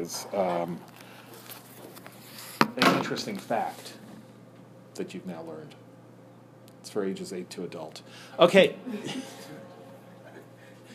is 0.00 0.26
um, 0.32 0.80
an 2.60 2.96
interesting 2.96 3.36
fact 3.36 3.94
that 4.94 5.14
you've 5.14 5.26
now 5.26 5.42
learned. 5.42 5.74
It's 6.80 6.90
for 6.90 7.04
ages 7.04 7.32
8 7.32 7.48
to 7.50 7.64
adult. 7.64 8.02
Okay, 8.38 8.76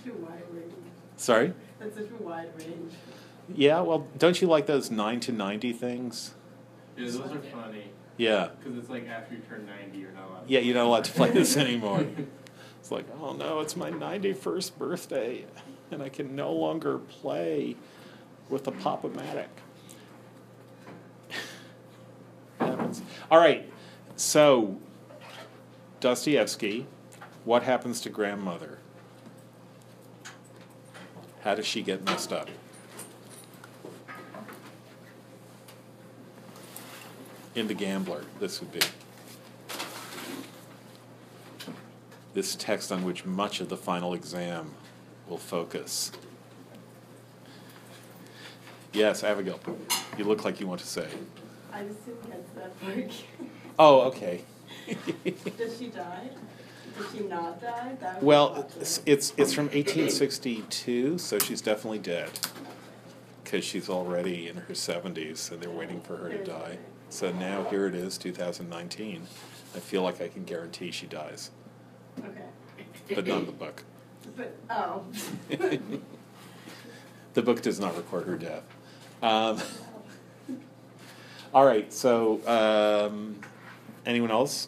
Such 0.03 0.13
a 0.13 0.17
wide 0.17 0.43
range. 0.51 0.73
sorry? 1.17 1.53
That's 1.79 1.95
such 1.95 2.09
a 2.19 2.23
wide 2.23 2.49
range. 2.57 2.93
Yeah, 3.53 3.81
well, 3.81 4.07
don't 4.17 4.41
you 4.41 4.47
like 4.47 4.65
those 4.65 4.89
9 4.89 5.19
to 5.21 5.31
90 5.31 5.73
things? 5.73 6.33
Yeah, 6.97 7.05
those 7.05 7.19
are 7.19 7.39
funny. 7.39 7.83
Yeah. 8.17 8.49
Because 8.59 8.77
it's 8.79 8.89
like 8.89 9.07
after 9.07 9.35
you 9.35 9.41
turn 9.41 9.65
90, 9.65 9.97
you're 9.97 10.11
not 10.11 10.29
allowed. 10.29 10.49
Yeah, 10.49 10.59
you're 10.61 10.75
not 10.75 10.85
allowed 10.85 11.03
to 11.05 11.11
play 11.11 11.29
this 11.31 11.55
anymore. 11.65 12.05
It's 12.79 12.91
like, 12.91 13.07
oh 13.19 13.33
no, 13.33 13.61
it's 13.61 13.75
my 13.75 13.89
91st 13.89 14.77
birthday, 14.77 15.43
and 15.89 16.03
I 16.03 16.09
can 16.09 16.35
no 16.35 16.53
longer 16.53 16.99
play 16.99 17.77
with 18.49 18.63
the 18.63 18.71
Pop-O-Matic. 18.71 19.47
All 23.31 23.39
right, 23.39 23.71
so 24.15 24.77
Dostoevsky, 25.99 26.85
what 27.43 27.63
happens 27.63 28.01
to 28.01 28.09
grandmother? 28.09 28.79
How 31.41 31.55
does 31.55 31.65
she 31.65 31.81
get 31.81 32.03
messed 32.05 32.33
up? 32.33 32.49
In 37.53 37.67
The 37.67 37.73
Gambler, 37.73 38.23
this 38.39 38.59
would 38.59 38.71
be. 38.71 38.81
This 42.33 42.55
text 42.55 42.91
on 42.91 43.03
which 43.05 43.25
much 43.25 43.61
of 43.61 43.69
the 43.69 43.77
final 43.77 44.13
exam 44.13 44.73
will 45.29 45.37
focus. 45.37 46.11
Yes, 48.95 49.25
Abigail, 49.25 49.59
you 50.17 50.23
look 50.23 50.45
like 50.45 50.61
you 50.61 50.67
want 50.67 50.79
to 50.79 50.87
say. 50.87 51.05
I 51.73 51.83
just 51.83 52.05
didn't 52.05 52.29
get 52.29 52.55
that 52.55 52.81
part. 52.81 53.11
Oh, 53.77 54.01
okay. 54.03 54.41
Does 55.57 55.77
she 55.77 55.87
die? 55.87 56.29
Does 56.97 57.11
she 57.11 57.19
not 57.23 57.61
die? 57.61 57.97
That 57.99 58.23
Well, 58.23 58.69
it's, 58.79 59.01
it's, 59.05 59.33
it's 59.35 59.51
from 59.51 59.65
1862, 59.65 61.17
so 61.17 61.37
she's 61.39 61.59
definitely 61.59 61.99
dead. 61.99 62.39
Because 63.43 63.65
she's 63.65 63.89
already 63.89 64.47
in 64.47 64.55
her 64.55 64.73
70s, 64.73 65.51
and 65.51 65.61
they're 65.61 65.69
waiting 65.69 65.99
for 65.99 66.15
her 66.15 66.29
to 66.29 66.41
die. 66.43 66.77
So 67.09 67.33
now 67.33 67.65
here 67.65 67.87
it 67.87 67.95
is, 67.95 68.17
2019. 68.17 69.23
I 69.75 69.79
feel 69.79 70.03
like 70.03 70.21
I 70.21 70.29
can 70.29 70.45
guarantee 70.45 70.91
she 70.91 71.05
dies, 71.05 71.51
Okay. 72.17 72.85
but 73.13 73.27
not 73.27 73.39
in 73.39 73.45
the 73.45 73.51
book. 73.51 73.83
But, 74.37 74.55
oh. 74.69 75.03
The 77.33 77.41
book 77.41 77.61
does 77.61 77.81
not 77.81 77.97
record 77.97 78.27
her 78.27 78.37
death. 78.37 78.63
Um, 79.21 79.61
all 81.53 81.65
right, 81.65 81.91
so 81.91 82.41
um, 82.47 83.39
anyone 84.05 84.31
else? 84.31 84.67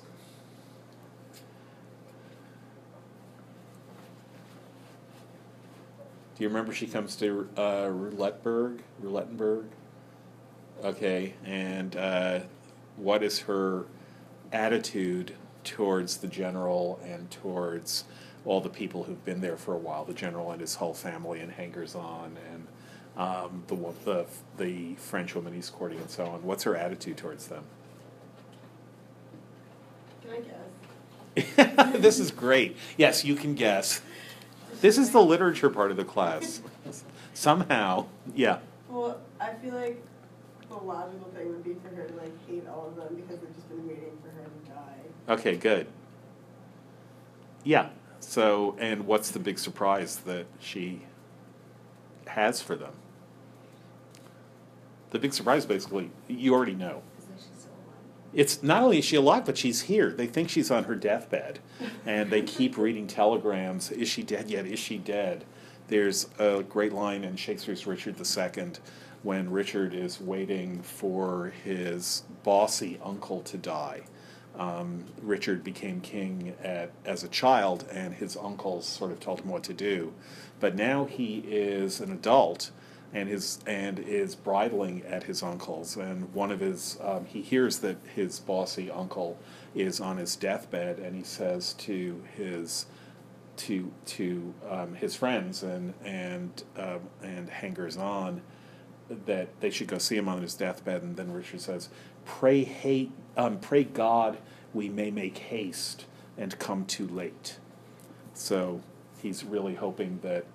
Do 6.37 6.43
you 6.43 6.49
remember 6.49 6.71
she 6.71 6.85
comes 6.85 7.15
to 7.15 7.49
uh, 7.57 7.87
Roulettenburg? 7.87 9.69
Okay, 10.83 11.33
and 11.43 11.95
uh, 11.95 12.39
what 12.95 13.23
is 13.23 13.39
her 13.39 13.85
attitude 14.51 15.33
towards 15.63 16.17
the 16.17 16.27
general 16.27 16.99
and 17.03 17.29
towards 17.31 18.05
all 18.45 18.61
the 18.61 18.69
people 18.69 19.03
who've 19.03 19.25
been 19.25 19.41
there 19.41 19.57
for 19.57 19.73
a 19.73 19.77
while, 19.77 20.05
the 20.05 20.13
general 20.13 20.51
and 20.51 20.61
his 20.61 20.75
whole 20.75 20.93
family 20.93 21.39
and 21.39 21.51
hangers 21.51 21.95
on 21.95 22.37
and 22.51 22.67
um, 23.17 23.63
the, 23.67 23.75
the 24.05 24.25
the 24.57 24.95
French 24.95 25.35
woman 25.35 25.53
he's 25.53 25.69
courting 25.69 25.97
and 25.97 26.09
so 26.09 26.25
on. 26.25 26.43
What's 26.43 26.63
her 26.63 26.75
attitude 26.75 27.17
towards 27.17 27.47
them? 27.47 27.63
Can 30.21 30.31
I 30.31 30.39
guess? 30.39 31.93
this 32.01 32.19
is 32.19 32.31
great. 32.31 32.77
Yes, 32.95 33.25
you 33.25 33.35
can 33.35 33.55
guess. 33.55 34.01
This 34.81 34.97
is 34.97 35.11
the 35.11 35.21
literature 35.21 35.69
part 35.69 35.89
of 35.89 35.97
the 35.97 36.05
class. 36.05 36.61
Somehow, 37.33 38.05
yeah. 38.35 38.59
Well, 38.89 39.19
I 39.39 39.53
feel 39.55 39.73
like 39.73 40.03
the 40.69 40.75
logical 40.75 41.29
thing 41.35 41.49
would 41.49 41.63
be 41.63 41.73
for 41.75 41.95
her 41.95 42.05
to 42.05 42.13
like 42.15 42.47
hate 42.47 42.67
all 42.67 42.87
of 42.87 42.95
them 42.95 43.15
because 43.15 43.39
they've 43.39 43.55
just 43.55 43.69
been 43.69 43.87
waiting 43.87 44.17
for 44.21 44.29
her 44.29 44.43
to 44.43 44.69
die. 44.69 45.33
Okay, 45.33 45.55
good. 45.55 45.87
Yeah. 47.63 47.89
So, 48.19 48.75
and 48.79 49.07
what's 49.07 49.31
the 49.31 49.39
big 49.39 49.57
surprise 49.57 50.17
that 50.17 50.45
she 50.59 51.01
has 52.27 52.61
for 52.61 52.75
them? 52.75 52.93
The 55.11 55.19
big 55.19 55.33
surprise, 55.33 55.65
basically, 55.65 56.11
you 56.27 56.53
already 56.53 56.75
know. 56.75 57.01
It's 58.33 58.61
not 58.61 58.83
only 58.83 58.99
is 58.99 59.05
she 59.05 59.15
alive, 59.15 59.45
but 59.45 59.57
she's 59.57 59.81
here. 59.83 60.11
They 60.11 60.27
think 60.27 60.49
she's 60.49 60.69
on 60.69 60.83
her 60.83 60.95
deathbed, 60.95 61.59
and 62.05 62.29
they 62.29 62.41
keep 62.41 62.77
reading 62.77 63.07
telegrams. 63.07 63.89
Is 63.89 64.09
she 64.09 64.21
dead 64.21 64.49
yet? 64.49 64.65
Is 64.65 64.79
she 64.79 64.97
dead? 64.97 65.45
There's 65.87 66.27
a 66.37 66.63
great 66.63 66.91
line 66.91 67.23
in 67.23 67.37
Shakespeare's 67.37 67.87
Richard 67.87 68.17
II 68.19 68.71
when 69.23 69.49
Richard 69.49 69.93
is 69.93 70.19
waiting 70.19 70.81
for 70.81 71.53
his 71.63 72.23
bossy 72.43 72.99
uncle 73.03 73.41
to 73.41 73.57
die. 73.57 74.03
Um, 74.57 75.05
Richard 75.21 75.63
became 75.63 76.01
king 76.01 76.55
at, 76.63 76.91
as 77.05 77.23
a 77.23 77.27
child, 77.27 77.85
and 77.91 78.13
his 78.13 78.35
uncles 78.35 78.85
sort 78.85 79.11
of 79.11 79.19
told 79.19 79.41
him 79.41 79.49
what 79.49 79.63
to 79.65 79.73
do. 79.73 80.13
But 80.59 80.75
now 80.75 81.05
he 81.05 81.43
is 81.47 81.99
an 81.99 82.11
adult, 82.11 82.71
and 83.13 83.29
his 83.29 83.59
and 83.65 83.99
is 83.99 84.35
bridling 84.35 85.03
at 85.05 85.23
his 85.23 85.41
uncles. 85.41 85.95
And 85.95 86.33
one 86.33 86.51
of 86.51 86.59
his, 86.59 86.97
um, 87.01 87.25
he 87.25 87.41
hears 87.41 87.79
that 87.79 87.97
his 88.15 88.39
bossy 88.39 88.91
uncle 88.91 89.37
is 89.73 89.99
on 89.99 90.17
his 90.17 90.35
deathbed, 90.35 90.99
and 90.99 91.15
he 91.15 91.23
says 91.23 91.73
to 91.73 92.23
his 92.35 92.85
to 93.57 93.91
to 94.05 94.53
um, 94.69 94.95
his 94.95 95.15
friends 95.15 95.63
and 95.63 95.93
and 96.05 96.63
um, 96.77 97.01
and 97.23 97.49
hangers 97.49 97.97
on 97.97 98.41
that 99.25 99.47
they 99.61 99.69
should 99.69 99.87
go 99.87 99.97
see 99.97 100.17
him 100.17 100.27
on 100.27 100.41
his 100.41 100.53
deathbed. 100.53 101.01
And 101.01 101.15
then 101.15 101.31
Richard 101.31 101.61
says, 101.61 101.89
"Pray 102.25 102.63
hate, 102.63 103.11
um, 103.35 103.59
pray 103.59 103.83
God, 103.83 104.37
we 104.73 104.89
may 104.89 105.11
make 105.11 105.37
haste 105.37 106.05
and 106.37 106.57
come 106.59 106.85
too 106.85 107.07
late." 107.07 107.57
So 108.33 108.81
he's 109.21 109.43
really 109.43 109.75
hoping 109.75 110.19
that 110.21 110.45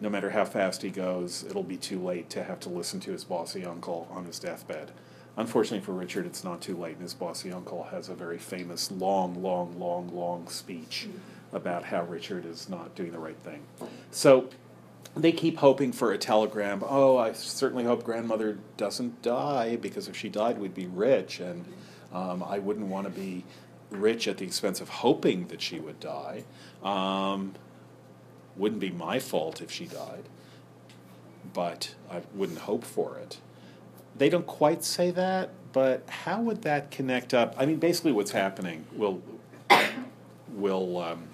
no 0.00 0.08
matter 0.08 0.30
how 0.30 0.44
fast 0.44 0.82
he 0.82 0.90
goes, 0.90 1.44
it'll 1.48 1.62
be 1.62 1.76
too 1.76 2.02
late 2.02 2.28
to 2.30 2.44
have 2.44 2.60
to 2.60 2.68
listen 2.68 3.00
to 3.00 3.12
his 3.12 3.24
bossy 3.24 3.64
uncle 3.64 4.08
on 4.10 4.26
his 4.26 4.38
deathbed. 4.38 4.92
Unfortunately 5.36 5.84
for 5.84 5.92
Richard, 5.92 6.26
it's 6.26 6.44
not 6.44 6.60
too 6.60 6.76
late, 6.76 6.94
and 6.94 7.02
his 7.02 7.14
bossy 7.14 7.52
uncle 7.52 7.84
has 7.84 8.08
a 8.08 8.14
very 8.14 8.38
famous, 8.38 8.90
long, 8.90 9.42
long, 9.42 9.78
long, 9.78 10.14
long 10.14 10.48
speech 10.48 11.08
about 11.52 11.84
how 11.84 12.04
Richard 12.04 12.44
is 12.46 12.68
not 12.68 12.94
doing 12.94 13.12
the 13.12 13.18
right 13.18 13.38
thing. 13.38 13.62
So 14.10 14.48
they 15.14 15.32
keep 15.32 15.58
hoping 15.58 15.92
for 15.92 16.12
a 16.12 16.18
telegram. 16.18 16.82
Oh, 16.86 17.16
I 17.16 17.32
certainly 17.32 17.84
hope 17.84 18.04
grandmother 18.04 18.58
doesn't 18.76 19.22
die 19.22 19.76
because 19.76 20.08
if 20.08 20.16
she 20.16 20.28
died, 20.28 20.58
we'd 20.58 20.74
be 20.74 20.86
rich, 20.86 21.40
and 21.40 21.64
um, 22.12 22.42
I 22.42 22.58
wouldn't 22.58 22.86
want 22.86 23.06
to 23.06 23.12
be 23.12 23.44
rich 23.90 24.28
at 24.28 24.38
the 24.38 24.44
expense 24.44 24.80
of 24.80 24.88
hoping 24.88 25.46
that 25.48 25.60
she 25.60 25.78
would 25.80 26.00
die. 26.00 26.44
Um, 26.82 27.54
wouldn't 28.56 28.80
be 28.80 28.90
my 28.90 29.18
fault 29.18 29.60
if 29.60 29.70
she 29.70 29.86
died, 29.86 30.24
but 31.52 31.94
I 32.10 32.22
wouldn't 32.34 32.60
hope 32.60 32.84
for 32.84 33.18
it. 33.18 33.38
They 34.16 34.28
don't 34.28 34.46
quite 34.46 34.82
say 34.82 35.10
that, 35.10 35.50
but 35.72 36.08
how 36.08 36.40
would 36.40 36.62
that 36.62 36.90
connect 36.90 37.34
up? 37.34 37.54
I 37.58 37.66
mean, 37.66 37.76
basically, 37.76 38.12
what's 38.12 38.30
happening 38.30 38.86
will 38.92 39.22
will 40.48 40.98
um, 40.98 41.28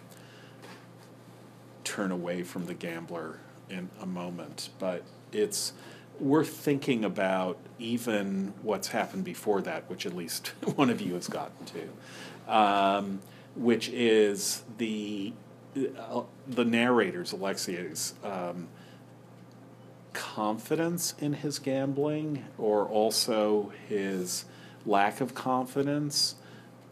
turn 1.85 2.11
away 2.11 2.43
from 2.43 2.67
the 2.67 2.75
gambler 2.75 3.39
in 3.71 3.89
a 4.01 4.07
moment, 4.07 4.71
but 4.79 5.03
it's 5.33 5.73
worth 6.21 6.51
thinking 6.51 7.05
about 7.05 7.57
even 7.79 8.53
what's 8.63 8.89
happened 8.89 9.25
before 9.25 9.61
that, 9.63 9.89
which 9.89 10.07
at 10.07 10.15
least 10.15 10.49
one 10.77 10.91
of 10.91 11.01
you 11.01 11.15
has 11.15 11.29
gotten 11.29 11.67
to, 11.67 12.53
um, 12.53 13.21
which 13.55 13.89
is 13.91 14.63
the 14.79 15.33
the 15.75 16.65
narrator's 16.65 17.33
Alexei's 17.33 18.15
um, 18.23 18.69
confidence 20.13 21.15
in 21.19 21.33
his 21.33 21.59
gambling, 21.59 22.45
or 22.59 22.87
also 22.87 23.73
his 23.89 24.45
lack 24.85 25.21
of 25.21 25.35
confidence. 25.35 26.35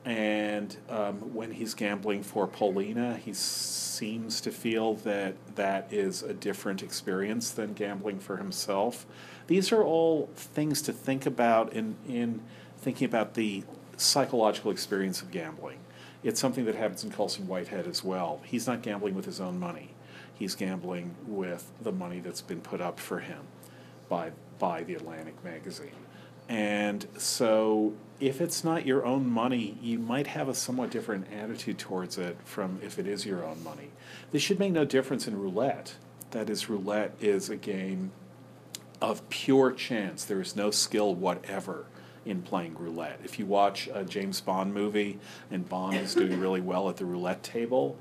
And 0.05 0.75
um, 0.89 1.35
when 1.35 1.53
he's 1.53 1.75
gambling 1.75 2.23
for 2.23 2.47
Polina, 2.47 3.17
he 3.19 3.35
seems 3.35 4.41
to 4.41 4.51
feel 4.51 4.95
that 4.95 5.35
that 5.57 5.93
is 5.93 6.23
a 6.23 6.33
different 6.33 6.83
experience 6.83 7.51
than 7.51 7.75
gambling 7.75 8.19
for 8.19 8.39
himself. 8.39 9.05
These 9.47 9.73
are 9.73 9.83
all 9.83 10.31
things 10.35 10.81
to 10.83 10.93
think 10.93 11.27
about 11.27 11.75
in, 11.75 11.97
in 12.09 12.41
thinking 12.79 13.07
about 13.07 13.35
the 13.35 13.65
psychological 13.99 14.71
experience 14.71 15.21
of 15.21 15.31
gambling. 15.31 15.81
It's 16.23 16.41
something 16.41 16.65
that 16.67 16.75
happens 16.75 17.05
in 17.05 17.11
Colson 17.11 17.47
Whitehead 17.47 17.87
as 17.87 18.05
well. 18.05 18.41
He's 18.45 18.67
not 18.67 18.83
gambling 18.83 19.15
with 19.15 19.25
his 19.27 19.41
own 19.41 19.59
money, 19.59 19.91
he's 20.35 20.55
gambling 20.55 21.15
with 21.27 21.71
the 21.81 21.93
money 21.93 22.21
that's 22.21 22.43
been 22.43 22.61
put 22.61 22.81
up 22.81 23.01
for 23.01 23.21
him. 23.21 23.43
by 24.09 24.33
by 24.59 24.83
the 24.85 24.95
Atlantic 24.95 25.43
magazine. 25.45 25.93
And 26.49 27.07
so 27.17 27.95
if 28.21 28.41
it's 28.41 28.65
not 28.65 28.85
your 28.87 29.07
own 29.07 29.29
money, 29.31 29.79
you 29.81 29.99
might 29.99 30.27
have 30.29 30.49
a 30.49 30.55
somewhat 30.55 30.91
different 30.91 31.27
attitude 31.33 31.79
towards 31.79 32.19
it 32.19 32.37
from 32.45 32.81
if 32.83 32.99
it 32.99 33.07
is 33.07 33.25
your 33.25 33.45
own 33.45 33.63
money. 33.65 33.91
This 34.33 34.43
should 34.43 34.59
make 34.59 34.73
no 34.73 34.85
difference 34.85 35.27
in 35.29 35.39
roulette. 35.39 35.95
That 36.33 36.51
is, 36.51 36.69
roulette 36.69 37.15
is 37.21 37.49
a 37.51 37.57
game 37.57 38.13
of 39.01 39.29
pure 39.31 39.73
chance. 39.73 40.25
There 40.25 40.41
is 40.41 40.55
no 40.57 40.71
skill 40.71 41.15
whatever 41.15 41.87
in 42.31 42.43
playing 42.43 42.77
roulette. 42.79 43.21
If 43.25 43.39
you 43.39 43.47
watch 43.47 43.89
a 43.93 44.05
James 44.05 44.41
Bond 44.41 44.73
movie 44.73 45.19
and 45.51 45.69
Bond 45.69 45.97
is 45.97 46.15
doing 46.15 46.39
really 46.41 46.61
well 46.61 46.89
at 46.89 46.97
the 46.97 47.05
roulette 47.05 47.43
table, 47.43 47.99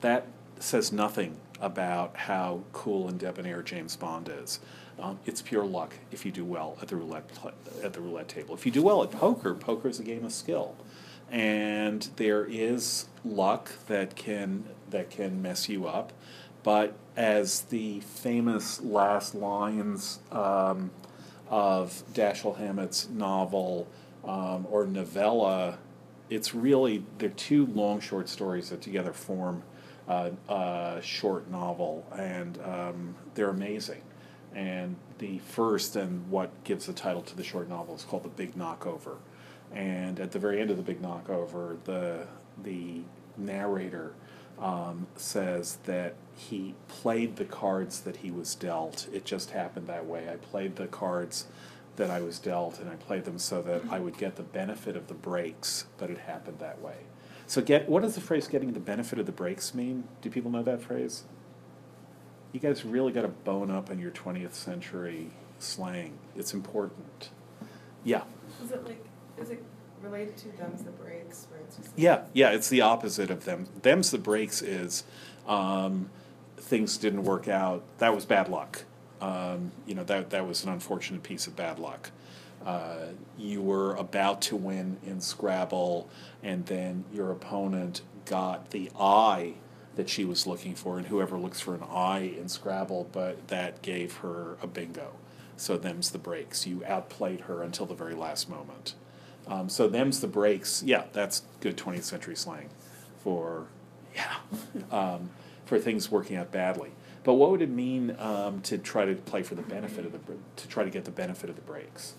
that 0.00 0.26
says 0.58 0.92
nothing 0.92 1.36
about 1.60 2.16
how 2.16 2.62
cool 2.72 3.08
and 3.08 3.18
debonair 3.18 3.62
James 3.62 3.96
Bond 3.96 4.28
is. 4.28 4.60
Um, 4.98 5.18
it's 5.24 5.40
pure 5.40 5.64
luck 5.64 5.94
if 6.10 6.26
you 6.26 6.32
do 6.32 6.44
well 6.44 6.76
at 6.82 6.88
the 6.88 6.96
roulette 6.96 7.24
at 7.82 7.92
the 7.92 8.00
roulette 8.00 8.28
table. 8.28 8.54
If 8.54 8.66
you 8.66 8.72
do 8.72 8.82
well 8.82 9.02
at 9.02 9.10
poker, 9.10 9.54
poker 9.54 9.88
is 9.88 9.98
a 9.98 10.02
game 10.02 10.24
of 10.24 10.32
skill, 10.32 10.76
and 11.30 12.08
there 12.16 12.44
is 12.44 13.08
luck 13.24 13.72
that 13.86 14.16
can 14.16 14.64
that 14.90 15.10
can 15.10 15.40
mess 15.40 15.68
you 15.68 15.86
up. 15.86 16.12
But 16.62 16.94
as 17.16 17.62
the 17.62 18.00
famous 18.00 18.80
last 18.80 19.34
lines 19.34 20.20
um, 20.30 20.90
of 21.52 22.02
Dashiell 22.14 22.56
Hammett's 22.56 23.08
novel 23.10 23.86
um, 24.24 24.66
or 24.70 24.86
novella, 24.86 25.78
it's 26.30 26.54
really 26.54 27.04
they're 27.18 27.28
two 27.28 27.66
long 27.66 28.00
short 28.00 28.28
stories 28.28 28.70
that 28.70 28.80
together 28.80 29.12
form 29.12 29.62
uh, 30.08 30.30
a 30.48 31.00
short 31.02 31.50
novel, 31.50 32.06
and 32.18 32.58
um, 32.64 33.14
they're 33.34 33.50
amazing. 33.50 34.02
And 34.54 34.96
the 35.18 35.38
first 35.38 35.94
and 35.96 36.28
what 36.30 36.64
gives 36.64 36.86
the 36.86 36.92
title 36.92 37.22
to 37.22 37.36
the 37.36 37.44
short 37.44 37.68
novel 37.68 37.94
is 37.94 38.02
called 38.02 38.24
The 38.24 38.28
Big 38.30 38.54
Knockover. 38.54 39.16
And 39.72 40.20
at 40.20 40.32
the 40.32 40.38
very 40.38 40.60
end 40.60 40.70
of 40.70 40.76
The 40.76 40.82
Big 40.82 41.00
Knockover, 41.00 41.76
the, 41.84 42.26
the 42.62 43.00
narrator 43.38 44.14
um, 44.62 45.08
says 45.16 45.78
that 45.84 46.14
he 46.36 46.74
played 46.88 47.36
the 47.36 47.44
cards 47.44 48.00
that 48.00 48.18
he 48.18 48.30
was 48.30 48.54
dealt. 48.54 49.08
It 49.12 49.24
just 49.24 49.50
happened 49.50 49.88
that 49.88 50.06
way. 50.06 50.28
I 50.30 50.36
played 50.36 50.76
the 50.76 50.86
cards 50.86 51.46
that 51.96 52.10
I 52.10 52.20
was 52.20 52.38
dealt, 52.38 52.78
and 52.78 52.88
I 52.88 52.94
played 52.94 53.24
them 53.24 53.38
so 53.38 53.60
that 53.62 53.82
I 53.90 53.98
would 53.98 54.16
get 54.16 54.36
the 54.36 54.42
benefit 54.42 54.96
of 54.96 55.08
the 55.08 55.14
breaks, 55.14 55.86
but 55.98 56.10
it 56.10 56.18
happened 56.18 56.58
that 56.60 56.80
way. 56.80 56.96
So, 57.46 57.60
get 57.60 57.88
what 57.88 58.02
does 58.02 58.14
the 58.14 58.20
phrase 58.20 58.48
"getting 58.48 58.72
the 58.72 58.80
benefit 58.80 59.18
of 59.18 59.26
the 59.26 59.32
breaks" 59.32 59.74
mean? 59.74 60.04
Do 60.22 60.30
people 60.30 60.50
know 60.50 60.62
that 60.62 60.80
phrase? 60.80 61.24
You 62.52 62.60
guys 62.60 62.84
really 62.84 63.12
got 63.12 63.22
to 63.22 63.28
bone 63.28 63.70
up 63.70 63.90
on 63.90 63.98
your 63.98 64.10
twentieth 64.12 64.54
century 64.54 65.30
slang. 65.58 66.18
It's 66.36 66.54
important. 66.54 67.30
Yeah. 68.04 68.22
Is 68.62 68.70
it 68.70 68.84
like, 68.84 69.04
is 69.38 69.50
it 69.50 69.62
related 70.02 70.36
to 70.38 70.48
them's 70.56 70.82
the 70.82 70.90
breaks, 70.90 71.46
where 71.50 71.60
it's 71.60 71.76
just? 71.76 71.90
Yeah, 71.96 72.22
yeah, 72.32 72.50
it's 72.50 72.68
the 72.68 72.80
opposite 72.80 73.30
of 73.30 73.44
them. 73.44 73.68
Them's 73.82 74.10
the 74.10 74.18
breaks 74.18 74.62
is 74.62 75.04
um, 75.46 76.10
things 76.56 76.96
didn't 76.96 77.24
work 77.24 77.48
out. 77.48 77.82
That 77.98 78.14
was 78.14 78.24
bad 78.24 78.48
luck. 78.48 78.84
Um, 79.20 79.72
you 79.86 79.94
know, 79.94 80.04
that, 80.04 80.30
that 80.30 80.46
was 80.46 80.64
an 80.64 80.70
unfortunate 80.70 81.22
piece 81.22 81.46
of 81.46 81.54
bad 81.54 81.78
luck. 81.78 82.10
Uh, 82.64 83.06
you 83.38 83.60
were 83.60 83.94
about 83.94 84.40
to 84.42 84.56
win 84.56 84.96
in 85.04 85.20
Scrabble, 85.20 86.08
and 86.42 86.66
then 86.66 87.04
your 87.12 87.30
opponent 87.30 88.02
got 88.24 88.70
the 88.70 88.90
eye 88.98 89.54
that 89.96 90.08
she 90.08 90.24
was 90.24 90.46
looking 90.46 90.74
for, 90.74 90.96
and 90.98 91.08
whoever 91.08 91.36
looks 91.36 91.60
for 91.60 91.74
an 91.74 91.82
eye 91.82 92.32
in 92.38 92.48
Scrabble, 92.48 93.08
but 93.12 93.48
that 93.48 93.82
gave 93.82 94.16
her 94.18 94.56
a 94.62 94.66
bingo. 94.66 95.12
So 95.56 95.76
them's 95.76 96.10
the 96.10 96.18
breaks. 96.18 96.66
You 96.66 96.82
outplayed 96.86 97.42
her 97.42 97.62
until 97.62 97.86
the 97.86 97.94
very 97.94 98.14
last 98.14 98.48
moment. 98.48 98.94
Um, 99.46 99.68
so 99.68 99.88
them's 99.88 100.20
the 100.20 100.26
breaks. 100.28 100.82
Yeah, 100.84 101.04
that's 101.12 101.42
good 101.60 101.76
20th 101.76 102.04
century 102.04 102.36
slang 102.36 102.68
for 103.22 103.66
yeah 104.14 104.36
um, 104.90 105.30
for 105.64 105.78
things 105.78 106.10
working 106.10 106.36
out 106.36 106.52
badly. 106.52 106.90
But 107.24 107.34
what 107.34 107.50
would 107.50 107.62
it 107.62 107.70
mean 107.70 108.16
um, 108.18 108.60
to 108.62 108.78
try 108.78 109.04
to 109.04 109.14
play 109.14 109.42
for 109.42 109.54
the 109.54 109.62
benefit 109.62 110.04
of 110.04 110.12
the 110.12 110.18
to 110.56 110.68
try 110.68 110.84
to 110.84 110.90
get 110.90 111.04
the 111.04 111.10
benefit 111.10 111.48
of 111.50 111.56
the 111.56 111.62
breaks? 111.62 112.14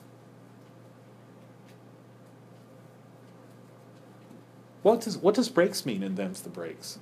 What 4.81 5.01
does 5.01 5.17
what 5.17 5.35
does 5.35 5.49
breaks 5.49 5.85
mean 5.85 6.03
in 6.03 6.15
them's 6.15 6.41
the 6.41 6.49
breaks? 6.49 6.99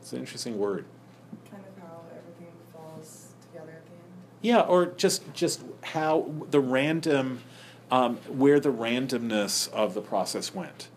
It's 0.00 0.12
an 0.12 0.20
interesting 0.20 0.56
word. 0.56 0.86
Kind 1.50 1.64
of 1.64 1.82
how 1.82 2.00
everything 2.10 2.54
falls 2.72 3.34
together 3.42 3.72
at 3.72 3.84
the 3.84 3.92
end. 3.92 4.02
Yeah, 4.40 4.60
or 4.60 4.86
just 4.86 5.32
just 5.34 5.62
how 5.82 6.32
the 6.50 6.60
random, 6.60 7.42
um, 7.90 8.16
where 8.28 8.60
the 8.60 8.72
randomness 8.72 9.70
of 9.72 9.94
the 9.94 10.00
process 10.00 10.54
went. 10.54 10.88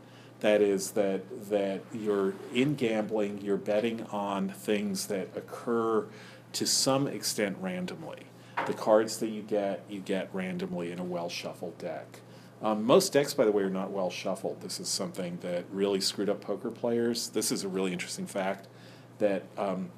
That 0.42 0.62
is 0.62 0.92
that 0.92 1.50
that 1.50 1.82
you're 1.94 2.34
in 2.54 2.76
gambling, 2.76 3.42
you're 3.42 3.58
betting 3.58 4.06
on 4.12 4.50
things 4.50 5.08
that 5.08 5.30
occur 5.36 6.08
to 6.54 6.66
some 6.66 7.08
extent 7.08 7.58
randomly. 7.60 8.24
The 8.66 8.74
cards 8.74 9.18
that 9.18 9.30
you 9.30 9.42
get, 9.42 9.84
you 9.90 10.00
get 10.00 10.30
randomly 10.34 10.92
in 10.92 11.00
a 11.00 11.04
well 11.04 11.30
shuffled 11.30 11.78
deck. 11.78 12.20
Um, 12.62 12.84
most 12.84 13.14
decks, 13.14 13.34
by 13.34 13.46
the 13.46 13.52
way, 13.52 13.64
are 13.64 13.70
not 13.70 13.92
well 13.92 14.10
shuffled. 14.10 14.62
This 14.62 14.80
is 14.80 14.88
something 14.88 15.40
that 15.42 15.66
really 15.72 16.02
screwed 16.02 16.30
up 16.30 16.42
poker 16.42 16.70
players. 16.70 17.30
This 17.30 17.52
is 17.52 17.64
a 17.64 17.68
really 17.68 17.92
interesting 17.92 18.28
fact 18.28 18.68
that 19.18 19.44
um, 19.58 19.90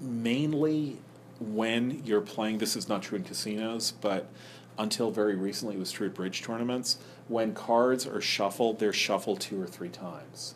mainly 0.00 0.98
when 1.40 2.02
you're 2.04 2.20
playing, 2.20 2.58
this 2.58 2.76
is 2.76 2.88
not 2.88 3.02
true 3.02 3.16
in 3.16 3.24
casinos, 3.24 3.92
but 3.92 4.30
until 4.78 5.10
very 5.10 5.36
recently 5.36 5.76
it 5.76 5.78
was 5.78 5.92
true 5.92 6.08
at 6.08 6.14
bridge 6.14 6.42
tournaments. 6.42 6.98
When 7.28 7.54
cards 7.54 8.06
are 8.06 8.20
shuffled, 8.20 8.78
they're 8.78 8.92
shuffled 8.92 9.40
two 9.40 9.60
or 9.60 9.66
three 9.66 9.88
times. 9.88 10.54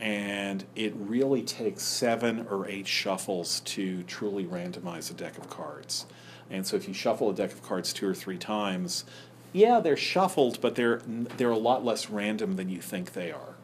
And 0.00 0.64
it 0.76 0.94
really 0.96 1.42
takes 1.42 1.82
seven 1.82 2.46
or 2.50 2.68
eight 2.68 2.86
shuffles 2.86 3.60
to 3.60 4.02
truly 4.04 4.44
randomize 4.44 5.10
a 5.10 5.14
deck 5.14 5.38
of 5.38 5.50
cards. 5.50 6.06
And 6.50 6.66
so 6.66 6.76
if 6.76 6.88
you 6.88 6.94
shuffle 6.94 7.30
a 7.30 7.34
deck 7.34 7.52
of 7.52 7.62
cards 7.62 7.92
two 7.92 8.08
or 8.08 8.14
three 8.14 8.38
times, 8.38 9.04
yeah, 9.52 9.80
they're 9.80 9.96
shuffled, 9.96 10.60
but 10.60 10.76
they're, 10.76 11.02
they're 11.36 11.50
a 11.50 11.58
lot 11.58 11.84
less 11.84 12.10
random 12.10 12.56
than 12.56 12.68
you 12.68 12.80
think 12.80 13.12
they 13.12 13.32
are. 13.32 13.54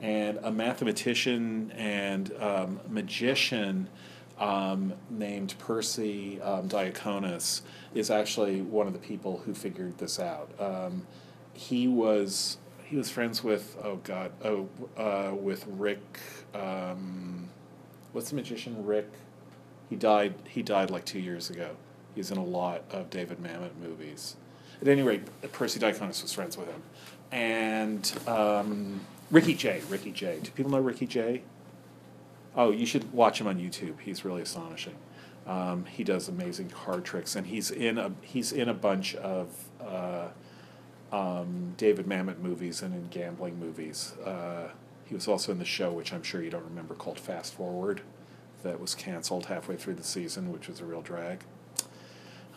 And 0.00 0.38
a 0.42 0.52
mathematician 0.52 1.72
and 1.72 2.32
um, 2.38 2.80
magician 2.88 3.88
um, 4.38 4.94
named 5.10 5.54
Persi 5.58 6.44
um, 6.46 6.68
Diaconis 6.68 7.62
is 7.94 8.10
actually 8.10 8.62
one 8.62 8.86
of 8.86 8.92
the 8.92 8.98
people 8.98 9.38
who 9.44 9.54
figured 9.54 9.98
this 9.98 10.20
out. 10.20 10.50
Um, 10.58 11.06
he 11.54 11.88
was 11.88 12.58
he 12.84 12.96
was 12.96 13.10
friends 13.10 13.42
with 13.44 13.76
oh 13.82 13.96
god 13.96 14.32
oh 14.44 14.68
uh, 14.96 15.34
with 15.34 15.66
Rick 15.66 16.20
um, 16.54 17.48
what's 18.12 18.30
the 18.30 18.36
magician 18.36 18.84
Rick? 18.84 19.10
He 19.90 19.96
died 19.96 20.34
he 20.48 20.62
died 20.62 20.90
like 20.90 21.04
two 21.04 21.20
years 21.20 21.50
ago. 21.50 21.76
He's 22.14 22.30
in 22.30 22.38
a 22.38 22.44
lot 22.44 22.82
of 22.90 23.10
David 23.10 23.38
Mamet 23.38 23.76
movies. 23.80 24.36
At 24.80 24.88
any 24.88 25.02
rate 25.02 25.22
Persi 25.52 25.78
Diaconis 25.78 26.22
was 26.22 26.32
friends 26.32 26.56
with 26.56 26.68
him. 26.68 26.82
And 27.32 28.12
um, 28.26 29.00
Ricky 29.30 29.54
Jay 29.54 29.82
Ricky 29.88 30.12
Jay. 30.12 30.38
Do 30.42 30.50
people 30.52 30.70
know 30.70 30.80
Ricky 30.80 31.06
Jay 31.06 31.42
Oh, 32.58 32.72
you 32.72 32.84
should 32.84 33.12
watch 33.12 33.40
him 33.40 33.46
on 33.46 33.58
YouTube. 33.58 34.00
He's 34.00 34.24
really 34.24 34.42
astonishing. 34.42 34.96
Um, 35.46 35.86
he 35.86 36.02
does 36.02 36.28
amazing 36.28 36.70
card 36.70 37.04
tricks, 37.04 37.36
and 37.36 37.46
he's 37.46 37.70
in 37.70 37.96
a 37.96 38.10
he's 38.20 38.52
in 38.52 38.68
a 38.68 38.74
bunch 38.74 39.14
of 39.14 39.48
uh, 39.80 40.28
um, 41.12 41.74
David 41.76 42.06
Mamet 42.06 42.40
movies 42.40 42.82
and 42.82 42.92
in 42.92 43.06
gambling 43.08 43.58
movies. 43.60 44.12
Uh, 44.24 44.68
he 45.06 45.14
was 45.14 45.28
also 45.28 45.52
in 45.52 45.58
the 45.58 45.64
show, 45.64 45.92
which 45.92 46.12
I'm 46.12 46.24
sure 46.24 46.42
you 46.42 46.50
don't 46.50 46.64
remember, 46.64 46.94
called 46.94 47.18
Fast 47.18 47.54
Forward, 47.54 48.02
that 48.62 48.80
was 48.80 48.94
canceled 48.94 49.46
halfway 49.46 49.76
through 49.76 49.94
the 49.94 50.04
season, 50.04 50.52
which 50.52 50.68
was 50.68 50.80
a 50.80 50.84
real 50.84 51.00
drag. 51.00 51.44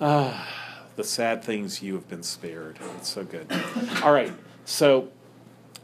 Ah, 0.01 0.50
the 0.96 1.03
sad 1.03 1.43
things 1.43 1.81
you 1.84 1.93
have 1.93 2.10
been 2.10 2.24
spared. 2.24 2.79
It's 2.98 3.08
so 3.08 3.24
good. 3.24 3.48
All 4.03 4.12
right, 4.12 4.34
so 4.65 5.10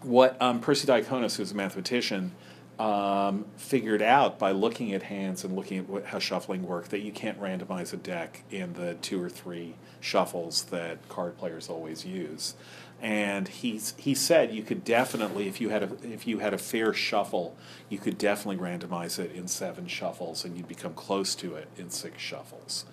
what 0.01 0.41
um, 0.41 0.59
Persi 0.59 0.87
Diaconis, 0.87 1.37
who's 1.37 1.51
a 1.51 1.55
mathematician, 1.55 2.33
um, 2.79 3.45
figured 3.55 4.01
out 4.01 4.37
by 4.37 4.51
looking 4.51 4.93
at 4.93 5.03
hands 5.03 5.43
and 5.43 5.55
looking 5.55 5.79
at 5.79 5.89
what, 5.89 6.05
how 6.05 6.19
shuffling 6.19 6.63
worked 6.63 6.91
that 6.91 6.99
you 6.99 7.11
can't 7.11 7.39
randomize 7.41 7.91
a 7.91 7.97
deck 7.97 8.43
in 8.51 8.73
the 8.73 8.95
two 8.95 9.21
or 9.21 9.29
three 9.29 9.75
shuffles 9.99 10.63
that 10.65 11.09
card 11.09 11.37
players 11.37 11.69
always 11.69 12.05
use. 12.05 12.53
And 13.01 13.47
he's, 13.47 13.93
he 13.97 14.15
said 14.15 14.53
you 14.53 14.63
could 14.63 14.83
definitely, 14.83 15.47
if 15.47 15.61
you 15.61 15.69
had 15.69 15.83
a 15.83 15.89
if 16.03 16.25
you 16.25 16.39
had 16.39 16.53
a 16.53 16.57
fair 16.57 16.93
shuffle, 16.93 17.55
you 17.89 17.99
could 17.99 18.17
definitely 18.17 18.63
randomize 18.63 19.19
it 19.19 19.31
in 19.33 19.47
seven 19.47 19.87
shuffles, 19.87 20.43
and 20.43 20.57
you'd 20.57 20.67
become 20.67 20.93
close 20.95 21.35
to 21.35 21.55
it 21.55 21.67
in 21.77 21.91
six 21.91 22.21
shuffles. 22.21 22.85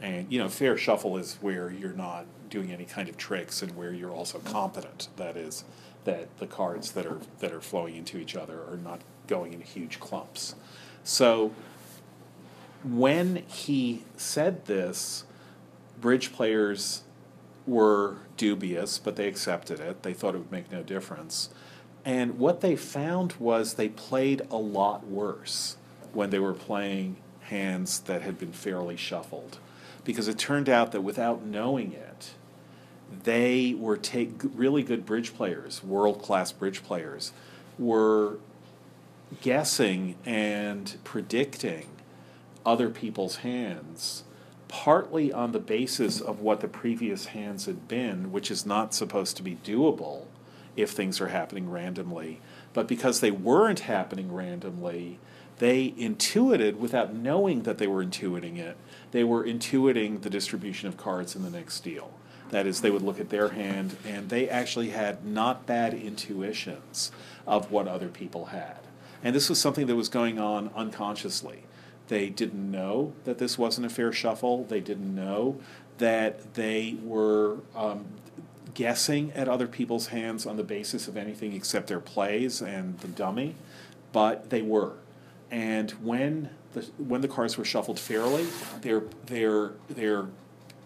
And 0.00 0.32
you 0.32 0.40
know, 0.40 0.48
fair 0.48 0.76
shuffle 0.76 1.16
is 1.16 1.38
where 1.40 1.70
you're 1.70 1.92
not 1.92 2.26
doing 2.50 2.72
any 2.72 2.84
kind 2.84 3.08
of 3.08 3.16
tricks, 3.16 3.62
and 3.62 3.76
where 3.76 3.92
you're 3.92 4.10
also 4.10 4.40
competent. 4.40 5.08
That 5.16 5.36
is, 5.36 5.62
that 6.04 6.36
the 6.38 6.48
cards 6.48 6.90
that 6.92 7.06
are 7.06 7.20
that 7.38 7.52
are 7.52 7.60
flowing 7.60 7.94
into 7.94 8.18
each 8.18 8.34
other 8.34 8.64
are 8.64 8.78
not 8.82 9.00
going 9.26 9.52
in 9.52 9.60
huge 9.60 10.00
clumps. 10.00 10.54
So 11.04 11.52
when 12.84 13.44
he 13.46 14.04
said 14.16 14.66
this, 14.66 15.24
bridge 16.00 16.32
players 16.32 17.02
were 17.66 18.16
dubious, 18.36 18.98
but 18.98 19.16
they 19.16 19.28
accepted 19.28 19.80
it. 19.80 20.02
They 20.02 20.12
thought 20.12 20.34
it 20.34 20.38
would 20.38 20.52
make 20.52 20.70
no 20.72 20.82
difference. 20.82 21.50
And 22.04 22.38
what 22.38 22.60
they 22.60 22.74
found 22.74 23.34
was 23.34 23.74
they 23.74 23.88
played 23.88 24.42
a 24.50 24.56
lot 24.56 25.06
worse 25.06 25.76
when 26.12 26.30
they 26.30 26.40
were 26.40 26.54
playing 26.54 27.16
hands 27.42 28.00
that 28.00 28.22
had 28.22 28.38
been 28.38 28.52
fairly 28.52 28.96
shuffled. 28.96 29.58
Because 30.04 30.26
it 30.26 30.38
turned 30.38 30.68
out 30.68 30.90
that 30.92 31.02
without 31.02 31.44
knowing 31.44 31.92
it, 31.92 32.32
they 33.24 33.74
were 33.78 33.96
take 33.96 34.32
really 34.54 34.82
good 34.82 35.06
bridge 35.06 35.34
players, 35.34 35.84
world 35.84 36.20
class 36.22 36.50
bridge 36.50 36.82
players, 36.82 37.32
were 37.78 38.38
guessing 39.40 40.16
and 40.24 40.96
predicting 41.04 41.86
other 42.64 42.88
people's 42.90 43.36
hands 43.36 44.24
partly 44.68 45.30
on 45.30 45.52
the 45.52 45.58
basis 45.58 46.18
of 46.18 46.40
what 46.40 46.60
the 46.60 46.68
previous 46.68 47.26
hands 47.26 47.66
had 47.66 47.86
been, 47.88 48.32
which 48.32 48.50
is 48.50 48.64
not 48.64 48.94
supposed 48.94 49.36
to 49.36 49.42
be 49.42 49.56
doable 49.56 50.24
if 50.76 50.90
things 50.90 51.20
are 51.20 51.28
happening 51.28 51.70
randomly. 51.70 52.40
But 52.72 52.88
because 52.88 53.20
they 53.20 53.30
weren't 53.30 53.80
happening 53.80 54.32
randomly, 54.32 55.18
they 55.58 55.92
intuited 55.98 56.80
without 56.80 57.14
knowing 57.14 57.64
that 57.64 57.76
they 57.76 57.86
were 57.86 58.02
intuiting 58.02 58.56
it, 58.56 58.78
they 59.10 59.22
were 59.22 59.44
intuiting 59.44 60.22
the 60.22 60.30
distribution 60.30 60.88
of 60.88 60.96
cards 60.96 61.36
in 61.36 61.42
the 61.42 61.50
next 61.50 61.80
deal. 61.80 62.10
That 62.48 62.66
is, 62.66 62.80
they 62.80 62.90
would 62.90 63.02
look 63.02 63.20
at 63.20 63.28
their 63.28 63.50
hand 63.50 63.96
and 64.06 64.30
they 64.30 64.48
actually 64.48 64.90
had 64.90 65.24
not 65.24 65.66
bad 65.66 65.92
intuitions 65.92 67.12
of 67.46 67.70
what 67.70 67.86
other 67.86 68.08
people 68.08 68.46
had. 68.46 68.78
And 69.22 69.34
this 69.34 69.48
was 69.48 69.60
something 69.60 69.86
that 69.86 69.96
was 69.96 70.08
going 70.08 70.38
on 70.38 70.70
unconsciously. 70.74 71.64
They 72.08 72.28
didn't 72.28 72.70
know 72.70 73.12
that 73.24 73.38
this 73.38 73.56
wasn't 73.56 73.86
a 73.86 73.90
fair 73.90 74.12
shuffle. 74.12 74.64
They 74.64 74.80
didn't 74.80 75.14
know 75.14 75.60
that 75.98 76.54
they 76.54 76.96
were 77.02 77.58
um, 77.76 78.06
guessing 78.74 79.32
at 79.32 79.48
other 79.48 79.66
people's 79.66 80.08
hands 80.08 80.46
on 80.46 80.56
the 80.56 80.64
basis 80.64 81.06
of 81.08 81.16
anything 81.16 81.52
except 81.52 81.86
their 81.86 82.00
plays 82.00 82.60
and 82.60 82.98
the 82.98 83.08
dummy, 83.08 83.54
but 84.12 84.50
they 84.50 84.62
were. 84.62 84.94
And 85.50 85.90
when 85.92 86.50
the 86.72 86.82
when 86.98 87.20
the 87.20 87.28
cards 87.28 87.56
were 87.56 87.64
shuffled 87.64 88.00
fairly, 88.00 88.46
their 88.80 89.04
their 89.26 89.72
their 89.88 90.26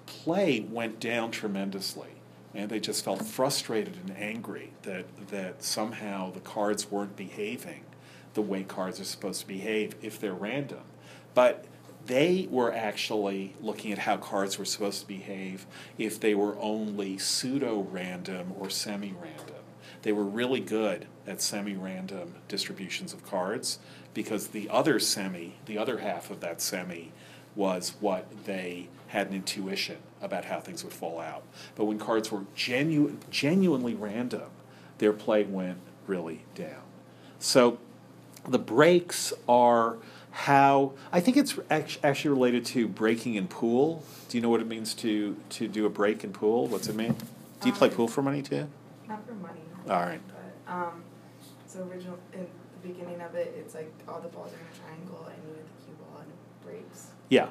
play 0.07 0.61
went 0.61 1.01
down 1.01 1.31
tremendously, 1.31 2.11
and 2.55 2.69
they 2.69 2.81
just 2.81 3.05
felt 3.05 3.25
frustrated 3.25 3.97
and 3.97 4.17
angry 4.17 4.73
that 4.83 5.07
that 5.29 5.63
somehow 5.63 6.33
the 6.33 6.41
cards 6.41 6.91
weren't 6.91 7.17
behaving 7.17 7.85
the 8.37 8.43
way 8.43 8.63
cards 8.63 9.01
are 9.01 9.05
supposed 9.05 9.41
to 9.41 9.49
behave 9.49 9.97
if 10.01 10.21
they're 10.21 10.35
random. 10.35 10.83
But 11.35 11.65
they 12.07 12.47
were 12.51 12.73
actually 12.73 13.57
looking 13.61 13.91
at 13.91 13.99
how 13.99 14.19
cards 14.19 14.59
were 14.59 14.65
supposed 14.65 15.01
to 15.01 15.09
behave 15.09 15.67
if 15.99 16.21
they 16.21 16.37
were 16.37 16.57
only 16.61 17.19
pseudo 17.19 17.89
random 17.91 18.53
or 18.57 18.71
semi 18.71 19.13
random. 19.21 19.57
They 20.03 20.13
were 20.13 20.25
really 20.25 20.61
good 20.61 21.07
at 21.27 21.43
semi 21.43 21.75
random 21.75 22.35
distributions 22.47 23.13
of 23.13 23.27
cards 23.27 23.81
because 24.15 24.49
the 24.49 24.71
other 24.71 25.01
semi, 25.01 25.57
the 25.67 25.79
other 25.79 25.99
half 25.99 26.31
of 26.31 26.41
that 26.41 26.61
semi, 26.61 27.11
was 27.57 27.95
what 28.01 28.45
they 28.45 28.89
had 29.09 29.29
an 29.29 29.35
intuition 29.35 29.97
about 30.21 30.45
how 30.45 30.61
things 30.61 30.85
would 30.85 30.93
fall 30.93 31.19
out. 31.19 31.43
But 31.75 31.87
when 31.87 31.99
cards 31.99 32.31
were 32.31 32.45
genu- 32.55 33.19
genuinely 33.31 33.95
random, 33.95 34.51
their 34.99 35.13
play 35.13 35.43
went 35.45 35.79
really 36.07 36.45
down. 36.55 36.83
So 37.39 37.79
the 38.49 38.59
breaks 38.59 39.33
are 39.49 39.97
how 40.31 40.93
I 41.13 41.21
think 41.21 41.37
it's 41.37 41.59
actually 41.71 42.31
related 42.31 42.65
to 42.67 42.87
breaking 42.87 43.37
in 43.37 43.49
pool. 43.49 44.05
Do 44.29 44.37
you 44.37 44.43
know 44.43 44.51
what 44.51 44.61
it 44.61 44.67
means 44.67 44.95
to 44.95 45.37
to 45.51 45.69
do 45.69 45.87
a 45.87 45.91
break 45.91 46.25
in 46.25 46.33
pool? 46.33 46.67
What's 46.67 46.89
it 46.89 46.95
mean? 46.95 47.17
Do 47.61 47.69
you 47.69 47.75
play 47.75 47.89
um, 47.89 47.95
pool 47.95 48.09
for 48.09 48.23
money 48.23 48.43
too? 48.43 48.69
Not 49.09 49.27
for 49.27 49.33
money. 49.35 49.61
All 49.89 50.03
right. 50.03 50.21
But 50.29 50.73
um, 50.73 51.03
so 51.67 51.83
original 51.85 52.19
in 52.33 52.41
the 52.41 52.89
beginning 52.89 53.21
of 53.21 53.35
it, 53.35 53.55
it's 53.59 53.75
like 53.75 53.93
all 54.09 54.21
the 54.21 54.29
balls 54.29 54.53
are 54.53 54.57
in 54.57 54.67
a 54.73 54.79
triangle, 54.79 55.27
and 55.27 55.43
you 55.49 55.55
hit 55.55 55.67
the 55.67 55.85
cue 55.85 55.95
ball, 55.95 56.21
and 56.21 56.29
it 56.29 56.67
breaks. 56.67 57.07
Yeah, 57.29 57.49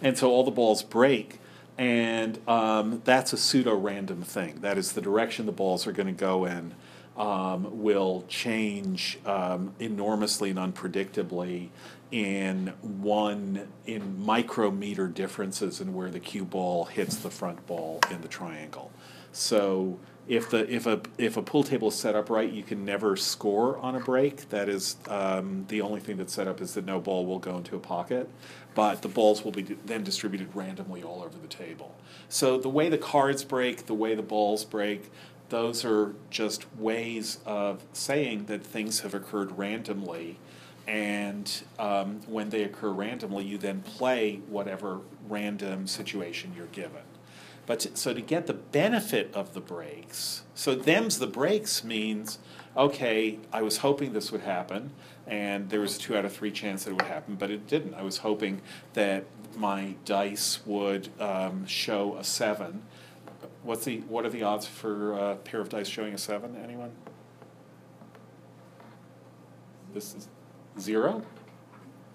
and 0.00 0.16
so 0.16 0.30
all 0.30 0.44
the 0.44 0.50
balls 0.50 0.82
break, 0.82 1.40
and 1.76 2.38
um, 2.48 3.02
that's 3.04 3.32
a 3.32 3.36
pseudo 3.36 3.74
random 3.74 4.22
thing. 4.22 4.60
That 4.60 4.78
is 4.78 4.92
the 4.92 5.00
direction 5.00 5.46
the 5.46 5.52
balls 5.52 5.86
are 5.86 5.92
going 5.92 6.06
to 6.06 6.12
go 6.12 6.44
in. 6.44 6.74
Um, 7.18 7.82
will 7.82 8.24
change 8.28 9.18
um, 9.26 9.74
enormously 9.80 10.50
and 10.50 10.58
unpredictably 10.58 11.70
in 12.12 12.72
one 12.80 13.66
in 13.86 14.24
micrometer 14.24 15.08
differences 15.08 15.80
in 15.80 15.94
where 15.94 16.10
the 16.10 16.20
cue 16.20 16.44
ball 16.44 16.84
hits 16.84 17.16
the 17.16 17.30
front 17.30 17.66
ball 17.66 17.98
in 18.08 18.20
the 18.20 18.28
triangle. 18.28 18.92
So 19.32 19.98
if 20.28 20.50
the 20.50 20.72
if 20.72 20.86
a 20.86 21.00
if 21.16 21.36
a 21.36 21.42
pool 21.42 21.64
table 21.64 21.88
is 21.88 21.94
set 21.94 22.14
up 22.14 22.30
right, 22.30 22.52
you 22.52 22.62
can 22.62 22.84
never 22.84 23.16
score 23.16 23.78
on 23.78 23.96
a 23.96 24.00
break. 24.00 24.48
That 24.50 24.68
is 24.68 24.96
um, 25.08 25.64
the 25.68 25.80
only 25.80 26.00
thing 26.00 26.18
that's 26.18 26.32
set 26.32 26.46
up 26.46 26.60
is 26.60 26.74
that 26.74 26.84
no 26.84 27.00
ball 27.00 27.26
will 27.26 27.38
go 27.40 27.56
into 27.56 27.74
a 27.76 27.80
pocket, 27.80 28.28
but 28.74 29.02
the 29.02 29.08
balls 29.08 29.42
will 29.42 29.52
be 29.52 29.62
then 29.62 30.04
distributed 30.04 30.54
randomly 30.54 31.02
all 31.02 31.22
over 31.22 31.36
the 31.36 31.48
table. 31.48 31.96
So 32.28 32.58
the 32.58 32.68
way 32.68 32.88
the 32.88 32.98
cards 32.98 33.42
break, 33.42 33.86
the 33.86 33.94
way 33.94 34.14
the 34.14 34.22
balls 34.22 34.64
break, 34.64 35.10
those 35.48 35.84
are 35.84 36.14
just 36.30 36.66
ways 36.76 37.38
of 37.46 37.84
saying 37.92 38.46
that 38.46 38.64
things 38.64 39.00
have 39.00 39.14
occurred 39.14 39.56
randomly 39.58 40.38
and 40.88 41.64
um, 41.78 42.22
when 42.26 42.48
they 42.48 42.62
occur 42.62 42.88
randomly, 42.88 43.44
you 43.44 43.58
then 43.58 43.82
play 43.82 44.40
whatever 44.48 45.00
random 45.28 45.86
situation 45.86 46.54
you're 46.56 46.66
given. 46.66 47.02
But 47.66 47.80
to, 47.80 47.94
so 47.94 48.14
to 48.14 48.22
get 48.22 48.46
the 48.46 48.54
benefit 48.54 49.30
of 49.34 49.52
the 49.52 49.60
breaks, 49.60 50.44
so 50.54 50.74
them's 50.74 51.18
the 51.18 51.26
breaks 51.26 51.84
means, 51.84 52.38
okay, 52.74 53.38
I 53.52 53.60
was 53.60 53.78
hoping 53.78 54.14
this 54.14 54.32
would 54.32 54.40
happen, 54.40 54.92
and 55.26 55.68
there 55.68 55.80
was 55.80 55.98
a 55.98 56.00
two 56.00 56.16
out 56.16 56.24
of 56.24 56.32
three 56.32 56.50
chance 56.50 56.84
that 56.84 56.92
it 56.92 56.94
would 56.94 57.02
happen, 57.02 57.34
but 57.34 57.50
it 57.50 57.66
didn't. 57.66 57.92
I 57.92 58.02
was 58.02 58.18
hoping 58.18 58.62
that 58.94 59.24
my 59.54 59.94
dice 60.06 60.60
would 60.64 61.10
um, 61.20 61.66
show 61.66 62.16
a 62.16 62.24
seven. 62.24 62.82
What's 63.68 63.84
the 63.84 63.98
what 64.08 64.24
are 64.24 64.30
the 64.30 64.44
odds 64.44 64.66
for 64.66 65.12
a 65.12 65.36
pair 65.36 65.60
of 65.60 65.68
dice 65.68 65.88
showing 65.88 66.14
a 66.14 66.18
seven? 66.18 66.56
Anyone? 66.64 66.90
This 69.92 70.14
is 70.14 70.26
Zero? 70.80 71.22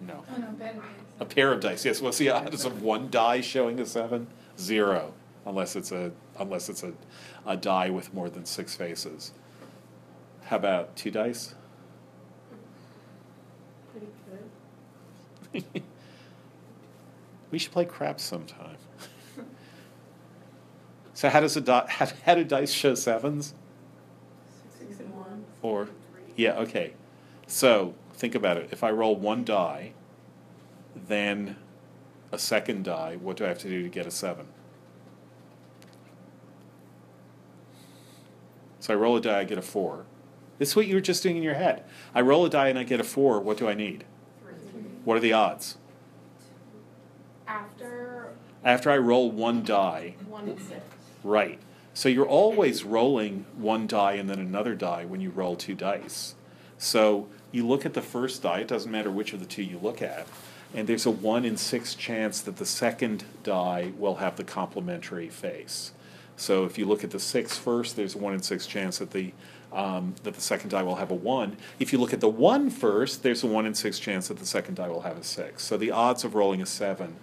No. 0.01 0.23
Oh, 0.33 0.37
no, 0.39 0.47
better 0.53 0.81
A 1.19 1.25
pair 1.25 1.53
of 1.53 1.59
dice, 1.59 1.85
yes. 1.85 2.01
What's 2.01 2.17
the 2.17 2.31
odds 2.31 2.65
of 2.65 2.81
one 2.81 3.11
die 3.11 3.41
showing 3.41 3.79
a 3.79 3.85
seven? 3.85 4.25
Zero, 4.57 5.13
unless 5.45 5.75
it's 5.75 5.91
a, 5.91 6.11
unless 6.39 6.69
it's 6.69 6.81
a, 6.81 6.93
a 7.45 7.55
die 7.55 7.91
with 7.91 8.11
more 8.15 8.31
than 8.31 8.45
six 8.45 8.75
faces. 8.75 9.31
How 10.45 10.55
about 10.55 10.95
two 10.95 11.11
dice? 11.11 11.53
Pretty 13.91 14.07
good. 15.53 15.83
We 17.51 17.59
should 17.59 17.71
play 17.71 17.85
craps 17.85 18.23
sometime. 18.23 18.77
So 21.13 21.29
how 21.29 21.39
does 21.39 21.55
a 21.55 21.61
die, 21.61 21.85
how, 21.89 22.07
how 22.25 22.35
do 22.35 22.43
dice 22.43 22.71
show 22.71 22.95
sevens? 22.95 23.53
Six 24.77 24.99
and 24.99 25.13
one. 25.15 25.45
Or, 25.61 25.89
yeah, 26.35 26.57
okay. 26.59 26.93
So 27.47 27.93
think 28.13 28.35
about 28.35 28.57
it. 28.57 28.69
If 28.71 28.83
I 28.83 28.91
roll 28.91 29.15
one 29.15 29.43
die, 29.43 29.93
then 31.07 31.55
a 32.31 32.39
second 32.39 32.83
die, 32.83 33.15
what 33.15 33.37
do 33.37 33.45
I 33.45 33.47
have 33.47 33.59
to 33.59 33.69
do 33.69 33.83
to 33.83 33.89
get 33.89 34.07
a 34.07 34.11
seven? 34.11 34.47
So 38.79 38.93
I 38.93 38.97
roll 38.97 39.15
a 39.15 39.21
die, 39.21 39.39
I 39.39 39.43
get 39.43 39.57
a 39.57 39.61
four. 39.61 40.05
This 40.59 40.69
is 40.69 40.75
what 40.75 40.87
you 40.87 40.95
were 40.95 41.01
just 41.01 41.23
doing 41.23 41.37
in 41.37 41.43
your 41.43 41.53
head. 41.53 41.83
I 42.13 42.21
roll 42.21 42.45
a 42.45 42.49
die 42.49 42.67
and 42.67 42.77
I 42.77 42.83
get 42.83 42.99
a 42.99 43.03
four. 43.03 43.39
What 43.39 43.57
do 43.57 43.67
I 43.67 43.73
need? 43.73 44.03
Three. 44.41 44.53
What 45.05 45.17
are 45.17 45.19
the 45.19 45.33
odds? 45.33 45.77
After 47.47 48.33
After 48.63 48.89
I 48.91 48.97
roll 48.97 49.31
one 49.31 49.63
die, 49.63 50.15
one 50.27 50.49
and 50.49 50.59
six. 50.59 50.81
Right. 51.23 51.59
So 51.93 52.09
you're 52.09 52.27
always 52.27 52.83
rolling 52.83 53.45
one 53.55 53.87
die 53.87 54.13
and 54.13 54.29
then 54.29 54.39
another 54.39 54.75
die 54.75 55.05
when 55.05 55.21
you 55.21 55.29
roll 55.29 55.55
two 55.55 55.75
dice. 55.75 56.35
So 56.77 57.27
you 57.51 57.67
look 57.67 57.85
at 57.85 57.93
the 57.93 58.01
first 58.01 58.41
die, 58.43 58.59
it 58.59 58.67
doesn't 58.67 58.91
matter 58.91 59.11
which 59.11 59.33
of 59.33 59.39
the 59.39 59.45
two 59.45 59.63
you 59.63 59.77
look 59.77 60.01
at, 60.01 60.27
and 60.73 60.87
there's 60.87 61.05
a 61.05 61.11
one 61.11 61.45
in 61.45 61.55
six 61.55 61.93
chance 61.93 62.41
that 62.41 62.57
the 62.57 62.65
second 62.65 63.25
die 63.43 63.91
will 63.97 64.15
have 64.15 64.37
the 64.37 64.43
complementary 64.43 65.29
face. 65.29 65.93
So 66.35 66.65
if 66.65 66.79
you 66.79 66.85
look 66.85 67.03
at 67.03 67.11
the 67.11 67.19
six 67.19 67.57
first, 67.57 67.95
there's 67.95 68.15
a 68.15 68.17
one 68.17 68.33
in 68.33 68.41
six 68.41 68.65
chance 68.65 68.97
that 68.97 69.11
the 69.11 69.33
um, 69.71 70.13
that 70.23 70.35
the 70.35 70.41
second 70.41 70.69
die 70.69 70.83
will 70.83 70.95
have 70.95 71.09
a 71.09 71.15
one. 71.15 71.57
If 71.79 71.91
you 71.91 71.99
look 71.99 72.13
at 72.13 72.19
the 72.19 72.29
one 72.29 72.69
first, 72.69 73.23
there's 73.23 73.43
a 73.43 73.47
one 73.47 73.65
in 73.65 73.73
six 73.73 73.97
chance 73.97 74.27
that 74.27 74.37
the 74.37 74.45
second 74.45 74.75
die 74.75 74.87
will 74.87 75.01
have 75.01 75.17
a 75.17 75.23
six. 75.23 75.63
So 75.63 75.77
the 75.77 75.89
odds 75.91 76.23
of 76.23 76.35
rolling 76.35 76.61
a 76.61 76.65
seven 76.65 77.15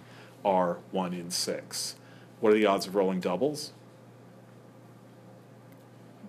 are 0.43 0.79
one 0.91 1.13
in 1.13 1.31
six. 1.31 1.95
What 2.41 2.51
are 2.51 2.55
the 2.55 2.65
odds 2.65 2.87
of 2.87 2.95
rolling 2.95 3.21
doubles? 3.21 3.71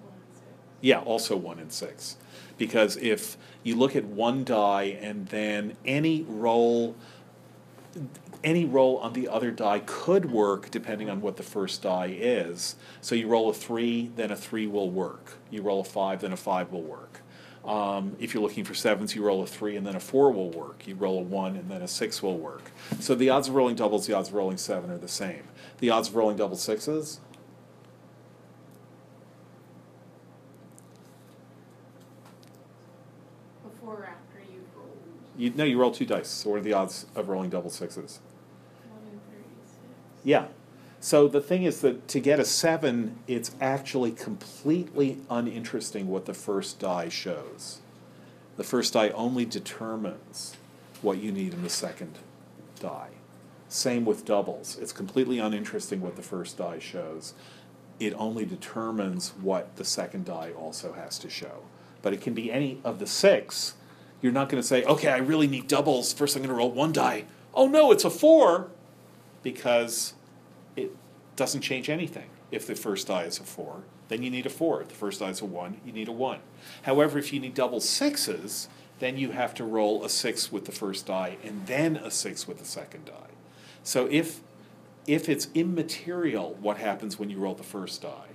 One 0.00 0.12
and 0.14 0.34
six. 0.34 0.46
Yeah, 0.82 0.98
also 0.98 1.36
one 1.36 1.58
in 1.58 1.70
six. 1.70 2.16
Because 2.58 2.98
if 2.98 3.38
you 3.62 3.76
look 3.76 3.96
at 3.96 4.04
one 4.04 4.44
die 4.44 4.98
and 5.00 5.26
then 5.28 5.76
any 5.86 6.26
roll, 6.28 6.94
any 8.44 8.66
roll 8.66 8.98
on 8.98 9.14
the 9.14 9.28
other 9.28 9.50
die 9.50 9.80
could 9.86 10.30
work 10.30 10.70
depending 10.70 11.08
on 11.08 11.22
what 11.22 11.36
the 11.38 11.42
first 11.42 11.82
die 11.82 12.14
is. 12.18 12.76
So 13.00 13.14
you 13.14 13.28
roll 13.28 13.48
a 13.48 13.54
three, 13.54 14.10
then 14.16 14.30
a 14.30 14.36
three 14.36 14.66
will 14.66 14.90
work. 14.90 15.38
You 15.50 15.62
roll 15.62 15.80
a 15.80 15.84
five, 15.84 16.20
then 16.20 16.32
a 16.32 16.36
five 16.36 16.70
will 16.72 16.82
work. 16.82 17.20
Um, 17.64 18.16
if 18.18 18.34
you're 18.34 18.42
looking 18.42 18.64
for 18.64 18.74
sevens, 18.74 19.14
you 19.14 19.22
roll 19.24 19.42
a 19.42 19.46
three 19.46 19.76
and 19.76 19.86
then 19.86 19.94
a 19.94 20.00
four 20.00 20.32
will 20.32 20.50
work. 20.50 20.86
You 20.86 20.96
roll 20.96 21.20
a 21.20 21.22
one 21.22 21.54
and 21.54 21.70
then 21.70 21.80
a 21.80 21.88
six 21.88 22.20
will 22.20 22.36
work. 22.36 22.72
So 22.98 23.14
the 23.14 23.30
odds 23.30 23.46
of 23.48 23.54
rolling 23.54 23.76
doubles, 23.76 24.06
the 24.08 24.14
odds 24.14 24.30
of 24.30 24.34
rolling 24.34 24.56
seven 24.56 24.90
are 24.90 24.98
the 24.98 25.06
same. 25.06 25.44
The 25.78 25.90
odds 25.90 26.08
of 26.08 26.16
rolling 26.16 26.36
double 26.36 26.56
sixes, 26.56 27.20
Before 33.82 33.98
or 33.98 34.06
after 34.06 34.38
you've 34.52 34.62
rolled 34.76 34.96
you 35.36 35.52
no, 35.56 35.64
you 35.64 35.78
roll 35.78 35.90
two 35.90 36.06
dice. 36.06 36.28
So 36.28 36.50
what 36.50 36.60
are 36.60 36.62
the 36.62 36.72
odds 36.72 37.06
of 37.16 37.28
rolling 37.28 37.50
double 37.50 37.70
sixes? 37.70 38.20
one 38.88 39.02
in 39.12 39.18
thirty-six. 39.28 39.80
Yeah. 40.22 40.46
So 41.00 41.26
the 41.26 41.40
thing 41.40 41.64
is 41.64 41.80
that 41.80 42.06
to 42.08 42.20
get 42.20 42.38
a 42.38 42.44
seven, 42.44 43.18
it's 43.26 43.56
actually 43.60 44.12
completely 44.12 45.18
uninteresting 45.28 46.06
what 46.06 46.26
the 46.26 46.34
first 46.34 46.78
die 46.78 47.08
shows. 47.08 47.80
The 48.56 48.62
first 48.62 48.92
die 48.92 49.08
only 49.08 49.44
determines 49.44 50.56
what 51.00 51.18
you 51.18 51.32
need 51.32 51.54
in 51.54 51.62
the 51.62 51.68
second 51.68 52.20
die. 52.78 53.08
Same 53.68 54.04
with 54.04 54.24
doubles. 54.24 54.78
It's 54.80 54.92
completely 54.92 55.40
uninteresting 55.40 56.00
what 56.00 56.14
the 56.14 56.22
first 56.22 56.58
die 56.58 56.78
shows. 56.78 57.34
It 57.98 58.14
only 58.16 58.44
determines 58.44 59.30
what 59.40 59.74
the 59.74 59.84
second 59.84 60.26
die 60.26 60.52
also 60.56 60.92
has 60.92 61.18
to 61.20 61.28
show. 61.28 61.62
But 62.02 62.12
it 62.12 62.20
can 62.20 62.34
be 62.34 62.50
any 62.50 62.80
of 62.84 62.98
the 62.98 63.06
six. 63.06 63.74
You're 64.20 64.32
not 64.32 64.48
going 64.48 64.60
to 64.60 64.66
say, 64.66 64.84
okay, 64.84 65.08
I 65.08 65.18
really 65.18 65.46
need 65.46 65.66
doubles. 65.66 66.12
First, 66.12 66.36
I'm 66.36 66.42
going 66.42 66.50
to 66.50 66.56
roll 66.56 66.70
one 66.70 66.92
die. 66.92 67.24
Oh 67.54 67.66
no, 67.66 67.90
it's 67.92 68.04
a 68.04 68.10
four 68.10 68.70
because 69.42 70.14
it 70.76 70.94
doesn't 71.36 71.60
change 71.60 71.90
anything. 71.90 72.28
If 72.50 72.66
the 72.66 72.74
first 72.74 73.08
die 73.08 73.24
is 73.24 73.38
a 73.38 73.44
four, 73.44 73.82
then 74.08 74.22
you 74.22 74.30
need 74.30 74.46
a 74.46 74.50
four. 74.50 74.82
If 74.82 74.88
the 74.88 74.94
first 74.94 75.20
die 75.20 75.30
is 75.30 75.40
a 75.40 75.46
one, 75.46 75.80
you 75.84 75.92
need 75.92 76.08
a 76.08 76.12
one. 76.12 76.40
However, 76.82 77.18
if 77.18 77.32
you 77.32 77.40
need 77.40 77.54
double 77.54 77.80
sixes, 77.80 78.68
then 78.98 79.16
you 79.16 79.32
have 79.32 79.54
to 79.54 79.64
roll 79.64 80.04
a 80.04 80.08
six 80.08 80.52
with 80.52 80.66
the 80.66 80.72
first 80.72 81.06
die 81.06 81.36
and 81.42 81.66
then 81.66 81.96
a 81.96 82.10
six 82.10 82.46
with 82.46 82.58
the 82.58 82.64
second 82.64 83.06
die. 83.06 83.32
So 83.82 84.06
if 84.10 84.40
if 85.06 85.28
it's 85.28 85.48
immaterial 85.54 86.56
what 86.60 86.76
happens 86.76 87.18
when 87.18 87.28
you 87.28 87.38
roll 87.38 87.54
the 87.54 87.64
first 87.64 88.02
die, 88.02 88.28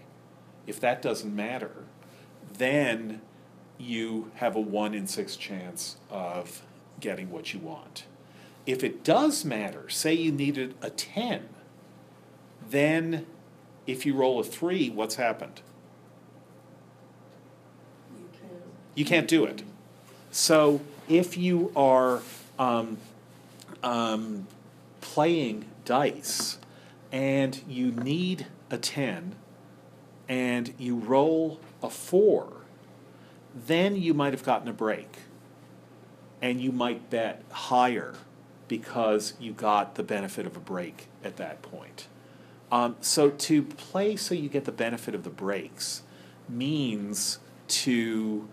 if 0.66 0.80
that 0.82 1.02
doesn't 1.02 1.34
matter, 1.34 1.86
then 2.58 3.22
you 3.78 4.32
have 4.36 4.56
a 4.56 4.60
one 4.60 4.94
in 4.94 5.08
six 5.08 5.36
chance 5.36 5.98
of 6.10 6.62
getting 7.00 7.30
what 7.30 7.54
you 7.54 7.60
want. 7.60 8.06
If 8.66 8.84
it 8.84 9.04
does 9.04 9.46
matter, 9.46 9.88
say 9.90 10.14
you 10.14 10.32
needed 10.32 10.76
a 10.82 10.90
10, 10.90 11.48
then 12.70 13.26
if 13.86 14.06
you 14.06 14.14
roll 14.14 14.40
a 14.40 14.44
3, 14.44 14.90
what's 14.90 15.16
happened? 15.16 15.62
You 18.94 19.06
can't 19.06 19.28
do 19.28 19.46
it. 19.46 19.64
So 20.32 20.82
if 21.08 21.38
you 21.38 21.72
are 21.76 22.22
um, 22.60 22.98
um, 23.84 24.48
playing 25.02 25.66
dice 25.86 26.58
and 27.12 27.62
you 27.68 27.92
need 27.92 28.48
a 28.70 28.78
10 28.78 29.36
and 30.28 30.74
you 30.78 30.98
roll 30.98 31.60
a 31.82 31.90
4, 31.90 32.52
then 33.66 33.96
you 33.96 34.14
might 34.14 34.34
have 34.34 34.44
gotten 34.44 34.68
a 34.68 34.74
break 34.74 35.18
and 36.42 36.62
you 36.62 36.72
might 36.72 37.10
bet 37.10 37.42
higher 37.52 38.14
because 38.68 39.34
you 39.40 39.54
got 39.54 39.96
the 39.96 40.04
benefit 40.04 40.46
of 40.46 40.56
a 40.56 40.60
break 40.60 41.08
at 41.24 41.38
that 41.38 41.62
point. 41.62 42.08
Um, 42.72 42.98
so 43.00 43.30
to 43.30 43.64
play 43.64 44.16
so 44.16 44.36
you 44.36 44.50
get 44.50 44.66
the 44.66 44.72
benefit 44.72 45.16
of 45.16 45.24
the 45.24 45.30
breaks 45.30 46.04
means 46.50 47.40
to 47.68 48.48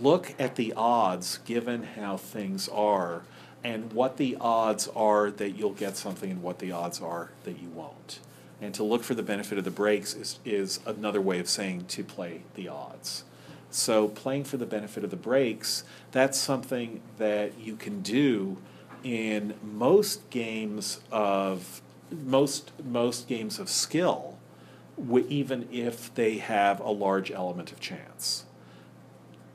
look 0.00 0.34
at 0.38 0.56
the 0.56 0.72
odds 0.74 1.38
given 1.38 1.82
how 1.82 2.16
things 2.16 2.68
are 2.68 3.22
and 3.64 3.92
what 3.92 4.16
the 4.16 4.36
odds 4.40 4.88
are 4.94 5.30
that 5.30 5.50
you'll 5.50 5.72
get 5.72 5.96
something 5.96 6.30
and 6.30 6.42
what 6.42 6.60
the 6.60 6.70
odds 6.70 7.00
are 7.00 7.30
that 7.44 7.60
you 7.60 7.68
won't. 7.68 8.20
And 8.60 8.74
to 8.74 8.84
look 8.84 9.02
for 9.02 9.14
the 9.14 9.22
benefit 9.22 9.58
of 9.58 9.64
the 9.64 9.70
breaks 9.70 10.14
is, 10.14 10.38
is 10.44 10.80
another 10.86 11.20
way 11.20 11.38
of 11.38 11.48
saying 11.48 11.86
to 11.86 12.04
play 12.04 12.42
the 12.54 12.68
odds. 12.68 13.24
So 13.70 14.08
playing 14.08 14.44
for 14.44 14.56
the 14.56 14.66
benefit 14.66 15.04
of 15.04 15.10
the 15.10 15.16
breaks, 15.16 15.84
that's 16.10 16.38
something 16.38 17.00
that 17.18 17.58
you 17.58 17.76
can 17.76 18.00
do 18.00 18.56
in 19.04 19.54
most 19.62 20.28
games 20.30 21.00
of 21.12 21.82
most 22.10 22.72
most 22.84 23.28
games 23.28 23.58
of 23.58 23.68
skill, 23.68 24.38
even 25.28 25.68
if 25.70 26.12
they 26.14 26.38
have 26.38 26.80
a 26.80 26.90
large 26.90 27.30
element 27.30 27.70
of 27.70 27.80
chance. 27.80 28.44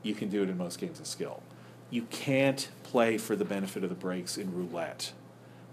You 0.02 0.14
can 0.14 0.28
do 0.28 0.42
it 0.42 0.48
in 0.48 0.56
most 0.56 0.78
games 0.78 1.00
of 1.00 1.06
skill. 1.06 1.42
You 1.90 2.02
can't 2.10 2.68
play 2.82 3.18
for 3.18 3.34
the 3.36 3.44
benefit 3.44 3.82
of 3.82 3.88
the 3.88 3.96
breaks 3.96 4.38
in 4.38 4.54
roulette. 4.54 5.12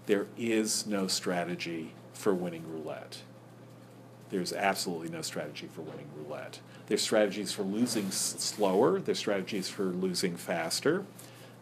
There 0.06 0.26
is 0.36 0.86
no 0.86 1.06
strategy 1.06 1.92
for 2.12 2.34
winning 2.34 2.64
roulette. 2.68 3.22
There's 4.30 4.52
absolutely 4.52 5.10
no 5.10 5.22
strategy 5.22 5.68
for 5.72 5.82
winning 5.82 6.08
roulette. 6.16 6.60
There's 6.86 7.02
strategies 7.02 7.52
for 7.52 7.62
losing 7.62 8.06
s- 8.06 8.34
slower, 8.38 9.00
there's 9.00 9.18
strategies 9.18 9.68
for 9.68 9.84
losing 9.84 10.36
faster, 10.36 11.04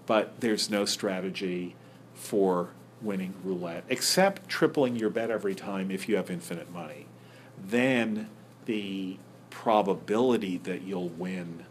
but 0.07 0.41
there's 0.41 0.71
no 0.71 0.85
strategy 0.85 1.75
for 2.15 2.71
winning 3.03 3.35
roulette, 3.45 3.85
except 3.89 4.49
tripling 4.49 4.97
your 4.97 5.11
bet 5.11 5.31
every 5.31 5.55
time 5.55 5.91
if 5.91 6.09
you 6.09 6.17
have 6.17 6.31
infinite 6.31 6.73
money. 6.73 7.07
Then 7.63 8.29
the 8.67 9.19
probability 9.51 10.59
that 10.59 10.83
you'll 10.83 11.09
win 11.09 11.65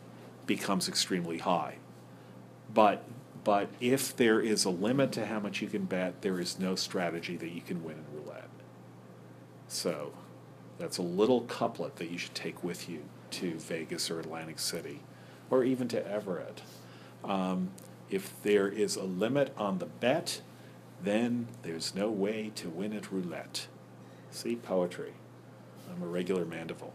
becomes 0.46 0.88
extremely 0.88 1.40
high. 1.40 1.76
But 2.74 3.04
but 3.44 3.70
if 3.80 4.16
there 4.16 4.42
is 4.42 4.66
a 4.66 4.70
limit 4.70 5.14
to 5.14 5.26
how 5.26 5.40
much 5.40 5.62
you 5.62 5.68
can 5.70 5.86
bet, 5.86 6.22
there 6.22 6.40
is 6.40 6.60
no 6.60 6.76
strategy 6.76 7.38
that 7.38 7.50
you 7.50 7.62
can 7.62 7.84
win 7.84 7.96
in 7.96 8.20
roulette. 8.20 8.50
So 9.68 10.12
that's 10.78 10.98
a 10.98 11.02
little 11.02 11.42
couplet 11.42 11.96
that 11.96 12.12
you 12.12 12.18
should 12.18 12.36
take 12.36 12.64
with 12.64 12.90
you 12.90 13.04
to 13.32 13.56
Vegas 13.60 14.10
or 14.10 14.20
Atlantic 14.20 14.60
City, 14.60 15.02
or 15.50 15.64
even 15.64 15.88
to 15.90 16.08
Everett. 16.08 16.62
Um, 17.24 17.70
if 18.10 18.34
there 18.44 18.68
is 18.68 18.96
a 18.96 19.04
limit 19.04 19.54
on 19.58 19.80
the 19.80 19.86
bet, 19.86 20.42
then 21.02 21.48
there's 21.62 21.96
no 21.96 22.10
way 22.10 22.52
to 22.56 22.70
win 22.70 22.94
at 22.94 23.12
roulette. 23.12 23.68
See, 24.32 24.56
poetry. 24.56 25.14
I'm 25.90 26.04
a 26.04 26.08
regular 26.08 26.46
Mandeville. 26.46 26.94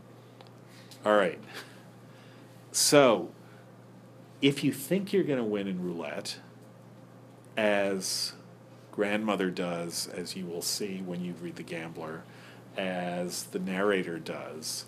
All 1.05 1.17
right. 1.17 1.41
So, 2.73 3.31
if 4.41 4.65
you 4.65 4.73
think 4.73 5.13
you're 5.13 5.25
going 5.25 5.39
to 5.39 5.45
win 5.45 5.69
in 5.69 5.83
roulette, 5.83 6.39
as 7.57 8.33
grandmother 8.93 9.51
does, 9.51 10.09
as 10.09 10.37
you 10.37 10.47
will 10.47 10.63
see 10.63 11.03
when 11.05 11.25
you 11.25 11.35
read 11.41 11.57
The 11.57 11.63
Gambler, 11.63 12.25
as 12.77 13.45
the 13.45 13.59
narrator 13.59 14.19
does, 14.19 14.87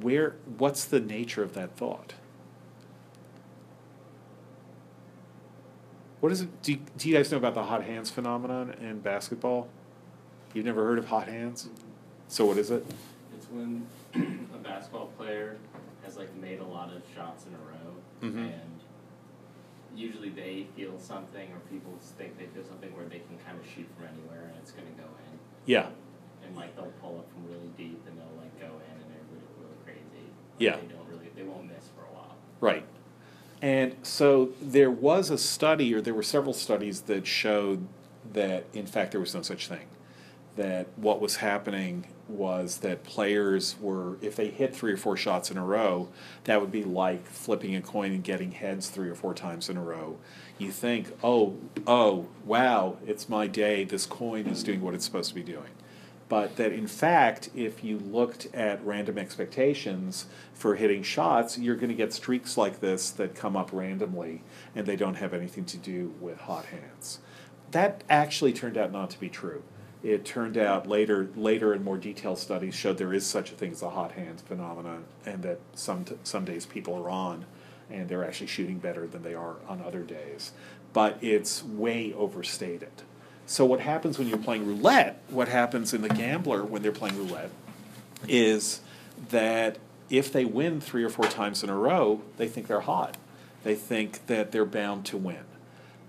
where 0.00 0.36
what's 0.58 0.84
the 0.84 1.00
nature 1.00 1.42
of 1.42 1.54
that 1.54 1.76
thought? 1.76 2.14
What 6.20 6.32
is 6.32 6.40
it? 6.42 6.62
Do 6.62 6.72
you, 6.72 6.78
do 6.96 7.08
you 7.08 7.14
guys 7.16 7.30
know 7.30 7.38
about 7.38 7.54
the 7.54 7.62
hot 7.64 7.84
hands 7.84 8.10
phenomenon 8.10 8.74
in 8.80 8.98
basketball? 9.00 9.68
You've 10.52 10.64
never 10.66 10.84
heard 10.84 10.98
of 10.98 11.06
hot 11.06 11.28
hands? 11.28 11.68
So 12.26 12.44
what 12.44 12.58
is 12.58 12.70
it? 12.70 12.84
It's 13.36 13.46
when 13.50 13.86
a 14.54 14.58
basketball 14.58 15.06
player 15.16 15.56
has 16.04 16.16
like 16.16 16.34
made 16.36 16.58
a 16.60 16.64
lot 16.64 16.90
of 16.92 17.02
shots 17.14 17.44
in 17.46 17.54
a 17.54 17.58
row, 17.58 17.94
Mhm. 18.22 18.46
and 18.52 18.80
usually 19.94 20.30
they 20.30 20.66
feel 20.76 20.98
something, 20.98 21.52
or 21.52 21.60
people 21.70 21.92
think 22.18 22.36
they 22.38 22.46
feel 22.46 22.64
something 22.64 22.94
where 22.96 23.06
they 23.06 23.20
can 23.20 23.38
kind 23.46 23.58
of 23.58 23.64
shoot 23.66 23.86
from 23.96 24.06
anywhere 24.08 24.46
and 24.48 24.54
it's 24.60 24.72
going 24.72 24.86
to 24.88 24.94
go 25.00 25.06
in. 25.06 25.38
Yeah. 25.66 25.86
And 26.44 26.56
like 26.56 26.74
they'll 26.74 26.92
pull 27.00 27.18
up 27.18 27.30
from 27.30 27.46
really 27.46 27.70
deep 27.76 28.02
and 28.08 28.18
they'll 28.18 28.38
like 28.42 28.58
go 28.58 28.66
in 28.74 28.94
and 28.98 29.06
they're 29.10 29.28
really, 29.30 29.52
really 29.62 29.78
crazy. 29.84 30.26
Like, 30.26 30.47
Yeah. 30.58 30.76
They 30.76 30.94
don't 30.94 31.08
really, 31.08 31.30
they 31.34 31.42
won't 31.42 31.66
miss 31.66 31.84
for 31.96 32.02
a 32.02 32.14
while. 32.14 32.36
Right. 32.60 32.84
And 33.60 33.96
so 34.02 34.50
there 34.60 34.90
was 34.90 35.30
a 35.30 35.38
study, 35.38 35.92
or 35.94 36.00
there 36.00 36.14
were 36.14 36.22
several 36.22 36.52
studies 36.52 37.02
that 37.02 37.26
showed 37.26 37.86
that, 38.32 38.64
in 38.72 38.86
fact, 38.86 39.12
there 39.12 39.20
was 39.20 39.34
no 39.34 39.42
such 39.42 39.68
thing. 39.68 39.86
That 40.56 40.88
what 40.96 41.20
was 41.20 41.36
happening 41.36 42.06
was 42.28 42.78
that 42.78 43.04
players 43.04 43.76
were, 43.80 44.18
if 44.20 44.36
they 44.36 44.48
hit 44.48 44.74
three 44.74 44.92
or 44.92 44.96
four 44.96 45.16
shots 45.16 45.50
in 45.50 45.56
a 45.56 45.64
row, 45.64 46.08
that 46.44 46.60
would 46.60 46.72
be 46.72 46.84
like 46.84 47.26
flipping 47.26 47.74
a 47.74 47.80
coin 47.80 48.12
and 48.12 48.22
getting 48.22 48.52
heads 48.52 48.90
three 48.90 49.08
or 49.08 49.14
four 49.14 49.34
times 49.34 49.68
in 49.70 49.76
a 49.76 49.82
row. 49.82 50.18
You 50.58 50.70
think, 50.70 51.12
oh, 51.22 51.56
oh, 51.86 52.26
wow, 52.44 52.98
it's 53.06 53.28
my 53.28 53.46
day, 53.46 53.84
this 53.84 54.04
coin 54.04 54.46
is 54.46 54.62
doing 54.62 54.82
what 54.82 54.94
it's 54.94 55.04
supposed 55.04 55.28
to 55.30 55.34
be 55.34 55.42
doing 55.42 55.70
but 56.28 56.56
that 56.56 56.72
in 56.72 56.86
fact, 56.86 57.50
if 57.54 57.82
you 57.82 57.98
looked 57.98 58.46
at 58.54 58.84
random 58.84 59.18
expectations 59.18 60.26
for 60.52 60.74
hitting 60.74 61.02
shots, 61.02 61.58
you're 61.58 61.76
going 61.76 61.88
to 61.88 61.94
get 61.94 62.12
streaks 62.12 62.56
like 62.56 62.80
this 62.80 63.10
that 63.10 63.34
come 63.34 63.56
up 63.56 63.70
randomly 63.72 64.42
and 64.74 64.86
they 64.86 64.96
don't 64.96 65.14
have 65.14 65.32
anything 65.32 65.64
to 65.66 65.76
do 65.78 66.14
with 66.20 66.40
hot 66.40 66.66
hands. 66.66 67.20
That 67.70 68.04
actually 68.08 68.52
turned 68.52 68.76
out 68.76 68.92
not 68.92 69.10
to 69.10 69.20
be 69.20 69.28
true. 69.28 69.62
It 70.02 70.24
turned 70.24 70.56
out 70.56 70.86
later, 70.86 71.28
later 71.34 71.72
and 71.72 71.84
more 71.84 71.98
detailed 71.98 72.38
studies 72.38 72.74
showed 72.74 72.98
there 72.98 73.12
is 73.12 73.26
such 73.26 73.50
a 73.50 73.54
thing 73.54 73.72
as 73.72 73.82
a 73.82 73.90
hot 73.90 74.12
hand 74.12 74.40
phenomenon, 74.40 75.04
and 75.26 75.42
that 75.42 75.58
some 75.74 76.04
t- 76.04 76.16
some 76.22 76.44
days 76.44 76.66
people 76.66 76.94
are 76.94 77.10
on, 77.10 77.46
and 77.90 78.08
they're 78.08 78.24
actually 78.24 78.46
shooting 78.46 78.78
better 78.78 79.08
than 79.08 79.22
they 79.22 79.34
are 79.34 79.56
on 79.66 79.82
other 79.82 80.02
days. 80.02 80.52
But 80.92 81.18
it's 81.20 81.64
way 81.64 82.12
overstated. 82.12 83.02
So 83.48 83.64
what 83.64 83.80
happens 83.80 84.18
when 84.18 84.28
you're 84.28 84.36
playing 84.36 84.66
roulette? 84.66 85.22
What 85.30 85.48
happens 85.48 85.94
in 85.94 86.02
the 86.02 86.10
gambler 86.10 86.64
when 86.64 86.82
they're 86.82 86.92
playing 86.92 87.16
roulette 87.16 87.50
is 88.28 88.82
that 89.30 89.78
if 90.10 90.30
they 90.30 90.44
win 90.44 90.82
three 90.82 91.02
or 91.02 91.08
four 91.08 91.24
times 91.24 91.64
in 91.64 91.70
a 91.70 91.74
row, 91.74 92.20
they 92.36 92.46
think 92.46 92.66
they're 92.66 92.80
hot. 92.80 93.16
They 93.64 93.74
think 93.74 94.26
that 94.26 94.52
they're 94.52 94.66
bound 94.66 95.06
to 95.06 95.16
win. 95.16 95.44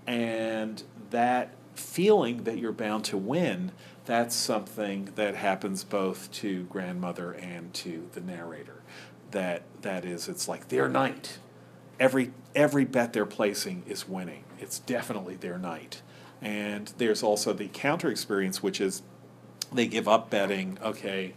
And 0.06 0.82
that 1.08 1.52
feeling 1.74 2.44
that 2.44 2.58
you're 2.58 2.72
bound 2.72 3.06
to 3.06 3.16
win, 3.16 3.72
that's 4.04 4.34
something 4.34 5.08
that 5.14 5.34
happens 5.34 5.82
both 5.82 6.30
to 6.32 6.64
grandmother 6.64 7.32
and 7.32 7.72
to 7.72 8.10
the 8.12 8.20
narrator. 8.20 8.82
That 9.30 9.62
that 9.80 10.04
is 10.04 10.28
it's 10.28 10.46
like 10.46 10.68
their 10.68 10.90
night. 10.90 11.38
Every 11.98 12.32
every 12.54 12.84
bet 12.84 13.14
they're 13.14 13.24
placing 13.24 13.84
is 13.86 14.06
winning. 14.06 14.44
It's 14.58 14.78
definitely 14.80 15.36
their 15.36 15.56
night. 15.56 16.02
And 16.42 16.92
there's 16.98 17.22
also 17.22 17.52
the 17.52 17.68
counter 17.68 18.10
experience 18.10 18.62
which 18.62 18.80
is 18.80 19.02
they 19.72 19.86
give 19.86 20.08
up 20.08 20.30
betting, 20.30 20.78
okay, 20.82 21.34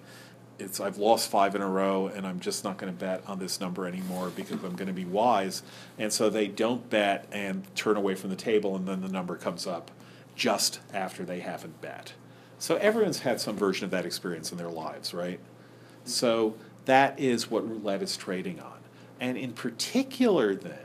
it's 0.60 0.80
I've 0.80 0.98
lost 0.98 1.30
five 1.30 1.56
in 1.56 1.62
a 1.62 1.68
row 1.68 2.08
and 2.08 2.26
I'm 2.26 2.39
just 2.39 2.63
not 2.63 2.78
going 2.78 2.92
to 2.92 2.98
bet 2.98 3.24
on 3.28 3.39
this 3.39 3.60
number 3.60 3.88
anymore 3.88 4.32
because 4.36 4.63
I'm 4.63 4.76
going 4.76 4.88
to 4.88 4.94
be 4.94 5.06
wise. 5.06 5.63
And 5.98 6.12
so 6.13 6.30
they 6.30 6.48
don't 6.48 6.89
bet 6.89 7.28
and 7.32 7.63
turn 7.76 7.98
away 7.98 8.16
from 8.16 8.30
the 8.30 8.36
table 8.36 8.76
and 8.76 8.88
then 8.88 9.02
the 9.02 9.10
number 9.10 9.36
comes 9.36 9.68
up 9.68 9.92
just 10.36 10.80
after 10.94 11.24
they 11.24 11.39
haven't 11.39 11.82
bet. 11.82 12.13
So 12.60 12.76
everyone's 12.78 13.20
had 13.20 13.42
some 13.42 13.58
version 13.58 13.86
of 13.86 13.92
that 13.92 14.06
experience 14.06 14.52
in 14.52 14.58
their 14.58 14.70
lives, 14.70 15.13
right? 15.13 15.39
So 16.06 16.56
that 16.86 17.20
is 17.20 17.50
what 17.50 17.68
roulette 17.68 18.02
is 18.02 18.16
trading 18.16 18.60
on. 18.60 18.80
And 19.20 19.38
in 19.38 19.54
particular 19.54 20.56
then, 20.56 20.80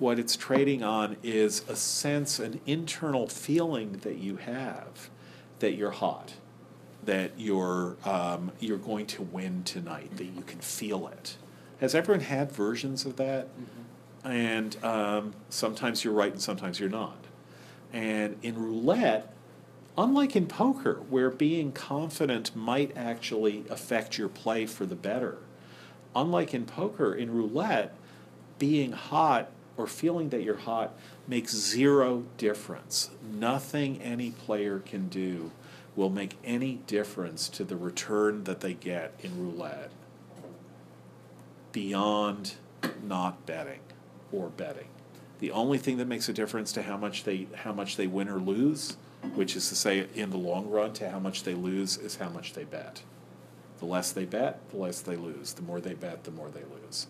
what 0.00 0.18
it's 0.18 0.34
trading 0.34 0.82
on 0.82 1.16
is 1.22 1.62
a 1.68 1.76
sense, 1.76 2.40
an 2.40 2.60
internal 2.66 3.28
feeling 3.28 3.92
that 4.02 4.16
you 4.18 4.36
have 4.36 5.10
that 5.60 5.74
you're 5.74 5.92
hot 5.92 6.32
that 7.04 7.32
you're 7.38 7.96
um, 8.04 8.52
you're 8.60 8.78
going 8.78 9.06
to 9.06 9.22
win 9.22 9.62
tonight, 9.64 10.16
that 10.16 10.24
you 10.24 10.42
can 10.42 10.60
feel 10.60 11.08
it. 11.08 11.36
Has 11.80 11.94
everyone 11.94 12.24
had 12.24 12.52
versions 12.52 13.06
of 13.06 13.16
that? 13.16 13.48
And 14.22 14.82
um, 14.84 15.32
sometimes 15.48 16.04
you're 16.04 16.12
right 16.12 16.32
and 16.32 16.42
sometimes 16.42 16.78
you're 16.78 16.90
not. 16.90 17.16
And 17.92 18.36
in 18.42 18.62
roulette, 18.62 19.32
unlike 19.96 20.36
in 20.36 20.46
poker, 20.46 21.00
where 21.08 21.30
being 21.30 21.72
confident 21.72 22.54
might 22.54 22.94
actually 22.96 23.64
affect 23.70 24.18
your 24.18 24.28
play 24.28 24.66
for 24.66 24.84
the 24.84 24.94
better, 24.94 25.38
unlike 26.14 26.52
in 26.52 26.66
poker, 26.66 27.14
in 27.14 27.32
roulette, 27.32 27.94
being 28.58 28.92
hot 28.92 29.50
or 29.76 29.86
feeling 29.86 30.28
that 30.30 30.42
you're 30.42 30.56
hot 30.56 30.94
makes 31.26 31.54
zero 31.54 32.24
difference. 32.36 33.10
Nothing 33.22 34.00
any 34.02 34.30
player 34.30 34.78
can 34.80 35.08
do 35.08 35.50
will 35.96 36.10
make 36.10 36.36
any 36.44 36.74
difference 36.86 37.48
to 37.48 37.64
the 37.64 37.76
return 37.76 38.44
that 38.44 38.60
they 38.60 38.74
get 38.74 39.14
in 39.20 39.38
roulette 39.38 39.90
beyond 41.72 42.54
not 43.02 43.44
betting 43.46 43.80
or 44.32 44.48
betting. 44.48 44.88
The 45.38 45.50
only 45.50 45.78
thing 45.78 45.96
that 45.98 46.06
makes 46.06 46.28
a 46.28 46.32
difference 46.32 46.72
to 46.72 46.82
how 46.82 46.96
much 46.96 47.24
they 47.24 47.48
how 47.54 47.72
much 47.72 47.96
they 47.96 48.06
win 48.06 48.28
or 48.28 48.38
lose, 48.38 48.96
which 49.34 49.56
is 49.56 49.68
to 49.70 49.74
say 49.74 50.06
in 50.14 50.30
the 50.30 50.36
long 50.36 50.68
run 50.68 50.92
to 50.94 51.10
how 51.10 51.18
much 51.18 51.44
they 51.44 51.54
lose 51.54 51.96
is 51.96 52.16
how 52.16 52.28
much 52.28 52.52
they 52.52 52.64
bet. 52.64 53.02
The 53.78 53.86
less 53.86 54.12
they 54.12 54.26
bet, 54.26 54.68
the 54.70 54.76
less 54.76 55.00
they 55.00 55.16
lose. 55.16 55.54
The 55.54 55.62
more 55.62 55.80
they 55.80 55.94
bet, 55.94 56.24
the 56.24 56.30
more 56.30 56.50
they 56.50 56.64
lose. 56.64 57.06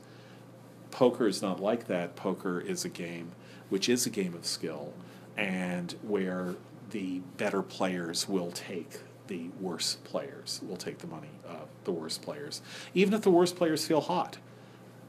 Poker 0.91 1.27
is 1.27 1.43
not 1.43 1.61
like 1.61 1.87
that. 1.87 2.17
Poker 2.17 2.61
is 2.61 2.85
a 2.85 2.89
game 2.89 3.33
which 3.69 3.89
is 3.89 4.07
a 4.07 4.11
game 4.11 4.35
of 4.35 4.45
skill 4.45 4.93
and 5.37 5.95
where 6.03 6.57
the 6.91 7.21
better 7.37 7.63
players 7.63 8.29
will 8.29 8.51
take 8.51 9.01
the 9.29 9.49
worse 9.61 9.95
players, 10.05 10.61
will 10.67 10.77
take 10.77 10.99
the 10.99 11.07
money 11.07 11.31
of 11.49 11.69
the 11.85 11.93
worst 11.93 12.21
players, 12.21 12.61
even 12.95 13.15
if 13.15 13.23
the 13.23 13.31
worst 13.31 13.57
players 13.57 13.87
feel 13.87 14.01
hot. 14.01 14.39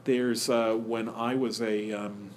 There's 0.04 0.48
uh, 0.48 0.74
when 0.74 1.08
I 1.08 1.34
was 1.34 1.60
a 1.60 1.92
um, 1.92 2.30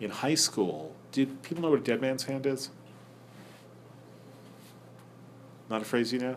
in 0.00 0.10
high 0.10 0.34
school. 0.34 0.94
Did 1.12 1.42
people 1.42 1.62
know 1.62 1.70
what 1.70 1.80
a 1.80 1.82
dead 1.82 2.00
man's 2.00 2.24
hand 2.24 2.46
is? 2.46 2.70
Not 5.68 5.82
a 5.82 5.84
phrase 5.84 6.12
you 6.12 6.18
know. 6.18 6.36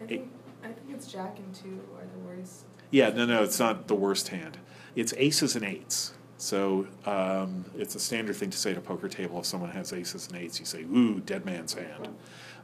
I 0.00 0.06
think 0.06 0.30
I 0.62 0.66
think 0.68 0.86
it's 0.90 1.06
Jack 1.06 1.38
and 1.38 1.54
two 1.54 1.80
are 1.96 2.04
the 2.04 2.18
worst. 2.26 2.64
Yeah, 2.90 3.10
no, 3.10 3.24
no, 3.24 3.42
it's 3.42 3.58
not 3.58 3.88
the 3.88 3.94
worst 3.94 4.28
hand. 4.28 4.58
It's 4.94 5.14
aces 5.16 5.56
and 5.56 5.64
eights. 5.64 6.14
So 6.38 6.88
um, 7.06 7.64
it's 7.78 7.94
a 7.94 8.00
standard 8.00 8.34
thing 8.36 8.50
to 8.50 8.58
say 8.58 8.72
at 8.72 8.76
a 8.76 8.80
poker 8.80 9.08
table 9.08 9.38
if 9.38 9.46
someone 9.46 9.70
has 9.70 9.92
aces 9.92 10.26
and 10.26 10.36
eights. 10.36 10.58
You 10.58 10.66
say, 10.66 10.82
"Ooh, 10.82 11.20
dead 11.20 11.44
man's 11.44 11.74
hand." 11.74 12.08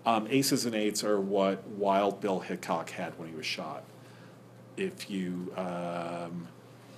Um, 0.04 0.26
aces 0.30 0.66
and 0.66 0.74
eights 0.74 1.04
are 1.04 1.20
what 1.20 1.66
Wild 1.68 2.20
Bill 2.20 2.40
Hickok 2.40 2.90
had 2.90 3.16
when 3.18 3.28
he 3.28 3.34
was 3.34 3.46
shot. 3.46 3.84
If 4.76 5.08
you 5.10 5.52
um, 5.56 6.48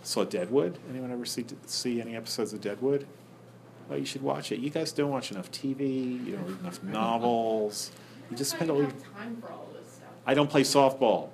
saw 0.02 0.24
Deadwood, 0.24 0.78
anyone 0.90 1.12
ever 1.12 1.24
see 1.26 1.44
see 1.66 2.00
any 2.00 2.16
episodes 2.16 2.52
of 2.52 2.60
Deadwood? 2.60 3.06
Well, 3.88 3.98
you 3.98 4.06
should 4.06 4.22
watch 4.22 4.52
it. 4.52 4.60
You 4.60 4.70
guys 4.70 4.92
don't 4.92 5.10
watch 5.10 5.32
enough 5.32 5.50
TV. 5.50 6.24
You 6.24 6.36
don't 6.36 6.46
read 6.46 6.60
enough 6.60 6.82
novels. 6.82 7.90
You 8.30 8.36
just 8.36 8.52
spend 8.52 8.70
all 8.70 8.78
your. 8.78 8.90
time 9.14 9.36
for 9.40 9.50
all 9.50 9.68
this 9.74 9.94
stuff. 9.94 10.08
I 10.26 10.34
don't 10.34 10.48
play 10.48 10.62
softball. 10.62 11.30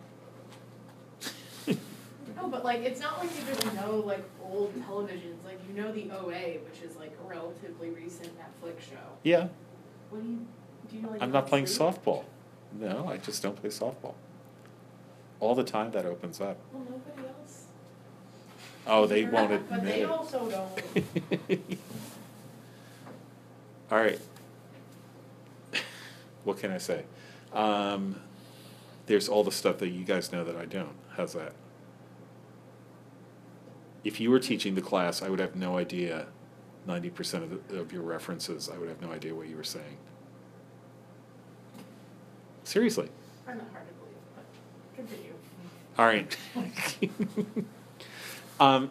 No, 2.36 2.48
but 2.48 2.64
like, 2.64 2.80
it's 2.80 3.00
not 3.00 3.18
like 3.18 3.30
you 3.38 3.44
just 3.46 3.74
know 3.74 3.96
like 4.06 4.22
old 4.44 4.74
televisions, 4.86 5.42
like 5.44 5.58
you 5.68 5.74
know 5.74 5.90
the 5.92 6.10
OA, 6.10 6.58
which 6.64 6.82
is 6.84 6.96
like 6.96 7.16
a 7.24 7.28
relatively 7.28 7.90
recent 7.90 8.30
Netflix 8.38 8.82
show. 8.82 8.96
Yeah, 9.22 9.48
What 10.10 10.22
do 10.22 10.28
you, 10.28 10.46
do 10.90 10.96
you 10.98 11.06
like? 11.08 11.22
I'm 11.22 11.32
not 11.32 11.46
playing 11.46 11.64
softball. 11.64 12.24
No, 12.78 13.08
I 13.08 13.16
just 13.16 13.42
don't 13.42 13.56
play 13.56 13.70
softball. 13.70 14.14
All 15.40 15.54
the 15.54 15.64
time 15.64 15.90
that 15.92 16.04
opens 16.04 16.40
up. 16.40 16.58
Well, 16.72 16.82
nobody 16.82 17.28
else. 17.28 17.64
Oh, 18.86 19.06
they 19.06 19.24
won't 19.24 19.68
But 19.68 19.82
they 19.82 20.02
admit 20.02 20.10
also 20.10 20.48
don't. 20.50 20.82
All 23.90 23.98
right. 23.98 24.20
What 26.44 26.58
can 26.58 26.70
I 26.70 26.78
say? 26.78 27.02
Um, 27.52 28.20
there's 29.06 29.28
all 29.28 29.42
the 29.42 29.50
stuff 29.50 29.78
that 29.78 29.88
you 29.88 30.04
guys 30.04 30.30
know 30.30 30.44
that 30.44 30.54
I 30.54 30.64
don't. 30.64 30.94
How's 31.16 31.32
that? 31.32 31.52
If 34.06 34.20
you 34.20 34.30
were 34.30 34.38
teaching 34.38 34.76
the 34.76 34.80
class, 34.80 35.20
I 35.20 35.28
would 35.28 35.40
have 35.40 35.56
no 35.56 35.78
idea. 35.78 36.26
Ninety 36.86 37.10
percent 37.10 37.42
of, 37.42 37.68
the, 37.68 37.80
of 37.80 37.92
your 37.92 38.02
references, 38.02 38.70
I 38.72 38.78
would 38.78 38.88
have 38.88 39.02
no 39.02 39.10
idea 39.10 39.34
what 39.34 39.48
you 39.48 39.56
were 39.56 39.64
saying. 39.64 39.96
Seriously. 42.62 43.08
Find 43.44 43.58
that 43.58 43.66
hard 43.72 43.86
to 43.88 43.94
believe, 43.94 44.14
but 44.36 44.44
continue. 44.94 45.32
All 45.98 46.06
right. 46.06 46.36
um, 48.60 48.90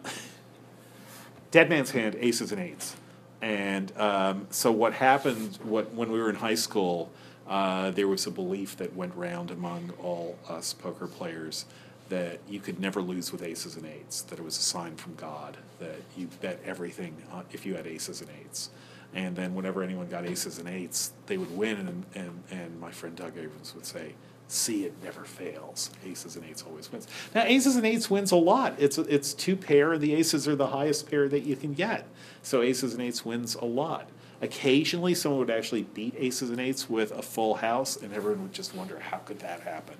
Dead 1.50 1.70
Man's 1.70 1.92
Hand, 1.92 2.16
aces 2.20 2.52
and 2.52 2.60
eights. 2.60 2.96
And 3.40 3.96
um, 3.96 4.46
so 4.50 4.70
what 4.70 4.92
happened 4.92 5.58
what, 5.62 5.94
when 5.94 6.12
we 6.12 6.18
were 6.18 6.28
in 6.28 6.36
high 6.36 6.54
school, 6.54 7.10
uh, 7.48 7.90
there 7.90 8.08
was 8.08 8.26
a 8.26 8.30
belief 8.30 8.76
that 8.76 8.94
went 8.94 9.14
round 9.14 9.50
among 9.50 9.94
all 10.02 10.38
us 10.46 10.74
poker 10.74 11.06
players 11.06 11.64
that 12.08 12.38
you 12.48 12.60
could 12.60 12.78
never 12.78 13.02
lose 13.02 13.32
with 13.32 13.42
aces 13.42 13.76
and 13.76 13.86
eights, 13.86 14.22
that 14.22 14.38
it 14.38 14.44
was 14.44 14.56
a 14.56 14.62
sign 14.62 14.96
from 14.96 15.14
God, 15.14 15.56
that 15.80 16.00
you 16.16 16.28
bet 16.40 16.60
everything 16.64 17.16
uh, 17.32 17.42
if 17.52 17.66
you 17.66 17.74
had 17.74 17.86
aces 17.86 18.20
and 18.20 18.30
eights. 18.40 18.70
And 19.14 19.34
then 19.34 19.54
whenever 19.54 19.82
anyone 19.82 20.08
got 20.08 20.26
aces 20.26 20.58
and 20.58 20.68
eights, 20.68 21.12
they 21.26 21.38
would 21.38 21.56
win, 21.56 21.76
and, 21.78 22.04
and, 22.14 22.42
and 22.50 22.80
my 22.80 22.90
friend 22.90 23.16
Doug 23.16 23.36
Abrams 23.38 23.74
would 23.74 23.86
say, 23.86 24.14
see 24.48 24.84
it 24.84 24.94
never 25.02 25.24
fails. 25.24 25.90
Aces 26.04 26.36
and 26.36 26.44
eights 26.44 26.62
always 26.62 26.90
wins. 26.92 27.08
Now 27.34 27.42
aces 27.44 27.76
and 27.76 27.86
eights 27.86 28.10
wins 28.10 28.30
a 28.30 28.36
lot. 28.36 28.74
It's 28.78 28.98
it's 28.98 29.34
two 29.34 29.56
pair, 29.56 29.94
and 29.94 30.00
the 30.00 30.14
aces 30.14 30.46
are 30.46 30.54
the 30.54 30.68
highest 30.68 31.10
pair 31.10 31.28
that 31.28 31.40
you 31.40 31.56
can 31.56 31.74
get. 31.74 32.06
So 32.42 32.62
aces 32.62 32.92
and 32.92 33.02
eights 33.02 33.24
wins 33.24 33.56
a 33.56 33.64
lot. 33.64 34.08
Occasionally, 34.40 35.14
someone 35.14 35.40
would 35.40 35.50
actually 35.50 35.82
beat 35.82 36.14
aces 36.18 36.50
and 36.50 36.60
eights 36.60 36.90
with 36.90 37.10
a 37.10 37.22
full 37.22 37.54
house, 37.54 37.96
and 37.96 38.12
everyone 38.12 38.42
would 38.42 38.52
just 38.52 38.74
wonder 38.74 39.00
how 39.00 39.18
could 39.18 39.38
that 39.40 39.60
happen. 39.60 39.96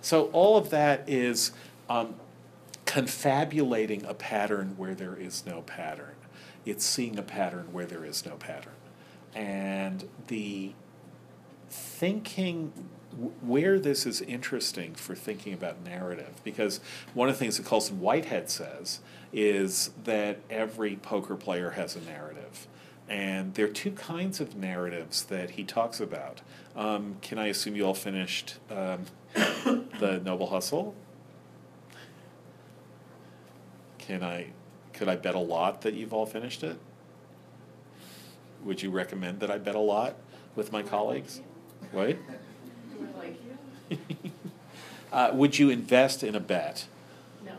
So 0.00 0.26
all 0.32 0.56
of 0.56 0.70
that 0.70 1.08
is 1.08 1.52
um, 1.88 2.14
confabulating 2.86 4.04
a 4.04 4.14
pattern 4.14 4.74
where 4.76 4.94
there 4.94 5.16
is 5.16 5.44
no 5.46 5.62
pattern. 5.62 6.14
It's 6.66 6.84
seeing 6.84 7.18
a 7.18 7.22
pattern 7.22 7.68
where 7.72 7.86
there 7.86 8.04
is 8.04 8.24
no 8.26 8.36
pattern, 8.36 8.74
and 9.34 10.08
the 10.28 10.72
thinking 11.70 12.72
where 13.42 13.78
this 13.80 14.06
is 14.06 14.20
interesting 14.22 14.94
for 14.94 15.14
thinking 15.16 15.52
about 15.52 15.82
narrative 15.84 16.40
because 16.44 16.80
one 17.12 17.28
of 17.28 17.34
the 17.34 17.38
things 17.40 17.56
that 17.56 17.66
Colson 17.66 18.00
Whitehead 18.00 18.48
says 18.48 19.00
is 19.32 19.90
that 20.04 20.38
every 20.48 20.96
poker 20.96 21.34
player 21.36 21.70
has 21.70 21.96
a 21.96 22.00
narrative 22.00 22.68
And 23.08 23.54
there 23.54 23.66
are 23.66 23.68
two 23.68 23.90
kinds 23.90 24.40
of 24.40 24.54
narratives 24.56 25.24
that 25.24 25.50
he 25.50 25.64
talks 25.64 26.00
about. 26.00 26.42
Um, 26.76 27.16
can 27.20 27.38
I 27.38 27.48
assume 27.48 27.74
you 27.74 27.84
all 27.84 27.94
finished 27.94 28.58
um, 28.70 29.06
the 29.34 30.20
Noble 30.24 30.48
Hustle? 30.48 30.94
Can 33.98 34.22
I, 34.22 34.46
could 34.92 35.08
I 35.08 35.16
bet 35.16 35.34
a 35.34 35.40
lot 35.40 35.82
that 35.82 35.94
you've 35.94 36.12
all 36.12 36.26
finished 36.26 36.62
it? 36.62 36.78
Would 38.64 38.82
you 38.82 38.90
recommend 38.90 39.40
that 39.40 39.50
I 39.50 39.58
bet 39.58 39.74
a 39.74 39.80
lot 39.80 40.16
with 40.56 40.72
my 40.72 40.82
colleagues? 40.82 41.40
What? 41.92 42.16
Uh, 45.12 45.30
would 45.34 45.58
you 45.58 45.70
invest 45.70 46.22
in 46.22 46.36
a 46.36 46.40
bet? 46.40 46.86
no. 47.44 47.52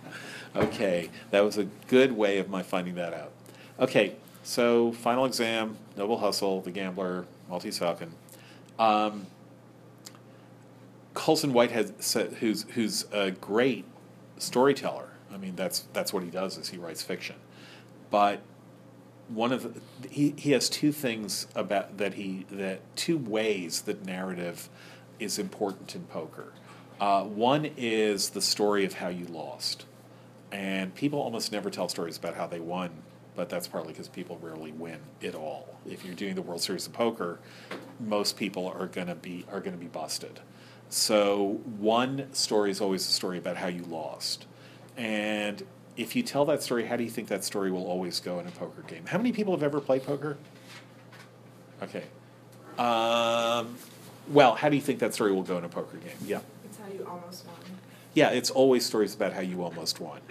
okay, 0.56 1.10
that 1.32 1.44
was 1.44 1.58
a 1.58 1.66
good 1.88 2.14
way 2.14 2.38
of 2.38 2.50
my 2.50 2.64
finding 2.64 2.96
that 2.96 3.14
out. 3.14 3.32
Okay, 3.78 4.16
so 4.44 4.94
final 4.94 5.26
exam, 5.26 5.76
Noble 5.98 6.18
Hustle, 6.18 6.62
The 6.62 6.72
Gambler, 6.72 7.26
Maltese 7.50 7.78
Falcon. 7.78 8.14
Um, 8.78 9.28
Colson 11.14 11.54
Whitehead, 11.54 12.04
said, 12.04 12.34
who's 12.34 12.64
who's 12.72 13.06
a 13.12 13.32
great 13.32 13.86
storyteller. 14.38 15.10
I 15.34 15.38
mean, 15.38 15.56
that's 15.56 15.86
that's 15.94 16.14
what 16.14 16.24
he 16.24 16.30
does 16.30 16.58
is 16.58 16.70
he 16.70 16.78
writes 16.78 17.02
fiction. 17.02 17.38
But 18.10 18.42
one 19.28 19.52
of 19.52 19.74
the, 19.74 20.08
he 20.10 20.34
he 20.38 20.52
has 20.52 20.70
two 20.70 20.92
things 20.92 21.48
about 21.56 21.98
that 21.98 22.16
he 22.16 22.46
that 22.52 22.82
two 22.96 23.18
ways 23.18 23.82
that 23.84 24.06
narrative 24.06 24.70
is 25.20 25.40
important 25.40 25.96
in 25.96 26.04
poker. 26.04 26.54
Uh, 27.00 27.24
one 27.24 27.70
is 27.78 28.30
the 28.30 28.42
story 28.42 28.86
of 28.86 28.94
how 28.94 29.08
you 29.08 29.26
lost, 29.26 29.86
and 30.52 30.94
people 30.96 31.20
almost 31.20 31.52
never 31.52 31.70
tell 31.70 31.90
stories 31.90 32.18
about 32.18 32.36
how 32.36 32.48
they 32.48 32.60
won. 32.60 32.92
But 33.36 33.50
that's 33.50 33.68
partly 33.68 33.94
because 33.94 34.08
people 34.08 34.40
rarely 34.42 34.72
win 34.72 35.00
at 35.22 35.36
all. 35.36 35.76
If 35.86 36.06
you're 36.06 36.16
doing 36.16 36.36
the 36.36 36.42
World 36.42 36.62
Series 36.62 36.88
of 36.88 36.94
Poker, 36.94 37.40
most 38.00 38.38
people 38.38 38.68
are 38.68 38.88
gonna 38.88 39.16
be 39.16 39.46
are 39.52 39.60
gonna 39.60 39.78
be 39.78 39.88
busted. 39.88 40.40
So 40.90 41.60
one 41.78 42.34
story 42.34 42.72
is 42.72 42.80
always 42.80 43.08
a 43.08 43.12
story 43.12 43.38
about 43.38 43.58
how 43.58 43.68
you 43.68 43.84
lost, 43.84 44.46
and 44.96 45.64
if 45.98 46.16
you 46.16 46.24
tell 46.24 46.46
that 46.46 46.62
story, 46.62 46.86
how 46.86 46.96
do 46.96 47.04
you 47.04 47.10
think 47.10 47.28
that 47.30 47.44
story 47.44 47.72
will 47.72 47.86
always 47.86 48.20
go 48.20 48.40
in 48.40 48.48
a 48.48 48.52
poker 48.52 48.82
game? 48.84 49.06
How 49.08 49.18
many 49.18 49.32
people 49.32 49.54
have 49.54 49.64
ever 49.64 49.80
played 49.80 50.04
poker? 50.04 50.38
Okay. 51.82 52.04
Um, 52.78 53.78
well, 54.30 54.56
how 54.56 54.70
do 54.70 54.76
you 54.76 54.82
think 54.82 55.00
that 55.00 55.14
story 55.14 55.32
will 55.32 55.44
go 55.44 55.58
in 55.58 55.64
a 55.64 55.70
poker 55.70 55.98
game? 55.98 56.18
Yeah. 56.26 56.40
It's 56.66 56.78
how 56.78 56.88
you 56.88 57.06
almost 57.08 57.46
won. 57.46 57.56
Yeah, 58.14 58.30
it's 58.30 58.50
always 58.50 58.86
stories 58.86 59.14
about 59.14 59.34
how 59.34 59.42
you 59.42 59.64
almost 59.64 60.00
won, 60.00 60.22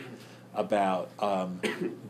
about 0.55 1.11
um, 1.19 1.61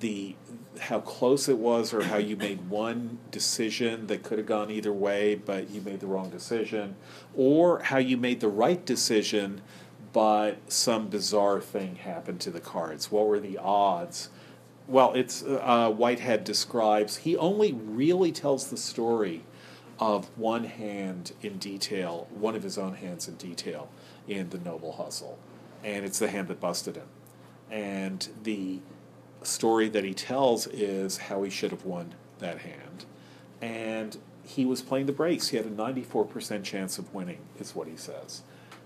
the 0.00 0.36
how 0.80 1.00
close 1.00 1.48
it 1.48 1.58
was, 1.58 1.94
or 1.94 2.04
how 2.04 2.16
you 2.16 2.36
made 2.36 2.68
one 2.68 3.18
decision 3.30 4.06
that 4.08 4.22
could 4.22 4.38
have 4.38 4.46
gone 4.46 4.70
either 4.70 4.92
way, 4.92 5.34
but 5.34 5.70
you 5.70 5.80
made 5.80 6.00
the 6.00 6.06
wrong 6.06 6.30
decision, 6.30 6.96
or 7.34 7.80
how 7.80 7.98
you 7.98 8.16
made 8.16 8.40
the 8.40 8.48
right 8.48 8.84
decision, 8.84 9.60
but 10.12 10.56
some 10.70 11.08
bizarre 11.08 11.60
thing 11.60 11.96
happened 11.96 12.40
to 12.40 12.50
the 12.50 12.60
cards. 12.60 13.10
What 13.10 13.26
were 13.26 13.40
the 13.40 13.58
odds? 13.58 14.28
Well, 14.86 15.14
it's 15.14 15.42
uh, 15.42 15.90
Whitehead 15.90 16.44
describes. 16.44 17.18
He 17.18 17.36
only 17.36 17.72
really 17.72 18.32
tells 18.32 18.68
the 18.68 18.76
story 18.76 19.44
of 19.98 20.26
one 20.36 20.64
hand 20.64 21.32
in 21.40 21.58
detail, 21.58 22.28
one 22.30 22.54
of 22.54 22.62
his 22.62 22.76
own 22.76 22.94
hands 22.94 23.28
in 23.28 23.36
detail 23.36 23.88
in 24.28 24.50
the 24.50 24.58
Noble 24.58 24.92
Hustle, 24.92 25.38
and 25.82 26.04
it's 26.04 26.18
the 26.18 26.28
hand 26.28 26.48
that 26.48 26.60
busted 26.60 26.96
him. 26.96 27.08
And 27.70 28.28
the 28.42 28.80
story 29.46 29.88
that 29.88 30.04
he 30.04 30.14
tells 30.14 30.66
is 30.66 31.16
how 31.18 31.42
he 31.42 31.50
should 31.50 31.70
have 31.70 31.84
won 31.84 32.14
that 32.38 32.58
hand, 32.58 33.04
and 33.60 34.18
he 34.44 34.64
was 34.66 34.82
playing 34.82 35.06
the 35.06 35.12
breaks. 35.12 35.48
He 35.48 35.56
had 35.56 35.66
a 35.66 35.70
ninety-four 35.70 36.24
percent 36.24 36.64
chance 36.64 36.98
of 36.98 37.12
winning, 37.14 37.38
is 37.58 37.74
what 37.74 37.88
he 37.88 37.96
says, 37.96 38.42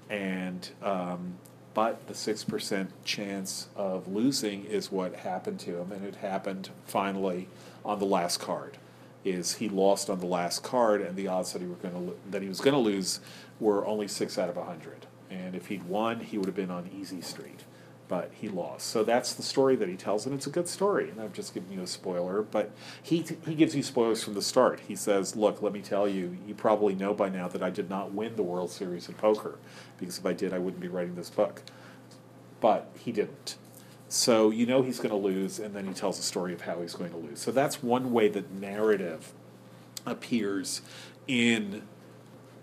and 0.09 0.69
um, 0.83 1.35
but 1.75 2.07
the 2.07 2.15
six 2.15 2.45
percent 2.45 2.91
chance 3.05 3.69
of 3.77 4.09
losing 4.09 4.65
is 4.65 4.91
what 4.91 5.15
happened 5.15 5.61
to 5.61 5.79
him, 5.79 5.93
and 5.93 6.05
it 6.05 6.17
happened 6.17 6.71
finally 6.87 7.49
on 7.85 7.99
the 7.99 8.07
last 8.07 8.39
card. 8.39 8.79
Is 9.25 9.57
he 9.57 9.69
lost 9.69 10.09
on 10.09 10.21
the 10.21 10.27
last 10.27 10.63
card, 10.63 11.01
and 11.01 11.17
the 11.17 11.29
odds 11.29 11.53
that 11.53 11.61
he 11.61 11.69
were 11.69 11.75
to 11.77 12.17
that 12.31 12.41
he 12.41 12.49
was 12.49 12.61
going 12.61 12.75
to 12.75 12.81
lose 12.81 13.21
were 13.61 13.85
only 13.85 14.09
six 14.09 14.39
out 14.39 14.49
of 14.49 14.57
a 14.57 14.65
hundred. 14.65 15.07
And 15.31 15.55
if 15.55 15.67
he'd 15.67 15.83
won, 15.83 16.21
he 16.21 16.39
would 16.39 16.47
have 16.47 16.55
been 16.55 16.71
on 16.71 16.89
easy 16.97 17.21
street, 17.21 17.65
but 18.09 18.31
he 18.35 18.49
lost. 18.49 18.87
So 18.87 19.05
that's 19.05 19.35
the 19.35 19.43
story 19.43 19.77
that 19.77 19.89
he 19.89 19.95
tells, 19.95 20.25
and 20.27 20.35
it's 20.35 20.47
a 20.47 20.51
good 20.51 20.67
story. 20.67 21.11
And 21.11 21.21
I've 21.21 21.33
just 21.33 21.55
given 21.55 21.71
you 21.71 21.83
a 21.83 21.87
spoiler, 21.87 22.43
but 22.43 22.73
he 23.03 23.25
he 23.45 23.55
gives 23.55 23.77
you 23.77 23.83
spoilers 23.83 24.25
from 24.25 24.35
the 24.35 24.43
start. 24.43 24.81
He 24.89 24.97
says, 24.97 25.37
"Look, 25.37 25.63
let 25.63 25.73
me 25.73 25.81
tell 25.81 26.09
you. 26.09 26.37
You 26.47 26.55
probably 26.55 26.95
know 26.95 27.15
by 27.15 27.29
now 27.29 27.49
that 27.49 27.63
I 27.63 27.71
did 27.71 27.91
not 27.91 28.13
win 28.13 28.37
the 28.37 28.43
World 28.43 28.71
Series 28.71 29.09
of 29.09 29.19
Poker, 29.19 29.59
because 29.99 30.19
if 30.19 30.27
I 30.27 30.33
did, 30.33 30.53
I 30.53 30.59
wouldn't 30.59 30.81
be 30.81 30.89
writing 30.89 31.15
this 31.15 31.31
book." 31.31 31.63
But 32.61 32.91
he 32.99 33.13
didn't. 33.13 33.57
So 34.09 34.51
you 34.51 34.65
know 34.65 34.83
he's 34.83 34.99
going 34.99 35.11
to 35.11 35.17
lose, 35.17 35.59
and 35.59 35.75
then 35.75 35.87
he 35.87 35.93
tells 35.93 36.19
a 36.19 36.23
story 36.23 36.55
of 36.55 36.63
how 36.63 36.81
he's 36.81 36.95
going 36.95 37.11
to 37.11 37.19
lose. 37.19 37.41
So 37.41 37.53
that's 37.53 37.83
one 37.83 38.13
way 38.13 38.29
that 38.29 38.51
narrative 38.51 39.33
appears 40.07 40.81
in 41.27 41.83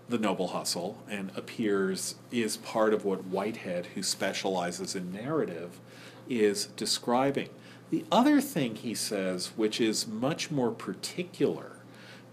the 0.08 0.18
Noble 0.18 0.48
Hustle 0.48 1.02
and 1.08 1.32
appears 1.36 2.14
is 2.30 2.56
part 2.58 2.94
of 2.94 3.04
what 3.04 3.24
Whitehead, 3.24 3.86
who 3.94 4.02
specializes 4.02 4.94
in 4.94 5.12
narrative, 5.12 5.80
is 6.28 6.66
describing. 6.76 7.48
The 7.90 8.04
other 8.10 8.40
thing 8.40 8.76
he 8.76 8.94
says, 8.94 9.52
which 9.56 9.80
is 9.80 10.06
much 10.06 10.50
more 10.50 10.70
particular 10.70 11.72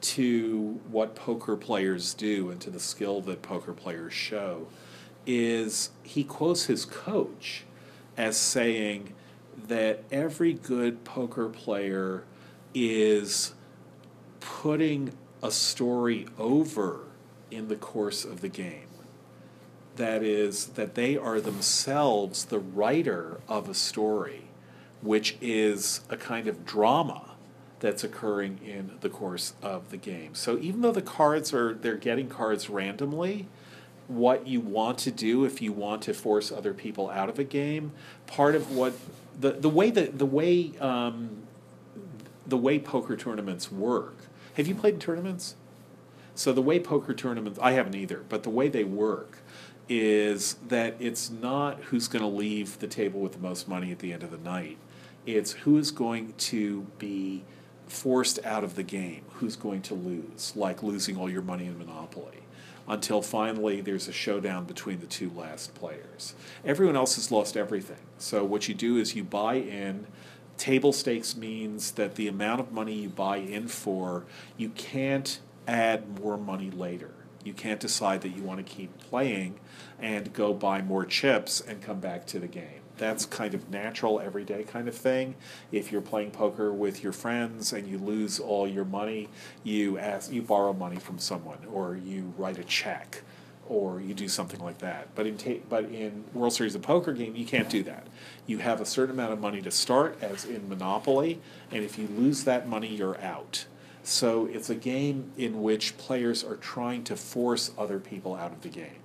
to 0.02 0.82
what 0.90 1.16
poker 1.16 1.56
players 1.56 2.14
do 2.14 2.50
and 2.50 2.60
to 2.62 2.70
the 2.70 2.80
skill 2.80 3.22
that 3.22 3.42
poker 3.42 3.74
players 3.74 4.14
show, 4.14 4.68
is 5.26 5.92
he 6.04 6.24
quotes 6.24 6.66
his 6.66 6.86
coach 6.86 7.64
as 8.18 8.38
saying 8.38 9.14
that 9.68 10.04
every 10.12 10.54
good 10.54 11.04
poker 11.04 11.48
player 11.48 12.24
is 12.74 13.54
putting 14.40 15.14
a 15.42 15.52
story 15.52 16.28
over 16.38 17.06
in 17.54 17.68
the 17.68 17.76
course 17.76 18.26
of 18.26 18.42
the 18.42 18.50
game. 18.50 18.88
That 19.96 20.24
is, 20.24 20.68
that 20.68 20.96
they 20.96 21.18
are 21.18 21.40
themselves 21.40 22.46
the 22.46 22.60
writer 22.60 23.42
of 23.48 23.70
a 23.70 23.74
story, 23.74 24.46
which 25.02 25.38
is 25.40 26.02
a 26.10 26.18
kind 26.18 26.48
of 26.48 26.66
drama 26.66 27.32
that's 27.80 28.04
occurring 28.04 28.60
in 28.66 28.92
the 29.02 29.10
course 29.10 29.54
of 29.62 29.92
the 29.92 29.98
game. 29.98 30.34
So 30.36 30.58
even 30.58 30.82
though 30.82 30.92
the 30.92 31.02
cards 31.02 31.54
are, 31.54 31.74
they're 31.74 31.98
getting 31.98 32.30
cards 32.30 32.70
randomly, 32.70 33.48
what 34.08 34.48
you 34.48 34.60
want 34.60 34.98
to 35.00 35.12
do 35.12 35.46
if 35.46 35.62
you 35.62 35.72
want 35.72 36.02
to 36.04 36.14
force 36.14 36.52
other 36.52 36.74
people 36.74 37.10
out 37.10 37.30
of 37.30 37.40
a 37.40 37.44
game, 37.44 37.92
part 38.28 38.56
of 38.56 38.72
what 38.72 38.94
the 39.40 39.52
the 39.52 39.70
way 39.70 39.90
that 39.90 40.20
the 40.20 40.26
way 40.26 40.72
um, 40.80 41.44
the 42.46 42.58
way 42.58 42.80
poker 42.80 43.16
tournaments 43.16 43.72
work. 43.72 44.16
Have 44.56 44.68
you 44.68 44.76
played 44.76 44.96
in 44.96 45.00
tournaments? 45.00 45.56
So 46.36 46.52
the 46.52 46.62
way 46.62 46.80
poker 46.80 47.14
tournaments, 47.14 47.60
I 47.62 47.72
haven't 47.72 47.96
either, 47.96 48.24
but 48.28 48.44
the 48.44 48.50
way 48.50 48.68
they 48.68 48.84
work 48.84 49.40
is 49.90 50.56
that 50.68 50.96
it's 51.00 51.30
not 51.30 51.80
who's 51.86 52.08
going 52.08 52.24
to 52.24 52.28
leave 52.28 52.80
the 52.80 52.88
table 52.88 53.20
with 53.20 53.34
the 53.34 53.40
most 53.40 53.68
money 53.68 53.92
at 53.92 54.00
the 54.00 54.14
end 54.14 54.24
of 54.24 54.32
the 54.32 54.38
night. 54.38 54.78
It's 55.26 55.52
who 55.52 55.78
is 55.78 55.92
going 55.92 56.34
to 56.38 56.88
be 56.98 57.44
forced 57.88 58.44
out 58.46 58.64
of 58.64 58.76
the 58.76 58.84
game, 58.84 59.24
who's 59.34 59.56
going 59.56 59.82
to 59.84 59.94
lose, 59.94 60.54
like 60.56 60.82
losing 60.82 61.18
all 61.18 61.30
your 61.30 61.42
money 61.42 61.68
in 61.68 61.78
Monopoly 61.78 62.40
until 62.88 63.22
finally 63.22 63.82
there's 63.82 64.08
a 64.08 64.12
showdown 64.12 64.66
between 64.66 65.00
the 65.00 65.06
two 65.06 65.30
last 65.36 65.74
players. 65.74 66.36
Everyone 66.66 66.96
else 66.96 67.16
has 67.16 67.32
lost 67.32 67.56
everything. 67.56 67.98
So 68.18 68.44
what 68.44 68.68
you 68.68 68.74
do 68.74 68.98
is 68.98 69.16
you 69.16 69.24
buy 69.24 69.56
in. 69.56 70.08
Table 70.58 70.94
stakes 70.94 71.36
means 71.36 71.92
that 71.92 72.16
the 72.16 72.28
amount 72.28 72.60
of 72.60 72.72
money 72.72 72.94
you 72.94 73.10
buy 73.10 73.38
in 73.38 73.68
for, 73.68 74.26
you 74.58 74.70
can't 74.70 75.40
add 75.68 76.20
more 76.20 76.38
money 76.38 76.72
later. 76.72 77.12
You 77.44 77.54
can't 77.54 77.80
decide 77.80 78.22
that 78.22 78.30
you 78.30 78.44
want 78.44 78.66
to 78.66 78.74
keep 78.74 78.98
playing 78.98 79.60
and 80.00 80.34
go 80.34 80.54
buy 80.54 80.82
more 80.82 81.06
chips 81.06 81.60
and 81.62 81.82
come 81.82 82.00
back 82.00 82.26
to 82.28 82.40
the 82.40 82.48
game. 82.48 82.82
That's 82.98 83.26
kind 83.26 83.54
of 83.54 83.70
natural, 83.70 84.20
everyday 84.20 84.64
kind 84.64 84.88
of 84.88 84.96
thing. 84.96 85.36
If 85.72 85.92
you're 85.92 86.02
playing 86.02 86.32
poker 86.32 86.72
with 86.72 87.04
your 87.04 87.12
friends 87.12 87.74
and 87.74 87.88
you 87.88 87.98
lose 87.98 88.40
all 88.40 88.68
your 88.68 88.86
money, 88.86 89.30
you 89.64 89.98
ask, 89.98 90.32
you 90.32 90.42
borrow 90.42 90.74
money 90.74 90.98
from 90.98 91.18
someone, 91.18 91.58
or 91.72 91.96
you 91.96 92.34
write 92.38 92.60
a 92.60 92.64
check, 92.64 93.24
or 93.68 94.00
you 94.00 94.14
do 94.14 94.28
something 94.28 94.60
like 94.60 94.78
that. 94.78 95.08
But 95.16 95.26
in 95.26 95.38
ta- 95.38 95.64
but 95.68 95.86
in 95.86 96.24
World 96.34 96.54
Series 96.54 96.76
of 96.76 96.84
Poker 96.84 97.14
game, 97.14 97.36
you 97.36 97.46
can't 97.46 97.70
do 97.70 97.82
that. 97.84 98.08
You 98.46 98.60
have 98.60 98.80
a 98.80 98.86
certain 98.86 99.16
amount 99.16 99.34
of 99.34 99.40
money 99.40 99.62
to 99.64 99.72
start, 99.72 100.18
as 100.22 100.46
in 100.46 100.70
Monopoly, 100.70 101.42
and 101.72 101.84
if 101.84 101.98
you 101.98 102.08
lose 102.08 102.44
that 102.44 102.68
money, 102.70 102.94
you're 102.96 103.20
out. 103.22 103.66
So 104.04 104.46
it's 104.48 104.70
a 104.70 104.76
game 104.76 105.32
in 105.38 105.62
which 105.62 105.98
players 105.98 106.44
are 106.44 106.58
trying 106.58 107.04
to 107.06 107.16
force 107.16 107.72
other 107.78 108.00
people 108.00 108.36
out 108.36 108.52
of 108.52 108.62
the 108.62 108.70
game, 108.70 109.00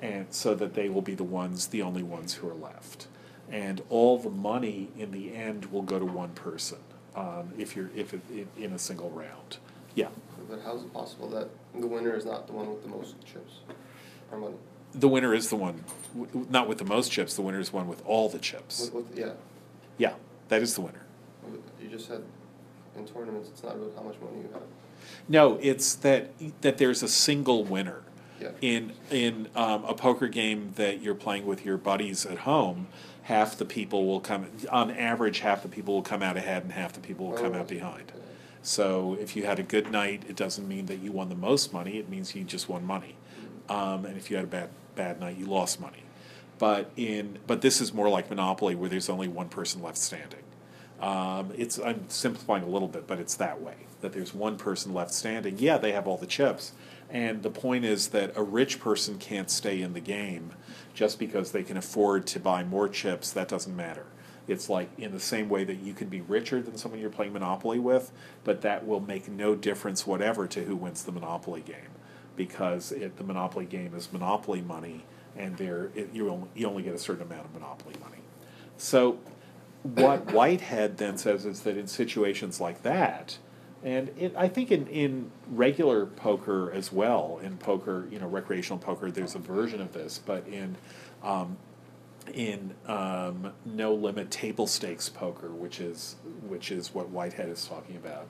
and 0.00 0.26
so 0.30 0.54
that 0.54 0.74
they 0.74 0.88
will 0.88 1.02
be 1.02 1.14
the 1.14 1.24
ones, 1.24 1.66
the 1.68 1.82
only 1.82 2.02
ones 2.02 2.34
who 2.34 2.48
are 2.48 2.54
left. 2.54 3.06
And 3.50 3.82
all 3.90 4.16
the 4.18 4.30
money 4.30 4.88
in 4.96 5.10
the 5.10 5.34
end 5.34 5.66
will 5.66 5.82
go 5.82 5.98
to 5.98 6.04
one 6.06 6.30
person. 6.30 6.78
um, 7.16 7.52
if 7.58 7.74
you're 7.74 7.90
if 7.96 8.14
it, 8.14 8.20
in, 8.30 8.46
in 8.56 8.72
a 8.72 8.78
single 8.78 9.10
round. 9.10 9.58
Yeah, 9.96 10.08
But 10.48 10.60
how's 10.64 10.82
it 10.84 10.92
possible 10.94 11.28
that 11.30 11.48
the 11.78 11.86
winner 11.88 12.14
is 12.14 12.24
not 12.24 12.46
the 12.46 12.52
one 12.52 12.70
with 12.70 12.82
the 12.82 12.88
most 12.88 13.16
chips 13.26 13.54
or 14.30 14.38
money? 14.38 14.54
the 14.94 15.08
winner 15.08 15.34
is 15.34 15.50
the 15.50 15.56
one, 15.56 15.84
w- 16.16 16.46
not 16.48 16.68
with 16.68 16.78
the 16.78 16.84
most 16.84 17.10
chips. 17.10 17.34
The 17.34 17.42
winner 17.42 17.58
is 17.58 17.72
one 17.72 17.88
with 17.88 18.00
all 18.06 18.28
the 18.28 18.38
chips. 18.38 18.90
With, 18.94 19.08
with, 19.08 19.18
yeah, 19.18 19.32
Yeah, 19.98 20.14
that 20.48 20.62
is 20.62 20.74
the 20.76 20.80
winner. 20.82 21.02
you 21.82 21.88
just 21.88 22.06
said 22.06 22.22
in 22.96 23.06
tournaments 23.06 23.48
it's 23.52 23.62
not 23.62 23.76
about 23.76 23.92
how 23.96 24.02
much 24.02 24.16
money 24.20 24.38
you 24.38 24.48
have. 24.52 24.62
No, 25.28 25.58
it's 25.60 25.94
that 25.96 26.30
that 26.60 26.78
there's 26.78 27.02
a 27.02 27.08
single 27.08 27.64
winner. 27.64 28.02
Yeah. 28.40 28.50
In 28.60 28.92
in 29.10 29.48
um, 29.54 29.84
a 29.84 29.94
poker 29.94 30.28
game 30.28 30.72
that 30.76 31.02
you're 31.02 31.14
playing 31.14 31.46
with 31.46 31.64
your 31.64 31.76
buddies 31.76 32.24
at 32.24 32.38
home, 32.38 32.86
half 33.22 33.56
the 33.56 33.64
people 33.66 34.06
will 34.06 34.20
come. 34.20 34.46
On 34.70 34.90
average, 34.90 35.40
half 35.40 35.62
the 35.62 35.68
people 35.68 35.94
will 35.94 36.02
come 36.02 36.22
out 36.22 36.36
ahead, 36.36 36.62
and 36.62 36.72
half 36.72 36.92
the 36.94 37.00
people 37.00 37.26
will 37.28 37.36
come 37.36 37.54
Oh, 37.54 37.60
out 37.60 37.68
behind. 37.68 38.12
So 38.62 39.16
if 39.20 39.36
you 39.36 39.44
had 39.46 39.58
a 39.58 39.62
good 39.62 39.90
night, 39.90 40.24
it 40.28 40.36
doesn't 40.36 40.66
mean 40.68 40.86
that 40.86 40.98
you 41.00 41.12
won 41.12 41.28
the 41.28 41.34
most 41.34 41.72
money. 41.72 41.98
It 41.98 42.08
means 42.08 42.34
you 42.34 42.44
just 42.44 42.68
won 42.68 42.84
money. 42.84 43.14
Um, 43.68 44.04
and 44.04 44.16
if 44.16 44.30
you 44.30 44.36
had 44.36 44.44
a 44.44 44.48
bad 44.48 44.70
bad 44.96 45.20
night, 45.20 45.36
you 45.36 45.46
lost 45.46 45.80
money. 45.80 46.02
But 46.58 46.90
in 46.96 47.38
but 47.46 47.60
this 47.62 47.80
is 47.80 47.92
more 47.94 48.08
like 48.08 48.28
Monopoly, 48.30 48.74
where 48.74 48.88
there's 48.88 49.08
only 49.08 49.28
one 49.28 49.48
person 49.48 49.82
left 49.82 49.98
standing. 49.98 50.40
Um, 51.00 51.52
it's 51.56 51.78
I'm 51.78 52.08
simplifying 52.08 52.62
a 52.62 52.68
little 52.68 52.88
bit, 52.88 53.06
but 53.06 53.18
it's 53.18 53.34
that 53.36 53.60
way 53.60 53.74
that 54.02 54.12
there's 54.12 54.34
one 54.34 54.56
person 54.56 54.92
left 54.94 55.12
standing. 55.12 55.58
Yeah, 55.58 55.78
they 55.78 55.92
have 55.92 56.06
all 56.06 56.16
the 56.16 56.26
chips, 56.26 56.72
and 57.08 57.42
the 57.42 57.50
point 57.50 57.84
is 57.84 58.08
that 58.08 58.32
a 58.36 58.42
rich 58.42 58.80
person 58.80 59.18
can't 59.18 59.50
stay 59.50 59.80
in 59.80 59.94
the 59.94 60.00
game 60.00 60.52
just 60.92 61.18
because 61.18 61.52
they 61.52 61.62
can 61.62 61.76
afford 61.76 62.26
to 62.28 62.40
buy 62.40 62.64
more 62.64 62.88
chips. 62.88 63.30
That 63.30 63.48
doesn't 63.48 63.74
matter. 63.74 64.06
It's 64.48 64.68
like 64.68 64.90
in 64.98 65.12
the 65.12 65.20
same 65.20 65.48
way 65.48 65.64
that 65.64 65.76
you 65.76 65.94
can 65.94 66.08
be 66.08 66.20
richer 66.20 66.60
than 66.60 66.76
someone 66.76 67.00
you're 67.00 67.08
playing 67.08 67.32
Monopoly 67.32 67.78
with, 67.78 68.10
but 68.42 68.62
that 68.62 68.86
will 68.86 69.00
make 69.00 69.28
no 69.28 69.54
difference 69.54 70.06
whatever 70.06 70.46
to 70.48 70.64
who 70.64 70.74
wins 70.76 71.04
the 71.04 71.12
Monopoly 71.12 71.60
game, 71.60 71.92
because 72.36 72.90
it, 72.90 73.16
the 73.16 73.24
Monopoly 73.24 73.64
game 73.64 73.94
is 73.94 74.12
Monopoly 74.12 74.60
money, 74.60 75.04
and 75.36 75.56
there 75.56 75.90
you 76.12 76.28
only 76.28 76.48
you 76.54 76.66
only 76.66 76.82
get 76.82 76.94
a 76.94 76.98
certain 76.98 77.22
amount 77.22 77.46
of 77.46 77.54
Monopoly 77.54 77.94
money. 78.02 78.22
So 78.76 79.18
what 79.82 80.32
Whitehead 80.32 80.98
then 80.98 81.16
says 81.16 81.46
is 81.46 81.60
that 81.62 81.76
in 81.76 81.86
situations 81.86 82.60
like 82.60 82.82
that, 82.82 83.38
and 83.82 84.10
it, 84.18 84.34
I 84.36 84.48
think 84.48 84.70
in, 84.70 84.86
in 84.88 85.30
regular 85.48 86.04
poker 86.04 86.70
as 86.70 86.92
well, 86.92 87.40
in 87.42 87.56
poker, 87.56 88.06
you 88.10 88.18
know, 88.18 88.28
recreational 88.28 88.78
poker, 88.78 89.10
there's 89.10 89.34
a 89.34 89.38
version 89.38 89.80
of 89.80 89.92
this, 89.92 90.18
but 90.18 90.46
in 90.46 90.76
um, 91.22 91.56
in 92.34 92.74
um, 92.86 93.52
no 93.64 93.94
limit 93.94 94.30
table 94.30 94.66
stakes 94.66 95.08
poker, 95.08 95.48
which 95.48 95.80
is 95.80 96.16
which 96.46 96.70
is 96.70 96.94
what 96.94 97.08
Whitehead 97.08 97.48
is 97.48 97.64
talking 97.64 97.96
about. 97.96 98.28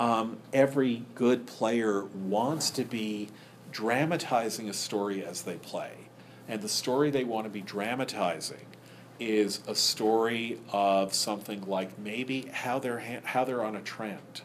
Um, 0.00 0.38
every 0.52 1.04
good 1.14 1.46
player 1.46 2.04
wants 2.06 2.70
to 2.70 2.84
be 2.84 3.28
dramatizing 3.70 4.68
a 4.68 4.72
story 4.72 5.24
as 5.24 5.42
they 5.42 5.56
play, 5.56 5.92
and 6.48 6.62
the 6.62 6.68
story 6.68 7.10
they 7.10 7.22
want 7.24 7.44
to 7.44 7.50
be 7.50 7.60
dramatizing 7.60 8.66
is 9.20 9.60
a 9.68 9.74
story 9.74 10.58
of 10.72 11.14
something 11.14 11.66
like 11.66 11.98
maybe 11.98 12.46
how 12.52 12.78
they're 12.78 13.00
ha- 13.00 13.20
how 13.24 13.44
they're 13.44 13.62
on 13.62 13.76
a 13.76 13.82
trend, 13.82 14.40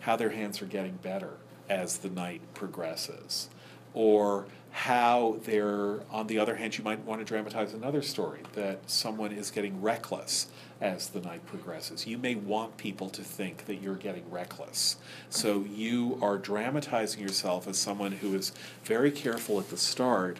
how 0.00 0.16
their 0.16 0.30
hands 0.30 0.62
are 0.62 0.66
getting 0.66 0.94
better 1.02 1.34
as 1.68 1.98
the 1.98 2.08
night 2.08 2.40
progresses, 2.54 3.50
or 3.92 4.46
how 4.72 5.36
they're 5.44 6.00
on 6.10 6.28
the 6.28 6.38
other 6.38 6.54
hand 6.54 6.78
you 6.78 6.84
might 6.84 7.00
want 7.00 7.20
to 7.20 7.24
dramatize 7.24 7.74
another 7.74 8.00
story 8.02 8.40
that 8.52 8.88
someone 8.88 9.32
is 9.32 9.50
getting 9.50 9.82
reckless 9.82 10.46
as 10.80 11.08
the 11.08 11.20
night 11.20 11.44
progresses. 11.44 12.06
You 12.06 12.16
may 12.16 12.36
want 12.36 12.76
people 12.76 13.10
to 13.10 13.22
think 13.22 13.66
that 13.66 13.82
you're 13.82 13.96
getting 13.96 14.30
reckless. 14.30 14.96
So 15.28 15.64
you 15.68 16.18
are 16.22 16.38
dramatizing 16.38 17.20
yourself 17.20 17.66
as 17.66 17.78
someone 17.78 18.12
who 18.12 18.34
is 18.34 18.52
very 18.84 19.10
careful 19.10 19.58
at 19.58 19.70
the 19.70 19.76
start 19.76 20.38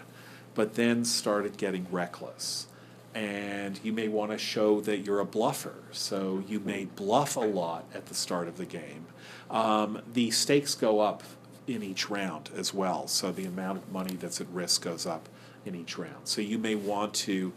but 0.55 0.74
then 0.74 1.05
started 1.05 1.57
getting 1.57 1.87
reckless 1.90 2.66
and 3.14 3.81
you 3.83 3.92
may 3.92 4.09
want 4.09 4.31
to 4.31 4.38
show 4.38 4.81
that 4.83 4.99
you're 4.99 5.20
a 5.20 5.25
bluffer. 5.25 5.75
So 5.90 6.42
you 6.46 6.61
may 6.61 6.85
bluff 6.85 7.37
a 7.37 7.40
lot 7.40 7.85
at 7.94 8.07
the 8.07 8.14
start 8.14 8.49
of 8.49 8.57
the 8.57 8.66
game. 8.66 9.07
Um, 9.51 10.03
the 10.12 10.31
stakes 10.31 10.75
go 10.75 11.01
up 11.01 11.23
in 11.66 11.83
each 11.83 12.11
round 12.11 12.51
as 12.57 12.73
well, 12.73 13.07
so 13.07 13.33
the 13.33 13.44
amount 13.44 13.79
of 13.79 13.92
money 13.92 14.16
that's 14.16 14.40
at 14.40 14.49
risk 14.49 14.83
goes 14.83 15.07
up 15.07 15.29
in 15.64 15.75
each 15.75 15.99
round. 15.99 16.25
So 16.25 16.40
you 16.40 16.59
may 16.59 16.75
want 16.75 17.14
to 17.14 17.53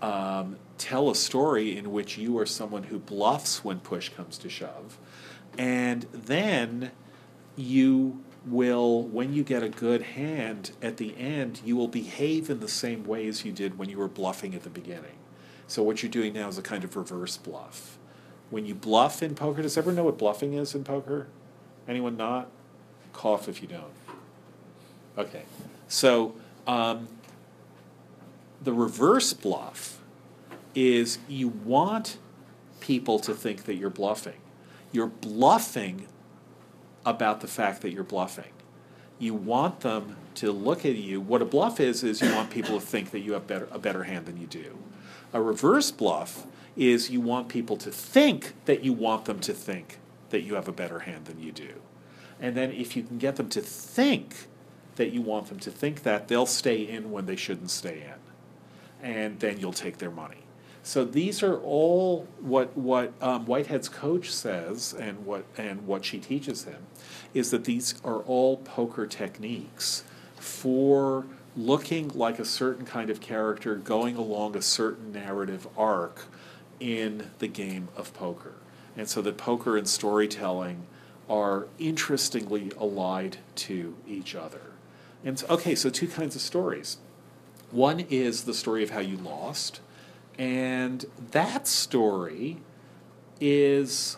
um, 0.00 0.56
tell 0.76 1.10
a 1.10 1.14
story 1.14 1.76
in 1.76 1.92
which 1.92 2.16
you 2.18 2.38
are 2.38 2.46
someone 2.46 2.84
who 2.84 2.98
bluffs 2.98 3.64
when 3.64 3.80
push 3.80 4.10
comes 4.10 4.38
to 4.38 4.48
shove, 4.48 4.98
and 5.56 6.06
then 6.12 6.92
you 7.56 8.22
will, 8.50 9.02
when 9.02 9.32
you 9.32 9.42
get 9.42 9.62
a 9.62 9.68
good 9.68 10.02
hand 10.02 10.72
at 10.82 10.96
the 10.96 11.16
end, 11.16 11.60
you 11.64 11.76
will 11.76 11.88
behave 11.88 12.50
in 12.50 12.60
the 12.60 12.68
same 12.68 13.04
way 13.04 13.26
as 13.26 13.44
you 13.44 13.52
did 13.52 13.78
when 13.78 13.88
you 13.88 13.98
were 13.98 14.08
bluffing 14.08 14.54
at 14.54 14.62
the 14.62 14.70
beginning. 14.70 15.16
So 15.66 15.82
what 15.82 16.02
you're 16.02 16.10
doing 16.10 16.32
now 16.32 16.48
is 16.48 16.58
a 16.58 16.62
kind 16.62 16.84
of 16.84 16.96
reverse 16.96 17.36
bluff. 17.36 17.98
When 18.50 18.64
you 18.64 18.74
bluff 18.74 19.22
in 19.22 19.34
poker, 19.34 19.62
does 19.62 19.76
everyone 19.76 19.96
know 19.96 20.04
what 20.04 20.18
bluffing 20.18 20.54
is 20.54 20.74
in 20.74 20.84
poker? 20.84 21.26
Anyone 21.86 22.16
not? 22.16 22.48
Cough 23.12 23.48
if 23.48 23.60
you 23.60 23.68
don't. 23.68 23.92
Okay. 25.18 25.42
So 25.88 26.34
um, 26.66 27.08
the 28.62 28.72
reverse 28.72 29.32
bluff 29.32 30.00
is 30.74 31.18
you 31.28 31.48
want 31.48 32.18
people 32.80 33.18
to 33.20 33.34
think 33.34 33.64
that 33.64 33.74
you're 33.74 33.90
bluffing. 33.90 34.40
You're 34.92 35.08
bluffing 35.08 36.06
about 37.08 37.40
the 37.40 37.48
fact 37.48 37.82
that 37.82 37.92
you're 37.92 38.04
bluffing. 38.04 38.52
You 39.18 39.34
want 39.34 39.80
them 39.80 40.16
to 40.36 40.52
look 40.52 40.84
at 40.84 40.94
you. 40.94 41.20
What 41.20 41.42
a 41.42 41.44
bluff 41.44 41.80
is 41.80 42.04
is 42.04 42.20
you 42.20 42.32
want 42.32 42.50
people 42.50 42.78
to 42.78 42.86
think 42.86 43.10
that 43.10 43.20
you 43.20 43.32
have 43.32 43.46
better, 43.46 43.68
a 43.72 43.78
better 43.78 44.04
hand 44.04 44.26
than 44.26 44.36
you 44.40 44.46
do. 44.46 44.78
A 45.32 45.40
reverse 45.40 45.90
bluff 45.90 46.46
is 46.76 47.10
you 47.10 47.20
want 47.20 47.48
people 47.48 47.76
to 47.78 47.90
think 47.90 48.52
that 48.66 48.84
you 48.84 48.92
want 48.92 49.24
them 49.24 49.40
to 49.40 49.52
think 49.52 49.98
that 50.30 50.42
you 50.42 50.54
have 50.54 50.68
a 50.68 50.72
better 50.72 51.00
hand 51.00 51.24
than 51.24 51.40
you 51.40 51.50
do. 51.50 51.74
And 52.40 52.56
then 52.56 52.70
if 52.70 52.96
you 52.96 53.02
can 53.02 53.18
get 53.18 53.36
them 53.36 53.48
to 53.48 53.60
think 53.60 54.46
that 54.96 55.10
you 55.10 55.22
want 55.22 55.48
them 55.48 55.58
to 55.60 55.70
think 55.70 56.02
that, 56.02 56.28
they'll 56.28 56.46
stay 56.46 56.82
in 56.82 57.10
when 57.10 57.26
they 57.26 57.36
shouldn't 57.36 57.70
stay 57.70 58.02
in. 58.02 59.08
And 59.08 59.40
then 59.40 59.58
you'll 59.58 59.72
take 59.72 59.98
their 59.98 60.10
money. 60.10 60.44
So 60.82 61.04
these 61.04 61.42
are 61.42 61.58
all 61.58 62.26
what 62.40 62.76
what 62.76 63.12
um, 63.20 63.44
Whitehead's 63.44 63.88
coach 63.88 64.30
says, 64.30 64.94
and 64.98 65.26
what 65.26 65.44
and 65.58 65.86
what 65.86 66.04
she 66.04 66.18
teaches 66.18 66.64
him, 66.64 66.86
is 67.34 67.50
that 67.50 67.64
these 67.64 67.94
are 68.04 68.18
all 68.20 68.58
poker 68.58 69.06
techniques 69.06 70.04
for 70.36 71.26
looking 71.56 72.08
like 72.14 72.38
a 72.38 72.44
certain 72.44 72.84
kind 72.84 73.10
of 73.10 73.20
character, 73.20 73.74
going 73.74 74.16
along 74.16 74.56
a 74.56 74.62
certain 74.62 75.12
narrative 75.12 75.66
arc 75.76 76.26
in 76.80 77.30
the 77.38 77.48
game 77.48 77.88
of 77.96 78.14
poker, 78.14 78.54
and 78.96 79.08
so 79.08 79.20
that 79.22 79.36
poker 79.36 79.76
and 79.76 79.88
storytelling 79.88 80.86
are 81.28 81.66
interestingly 81.78 82.72
allied 82.80 83.38
to 83.54 83.96
each 84.06 84.34
other. 84.34 84.72
And 85.24 85.38
so, 85.38 85.46
okay, 85.48 85.74
so 85.74 85.90
two 85.90 86.08
kinds 86.08 86.34
of 86.36 86.42
stories. 86.42 86.98
One 87.70 88.00
is 88.08 88.44
the 88.44 88.54
story 88.54 88.82
of 88.82 88.90
how 88.90 89.00
you 89.00 89.16
lost. 89.16 89.80
And 90.38 91.04
that 91.32 91.66
story 91.66 92.58
is 93.40 94.16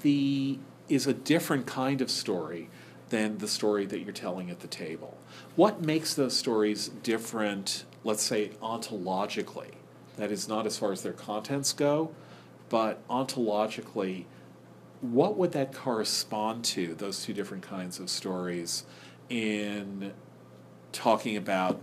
the 0.00 0.58
is 0.88 1.06
a 1.06 1.14
different 1.14 1.66
kind 1.66 2.00
of 2.00 2.10
story 2.10 2.68
than 3.10 3.38
the 3.38 3.48
story 3.48 3.84
that 3.86 4.00
you're 4.00 4.12
telling 4.12 4.50
at 4.50 4.60
the 4.60 4.66
table. 4.66 5.18
What 5.54 5.82
makes 5.82 6.14
those 6.14 6.36
stories 6.36 6.88
different, 6.88 7.84
let's 8.04 8.22
say 8.22 8.50
ontologically? 8.62 9.72
That 10.16 10.30
is 10.30 10.48
not 10.48 10.66
as 10.66 10.78
far 10.78 10.92
as 10.92 11.02
their 11.02 11.12
contents 11.12 11.72
go, 11.72 12.14
but 12.68 13.06
ontologically, 13.08 14.24
what 15.00 15.36
would 15.36 15.52
that 15.52 15.74
correspond 15.74 16.64
to, 16.66 16.94
those 16.94 17.22
two 17.24 17.34
different 17.34 17.62
kinds 17.62 17.98
of 17.98 18.08
stories, 18.08 18.84
in 19.28 20.12
talking 20.92 21.36
about 21.36 21.80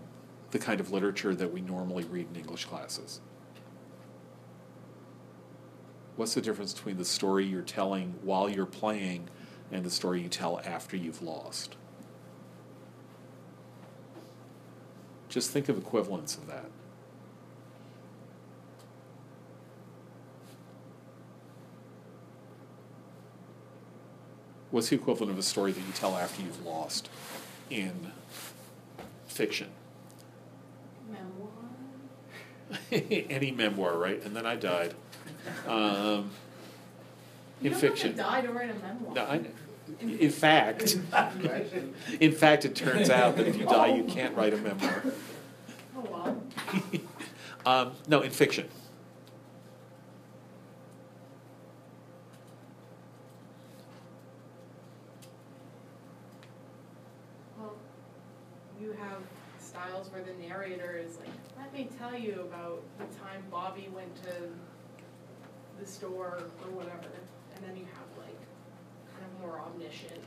the 0.51 0.59
kind 0.59 0.79
of 0.79 0.91
literature 0.91 1.35
that 1.35 1.53
we 1.53 1.61
normally 1.61 2.05
read 2.05 2.27
in 2.33 2.39
English 2.39 2.65
classes? 2.65 3.21
What's 6.19 6.33
the 6.33 6.41
difference 6.41 6.73
between 6.73 6.97
the 6.97 7.05
story 7.05 7.45
you're 7.45 7.61
telling 7.61 8.13
while 8.23 8.49
you're 8.49 8.65
playing 8.65 9.29
and 9.71 9.85
the 9.85 9.89
story 9.89 10.21
you 10.21 10.27
tell 10.27 10.59
after 10.65 10.97
you've 10.97 11.21
lost? 11.21 11.77
Just 15.29 15.51
think 15.51 15.69
of 15.69 15.77
equivalents 15.77 16.35
of 16.35 16.45
that. 16.47 16.65
What's 24.71 24.89
the 24.89 24.97
equivalent 24.97 25.31
of 25.31 25.37
a 25.37 25.43
story 25.43 25.71
that 25.71 25.79
you 25.79 25.93
tell 25.93 26.17
after 26.17 26.41
you've 26.41 26.65
lost 26.65 27.07
in 27.69 28.11
fiction? 29.25 29.69
Memoir. 31.09 31.47
Any 33.29 33.51
memoir, 33.51 33.97
right? 33.97 34.21
And 34.21 34.35
then 34.35 34.45
I 34.45 34.57
died. 34.57 34.95
Um, 35.67 36.29
You 37.61 37.67
In 37.67 37.71
don't 37.71 37.81
fiction. 37.81 38.07
have 38.09 38.17
to 38.17 38.23
die 38.23 38.41
to 38.41 38.51
write 38.51 38.69
a 38.69 38.73
memoir. 38.73 39.13
No, 39.15 39.23
I, 39.25 39.41
in 40.01 40.29
fact, 40.31 40.97
in 42.19 42.31
fact, 42.31 42.63
it 42.65 42.75
turns 42.75 43.09
out 43.09 43.35
that 43.37 43.47
if 43.47 43.57
you 43.57 43.65
die, 43.65 43.95
you 43.95 44.03
can't 44.03 44.35
write 44.35 44.53
a 44.53 44.57
memoir. 44.57 45.03
Oh, 45.97 46.07
well. 46.11 46.43
Um, 47.65 47.91
no, 48.07 48.21
in 48.21 48.31
fiction. 48.31 48.69
Well, 57.57 57.73
you 58.79 58.91
have 58.93 59.21
styles 59.59 60.09
where 60.11 60.23
the 60.23 60.33
narrator 60.47 60.97
is 61.03 61.17
like, 61.17 61.29
let 61.57 61.73
me 61.73 61.89
tell 61.97 62.17
you 62.17 62.41
about 62.41 62.81
the 62.97 63.05
time 63.19 63.43
Bobby 63.51 63.89
went 63.93 64.15
to 64.23 64.31
the 65.79 65.85
store 65.85 66.39
or 66.63 66.71
whatever. 66.71 67.09
And 67.55 67.65
then 67.65 67.75
you 67.75 67.85
have 67.85 68.17
like 68.17 68.37
kind 69.13 69.25
of 69.25 69.41
more 69.41 69.59
omniscient. 69.59 70.21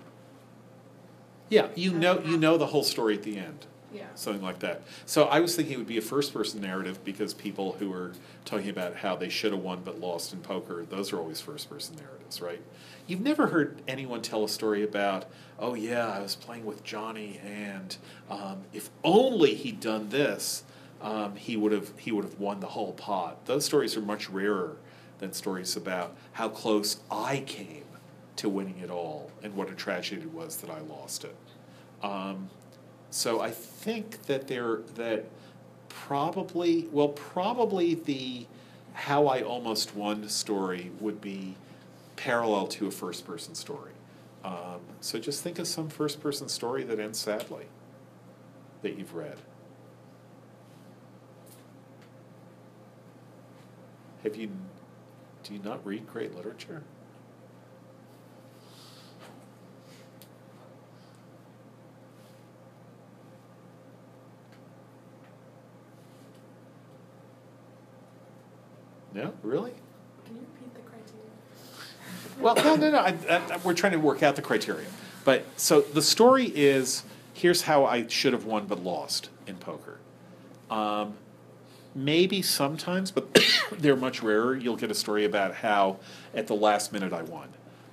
Yeah, 1.49 1.69
you 1.75 1.93
know, 1.93 2.21
you 2.21 2.37
know 2.39 2.57
the 2.57 2.67
whole 2.67 2.85
story 2.85 3.15
at 3.15 3.23
the 3.23 3.39
end. 3.39 3.67
Yeah. 3.95 4.07
something 4.15 4.43
like 4.43 4.61
that. 4.61 4.85
So 5.05 5.25
I 5.25 5.41
was 5.41 5.55
thinking 5.55 5.75
it 5.75 5.77
would 5.77 5.87
be 5.87 5.99
a 5.99 6.01
first 6.01 6.33
person 6.33 6.63
narrative 6.63 7.05
because 7.05 7.35
people 7.35 7.73
who 7.73 7.93
are 7.93 8.13
talking 8.47 8.71
about 8.71 8.97
how 8.97 9.17
they 9.17 9.29
should 9.29 9.53
have 9.53 9.61
won 9.61 9.83
but 9.85 10.01
lost 10.01 10.33
in 10.33 10.41
poker, 10.41 10.87
those 10.89 11.13
are 11.13 11.19
always 11.19 11.43
first 11.43 11.69
person 11.69 11.97
narratives, 11.97 12.41
right? 12.41 12.63
You've 13.07 13.21
never 13.21 13.49
heard 13.49 13.83
anyone 13.87 14.23
tell 14.23 14.45
a 14.45 14.49
story 14.49 14.83
about, 14.83 15.27
oh 15.59 15.75
yeah, 15.75 16.09
I 16.09 16.21
was 16.21 16.35
playing 16.35 16.65
with 16.65 16.83
Johnny 16.85 17.39
and 17.45 17.95
um, 18.31 18.63
if 18.73 18.89
only 19.05 19.55
he'd 19.55 19.81
done 19.81 20.09
this, 20.09 20.65
um, 21.03 21.37
he 21.37 21.59
would 21.59 21.73
have 21.73 21.93
he 21.99 22.13
would 22.13 22.25
have 22.25 22.39
won 22.39 22.61
the 22.61 22.69
whole 22.69 22.93
pot. 22.93 23.45
Those 23.45 23.67
stories 23.67 23.95
are 23.95 24.01
much 24.01 24.31
rarer 24.31 24.77
than 25.23 25.33
stories 25.33 25.77
about 25.77 26.17
how 26.33 26.49
close 26.49 27.01
I 27.09 27.45
came 27.47 27.85
to 28.35 28.49
winning 28.49 28.81
it 28.81 28.91
all 28.91 29.31
and 29.43 29.55
what 29.55 29.71
a 29.71 29.75
tragedy 29.75 30.23
it 30.23 30.33
was 30.33 30.57
that 30.57 30.69
I 30.69 30.81
lost 30.81 31.25
it. 31.25 31.37
Um, 32.03 32.51
so 33.11 33.41
I 33.41 33.51
think 33.53 34.23
that 34.23 34.49
there 34.49 34.79
that 34.97 35.27
probably 35.89 36.89
well 36.91 37.11
probably 37.11 37.95
the 37.95 38.47
how 38.95 39.29
I 39.29 39.43
almost 39.43 39.95
won 39.95 40.29
story 40.29 40.91
would 40.99 41.21
be 41.21 41.55
parallel 42.17 42.67
to 42.69 42.89
a 42.89 42.91
first 42.91 43.25
person 43.25 43.55
story. 43.55 43.93
Um, 44.45 44.81
so 45.01 45.21
just 45.21 45.43
think 45.43 45.61
of 45.61 45.69
some 45.69 45.89
first 45.89 46.21
person 46.21 46.49
story 46.49 46.83
that 46.83 46.99
ends 46.99 47.21
sadly 47.21 47.67
that 48.83 48.99
you've 48.99 49.15
read. 49.15 49.39
Have 54.25 54.35
you 54.37 54.51
do 55.43 55.55
you 55.55 55.61
not 55.61 55.85
read 55.85 56.07
great 56.07 56.35
literature? 56.35 56.83
No, 69.15 69.33
really? 69.43 69.73
Can 70.25 70.37
you 70.37 70.47
repeat 70.55 70.75
the 70.75 70.81
criteria? 70.81 71.21
Well, 72.41 72.55
no, 72.55 72.77
no, 72.77 72.91
no. 72.91 72.99
I, 72.99 73.17
I, 73.29 73.57
we're 73.59 73.75
trying 73.75 73.93
to 73.93 73.99
work 73.99 74.23
out 74.23 74.37
the 74.37 74.43
criteria. 74.43 74.89
But 75.25 75.45
so 75.57 75.83
the 75.83 76.03
story 76.03 76.47
is 76.47 77.05
here's 77.35 77.63
how 77.63 77.85
I 77.85 78.07
should 78.07 78.33
have 78.33 78.45
won 78.45 78.67
but 78.67 78.83
lost 78.83 79.29
in 79.47 79.57
poker. 79.57 79.99
Um, 80.71 81.15
maybe 81.95 82.43
sometimes, 82.43 83.11
but 83.11 83.39
they're 83.73 83.97
much 83.97 84.23
rarer. 84.23 84.57
You'll 84.57 84.77
get 84.77 84.91
a 84.91 84.95
story 84.95 85.25
about 85.25 85.55
how 85.57 85.99
at 86.35 86.47
the 86.47 86.55
last 86.55 86.93
minute 86.93 87.13
I 87.13 87.23
won 87.23 87.49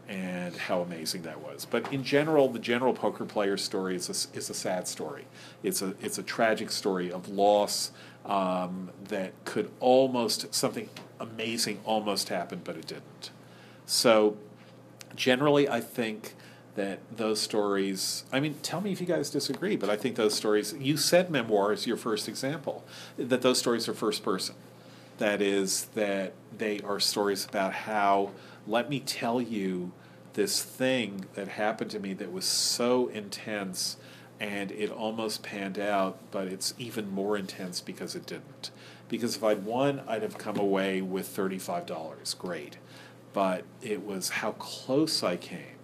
and 0.07 0.55
how 0.55 0.81
amazing 0.81 1.21
that 1.21 1.39
was. 1.39 1.65
But 1.65 1.93
in 1.93 2.03
general, 2.03 2.49
the 2.49 2.59
general 2.59 2.93
poker 2.93 3.25
player 3.25 3.57
story 3.57 3.95
is 3.95 4.09
a, 4.09 4.37
is 4.37 4.49
a 4.49 4.55
sad 4.55 4.87
story. 4.87 5.25
It's 5.61 5.81
a, 5.83 5.93
it's 6.01 6.17
a 6.17 6.23
tragic 6.23 6.71
story 6.71 7.11
of 7.11 7.29
loss 7.29 7.91
um, 8.25 8.89
that 9.09 9.33
could 9.45 9.71
almost, 9.79 10.53
something 10.53 10.89
amazing 11.19 11.79
almost 11.85 12.29
happened, 12.29 12.63
but 12.63 12.75
it 12.75 12.87
didn't. 12.87 13.29
So 13.85 14.37
generally, 15.15 15.69
I 15.69 15.79
think 15.79 16.33
that 16.79 16.99
those 17.15 17.41
stories, 17.41 18.23
I 18.31 18.39
mean, 18.39 18.55
tell 18.63 18.79
me 18.79 18.93
if 18.93 19.01
you 19.01 19.05
guys 19.05 19.29
disagree, 19.29 19.75
but 19.75 19.89
I 19.89 19.97
think 19.97 20.15
those 20.15 20.33
stories, 20.33 20.73
you 20.79 20.95
said 20.95 21.29
memoir 21.29 21.73
is 21.73 21.85
your 21.85 21.97
first 21.97 22.29
example, 22.29 22.85
that 23.17 23.41
those 23.41 23.59
stories 23.59 23.89
are 23.89 23.93
first 23.93 24.23
person. 24.23 24.55
That 25.17 25.41
is, 25.41 25.87
that 25.95 26.31
they 26.57 26.79
are 26.79 27.01
stories 27.01 27.43
about 27.43 27.73
how, 27.73 28.31
let 28.65 28.89
me 28.89 29.01
tell 29.01 29.41
you 29.41 29.91
this 30.35 30.63
thing 30.63 31.25
that 31.33 31.49
happened 31.49 31.91
to 31.91 31.99
me 31.99 32.13
that 32.13 32.31
was 32.31 32.45
so 32.45 33.09
intense 33.09 33.97
and 34.39 34.71
it 34.71 34.89
almost 34.89 35.43
panned 35.43 35.77
out, 35.77 36.17
but 36.31 36.47
it's 36.47 36.73
even 36.77 37.11
more 37.11 37.35
intense 37.35 37.81
because 37.81 38.15
it 38.15 38.25
didn't. 38.25 38.71
Because 39.09 39.35
if 39.35 39.43
I'd 39.43 39.65
won, 39.65 40.01
I'd 40.07 40.23
have 40.23 40.37
come 40.37 40.57
away 40.57 41.01
with 41.01 41.27
$35. 41.35 42.37
Great. 42.37 42.77
But 43.33 43.65
it 43.81 44.05
was 44.05 44.29
how 44.29 44.53
close 44.53 45.23
I 45.23 45.35
came, 45.35 45.78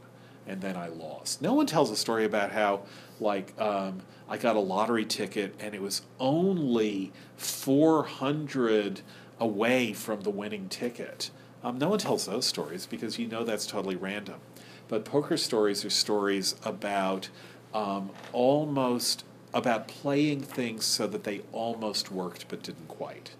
and 0.47 0.61
then 0.61 0.75
I 0.75 0.87
lost. 0.87 1.41
No 1.41 1.53
one 1.53 1.65
tells 1.65 1.91
a 1.91 1.95
story 1.95 2.25
about 2.25 2.51
how, 2.51 2.81
like, 3.19 3.59
um, 3.59 4.01
I 4.27 4.37
got 4.37 4.55
a 4.55 4.59
lottery 4.59 5.05
ticket 5.05 5.55
and 5.59 5.75
it 5.75 5.81
was 5.81 6.01
only 6.19 7.11
400 7.37 9.01
away 9.39 9.93
from 9.93 10.21
the 10.21 10.29
winning 10.29 10.69
ticket. 10.69 11.29
Um, 11.63 11.77
no 11.77 11.89
one 11.89 11.99
tells 11.99 12.25
those 12.25 12.45
stories 12.45 12.85
because 12.85 13.17
you 13.17 13.27
know 13.27 13.43
that's 13.43 13.65
totally 13.65 13.95
random. 13.95 14.39
But 14.87 15.03
poker 15.03 15.37
stories 15.37 15.83
are 15.83 15.89
stories 15.89 16.55
about 16.63 17.29
um, 17.73 18.11
almost 18.31 19.25
about 19.53 19.87
playing 19.87 20.41
things 20.41 20.85
so 20.85 21.07
that 21.07 21.23
they 21.23 21.41
almost 21.51 22.11
worked 22.11 22.47
but 22.49 22.61
didn't 22.61 22.87
quite. 22.87 23.31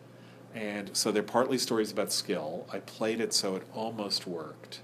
And 0.54 0.96
so 0.96 1.12
they're 1.12 1.22
partly 1.24 1.58
stories 1.58 1.92
about 1.92 2.12
skill. 2.12 2.66
I 2.72 2.80
played 2.80 3.20
it 3.20 3.34
so 3.34 3.56
it 3.56 3.64
almost 3.74 4.26
worked, 4.26 4.80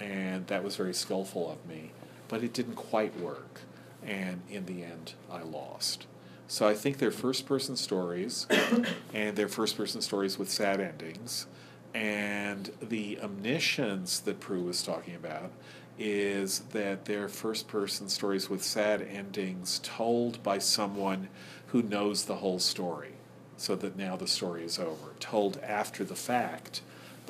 and 0.00 0.46
that 0.46 0.64
was 0.64 0.76
very 0.76 0.94
skillful 0.94 1.50
of 1.50 1.64
me, 1.68 1.92
but 2.28 2.42
it 2.42 2.52
didn't 2.52 2.74
quite 2.74 3.18
work. 3.20 3.60
And 4.04 4.40
in 4.48 4.64
the 4.64 4.82
end, 4.82 5.12
I 5.30 5.42
lost. 5.42 6.06
So 6.48 6.66
I 6.66 6.74
think 6.74 6.98
they're 6.98 7.10
first 7.10 7.46
person 7.46 7.76
stories, 7.76 8.46
and 9.14 9.36
they're 9.36 9.46
first 9.46 9.76
person 9.76 10.00
stories 10.00 10.38
with 10.38 10.50
sad 10.50 10.80
endings. 10.80 11.46
And 11.94 12.70
the 12.80 13.20
omniscience 13.20 14.20
that 14.20 14.40
Prue 14.40 14.62
was 14.62 14.82
talking 14.82 15.14
about 15.14 15.52
is 15.98 16.60
that 16.72 17.04
they're 17.04 17.28
first 17.28 17.68
person 17.68 18.08
stories 18.08 18.48
with 18.48 18.64
sad 18.64 19.02
endings 19.02 19.80
told 19.82 20.42
by 20.42 20.58
someone 20.58 21.28
who 21.66 21.82
knows 21.82 22.24
the 22.24 22.36
whole 22.36 22.58
story, 22.58 23.12
so 23.56 23.76
that 23.76 23.96
now 23.96 24.16
the 24.16 24.26
story 24.26 24.64
is 24.64 24.78
over. 24.78 25.12
Told 25.20 25.58
after 25.58 26.04
the 26.04 26.16
fact 26.16 26.80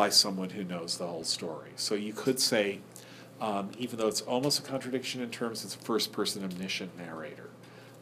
by 0.01 0.09
someone 0.09 0.49
who 0.49 0.65
knows 0.65 0.97
the 0.97 1.07
whole 1.07 1.25
story. 1.25 1.69
So 1.77 1.95
you 1.95 2.15
could 2.15 2.41
say, 2.41 2.79
um, 3.39 3.71
even 3.77 3.99
though 3.99 4.09
it's 4.09 4.23
almost 4.23 4.59
a 4.59 4.63
contradiction 4.63 5.21
in 5.21 5.29
terms, 5.29 5.63
it's 5.63 5.75
a 5.75 5.79
first 5.79 6.11
person 6.11 6.43
omniscient 6.43 6.97
narrator. 6.97 7.51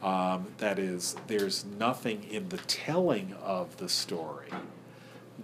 Um, 0.01 0.47
that 0.59 0.79
is, 0.79 1.17
there's 1.27 1.65
nothing 1.65 2.23
in 2.31 2.47
the 2.47 2.57
telling 2.59 3.33
of 3.43 3.75
the 3.75 3.89
story 3.89 4.47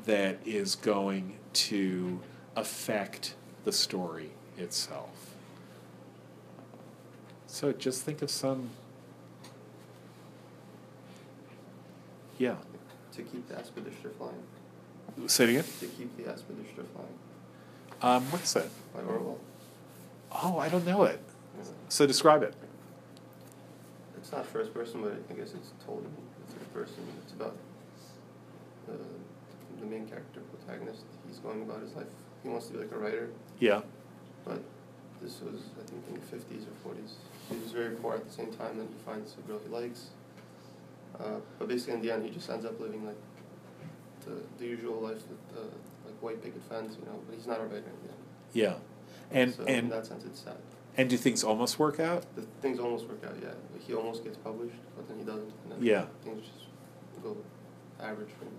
that 0.05 0.37
is 0.45 0.75
going 0.75 1.35
to 1.67 2.21
affect 2.55 3.35
the 3.65 3.73
story 3.73 4.29
itself. 4.57 5.35
So 7.47 7.73
just 7.73 8.03
think 8.03 8.21
of 8.21 8.31
some. 8.31 8.69
Yeah. 12.37 12.55
To 13.11 13.23
keep 13.23 13.45
the 13.49 13.55
Aspidistra 13.55 14.15
flying. 14.17 14.54
Say 15.27 15.45
it 15.45 15.49
again. 15.51 15.63
To 15.79 15.85
keep 15.87 16.17
the 16.17 16.23
Aspidistra 16.23 16.85
flying. 16.93 17.17
Um, 18.01 18.23
what's 18.31 18.53
that? 18.53 18.67
By 18.93 19.01
Orwell. 19.01 19.39
Oh, 20.31 20.59
I 20.59 20.69
don't 20.69 20.85
know 20.85 21.03
it. 21.03 21.19
Yeah. 21.57 21.63
So 21.89 22.05
describe 22.05 22.43
it. 22.43 22.53
It's 24.17 24.31
not 24.31 24.45
first 24.45 24.73
person, 24.73 25.01
but 25.01 25.13
I 25.29 25.33
guess 25.33 25.53
it's 25.53 25.71
told 25.85 25.99
in 26.03 26.11
the 26.11 26.53
third 26.53 26.73
person. 26.73 27.03
It's 27.23 27.33
about 27.33 27.55
the, 28.87 28.93
the 29.79 29.85
main 29.85 30.05
character, 30.07 30.41
protagonist. 30.59 31.03
He's 31.27 31.37
going 31.37 31.61
about 31.61 31.81
his 31.81 31.93
life. 31.93 32.07
He 32.43 32.49
wants 32.49 32.67
to 32.67 32.73
be 32.73 32.79
like 32.79 32.91
a 32.91 32.97
writer, 32.97 33.29
Yeah. 33.59 33.81
but 34.45 34.61
this 35.21 35.39
was, 35.41 35.61
I 35.81 35.89
think, 35.89 36.03
in 36.09 36.13
the 36.15 36.19
50s 36.19 36.65
or 36.67 36.91
40s. 36.93 37.13
He 37.49 37.57
was 37.57 37.71
very 37.71 37.95
poor 37.95 38.15
at 38.15 38.25
the 38.27 38.31
same 38.33 38.51
time, 38.53 38.79
and 38.79 38.87
he 38.89 38.95
finds 39.05 39.35
a 39.37 39.41
girl 39.49 39.59
he 39.63 39.69
likes. 39.73 40.07
Uh, 41.19 41.39
but 41.57 41.67
basically, 41.67 41.93
in 41.95 42.01
the 42.01 42.11
end, 42.11 42.23
he 42.25 42.29
just 42.31 42.49
ends 42.49 42.65
up 42.65 42.79
living 42.79 43.05
like 43.05 43.15
the, 44.25 44.41
the 44.59 44.65
usual 44.65 44.99
life 45.01 45.21
with 45.29 45.55
the 45.55 45.61
like 46.05 46.21
white 46.21 46.43
picket 46.43 46.61
fence, 46.69 46.95
you 46.99 47.05
know. 47.05 47.19
But 47.27 47.35
he's 47.35 47.47
not 47.47 47.59
in 47.61 47.69
the 47.69 47.75
end. 47.77 47.85
Yeah. 48.53 48.75
And 49.31 49.53
so 49.53 49.63
in 49.65 49.89
that 49.89 50.05
sense, 50.05 50.23
it's 50.25 50.39
sad. 50.41 50.55
and 50.97 51.09
do 51.09 51.17
things 51.17 51.43
almost 51.43 51.79
work 51.79 51.99
out? 51.99 52.23
The 52.35 52.43
things 52.61 52.79
almost 52.79 53.07
work 53.07 53.23
out, 53.25 53.35
yeah. 53.41 53.49
Like, 53.73 53.81
he 53.85 53.93
almost 53.93 54.23
gets 54.23 54.37
published, 54.37 54.75
but 54.95 55.07
then 55.07 55.17
he 55.17 55.23
doesn't. 55.23 55.51
And 55.63 55.71
then 55.71 55.83
Yeah. 55.83 56.05
Things 56.23 56.43
just 56.45 57.23
go 57.23 57.35
average 57.99 58.29
for 58.37 58.45
him. 58.45 58.51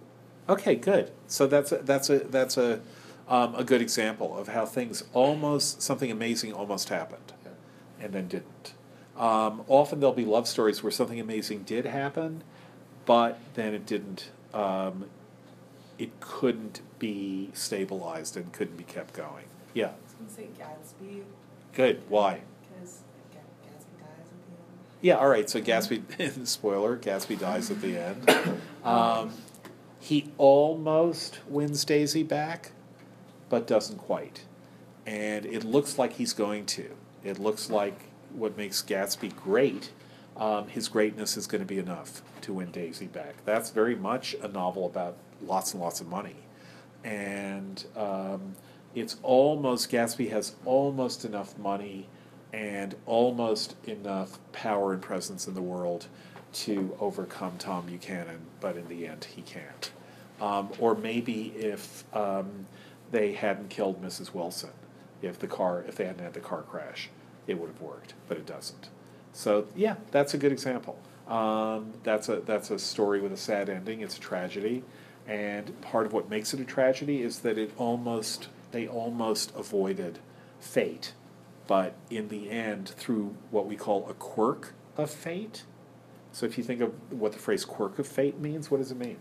Okay, 0.48 0.74
good. 0.76 1.10
So 1.28 1.46
that's 1.46 1.72
a, 1.72 1.78
that's 1.78 2.08
a 2.10 2.18
that's 2.20 2.56
a 2.56 2.80
um, 3.28 3.54
a 3.56 3.64
good 3.64 3.82
example 3.82 4.36
of 4.38 4.48
how 4.48 4.64
things 4.66 5.02
almost 5.12 5.82
something 5.82 6.10
amazing 6.10 6.52
almost 6.52 6.88
happened, 6.90 7.32
Yeah. 7.44 7.50
and 8.04 8.12
then 8.12 8.28
didn't. 8.28 8.74
Um, 9.16 9.64
often 9.66 9.98
there'll 10.00 10.14
be 10.14 10.24
love 10.24 10.46
stories 10.46 10.82
where 10.82 10.92
something 10.92 11.18
amazing 11.18 11.62
did 11.62 11.86
happen, 11.86 12.44
but 13.04 13.38
then 13.54 13.74
it 13.74 13.86
didn't. 13.86 14.30
Um, 14.54 15.06
it 15.98 16.20
couldn't 16.20 16.80
be 16.98 17.50
stabilized 17.52 18.36
and 18.36 18.52
couldn't 18.52 18.76
be 18.76 18.84
kept 18.84 19.14
going. 19.14 19.44
Yeah, 19.74 19.86
I 19.86 19.90
was 20.04 20.14
gonna 20.14 20.30
say 20.30 20.48
Gatsby, 20.58 21.22
good. 21.74 22.02
Why? 22.08 22.40
because 22.68 23.02
Gatsby 23.32 24.00
dies 24.00 24.26
at 24.30 24.46
the 24.46 24.52
end. 24.52 24.98
Yeah, 25.02 25.14
all 25.16 25.28
right. 25.28 25.48
So 25.48 25.60
Gatsby, 25.60 26.46
spoiler, 26.46 26.96
Gatsby 26.96 27.38
dies 27.38 27.70
at 27.70 27.80
the 27.80 27.96
end. 27.98 28.60
Um, 28.84 29.32
he 29.98 30.30
almost 30.38 31.40
wins 31.48 31.84
Daisy 31.84 32.22
back, 32.22 32.72
but 33.48 33.66
doesn't 33.66 33.98
quite. 33.98 34.44
And 35.04 35.44
it 35.46 35.64
looks 35.64 35.98
like 35.98 36.14
he's 36.14 36.32
going 36.32 36.66
to. 36.66 36.90
It 37.24 37.38
looks 37.38 37.70
like 37.70 37.98
what 38.32 38.56
makes 38.56 38.82
Gatsby 38.82 39.34
great, 39.34 39.90
um, 40.36 40.68
his 40.68 40.88
greatness 40.88 41.36
is 41.36 41.46
going 41.46 41.60
to 41.62 41.66
be 41.66 41.78
enough 41.78 42.22
to 42.42 42.52
win 42.52 42.70
Daisy 42.70 43.06
back. 43.06 43.44
That's 43.44 43.70
very 43.70 43.96
much 43.96 44.36
a 44.42 44.48
novel 44.48 44.86
about 44.86 45.16
lots 45.42 45.72
and 45.72 45.82
lots 45.82 46.00
of 46.00 46.08
money. 46.08 46.36
And 47.04 47.84
um, 47.96 48.56
it's 48.94 49.16
almost, 49.22 49.90
Gatsby 49.90 50.30
has 50.30 50.54
almost 50.64 51.24
enough 51.24 51.56
money 51.58 52.08
and 52.52 52.94
almost 53.06 53.76
enough 53.84 54.38
power 54.52 54.92
and 54.92 55.02
presence 55.02 55.46
in 55.46 55.54
the 55.54 55.62
world 55.62 56.06
to 56.52 56.96
overcome 57.00 57.58
Tom 57.58 57.86
Buchanan, 57.86 58.40
but 58.60 58.76
in 58.76 58.88
the 58.88 59.06
end, 59.06 59.24
he 59.24 59.42
can't. 59.42 59.90
Um, 60.40 60.70
or 60.78 60.94
maybe 60.94 61.52
if 61.56 62.04
um, 62.14 62.66
they 63.10 63.32
hadn't 63.32 63.68
killed 63.68 64.02
Mrs. 64.02 64.32
Wilson, 64.32 64.70
if 65.22 65.38
the 65.38 65.46
car, 65.46 65.84
if 65.86 65.96
they 65.96 66.04
hadn't 66.04 66.22
had 66.22 66.34
the 66.34 66.40
car 66.40 66.62
crash, 66.62 67.10
it 67.46 67.58
would 67.58 67.68
have 67.68 67.80
worked, 67.80 68.14
but 68.28 68.36
it 68.36 68.46
doesn't. 68.46 68.88
So 69.32 69.66
yeah, 69.74 69.96
that's 70.10 70.34
a 70.34 70.38
good 70.38 70.52
example. 70.52 70.98
Um, 71.28 71.92
that's 72.04 72.28
a 72.28 72.36
that's 72.36 72.70
a 72.70 72.78
story 72.78 73.20
with 73.20 73.32
a 73.32 73.36
sad 73.36 73.68
ending. 73.68 74.00
It's 74.00 74.16
a 74.16 74.20
tragedy, 74.20 74.84
and 75.26 75.80
part 75.80 76.06
of 76.06 76.12
what 76.12 76.30
makes 76.30 76.54
it 76.54 76.60
a 76.60 76.64
tragedy 76.64 77.22
is 77.22 77.40
that 77.40 77.58
it 77.58 77.72
almost 77.76 78.48
they 78.72 78.86
almost 78.86 79.52
avoided 79.56 80.18
fate, 80.60 81.12
but 81.66 81.94
in 82.10 82.28
the 82.28 82.50
end, 82.50 82.88
through 82.88 83.34
what 83.50 83.66
we 83.66 83.76
call 83.76 84.08
a 84.08 84.14
quirk 84.14 84.74
of 84.96 85.10
fate. 85.10 85.64
So 86.32 86.46
if 86.46 86.58
you 86.58 86.64
think 86.64 86.80
of 86.80 86.92
what 87.10 87.32
the 87.32 87.38
phrase 87.38 87.64
"quirk 87.64 87.98
of 87.98 88.06
fate" 88.06 88.38
means, 88.38 88.70
what 88.70 88.78
does 88.78 88.90
it 88.90 88.98
mean? 88.98 89.18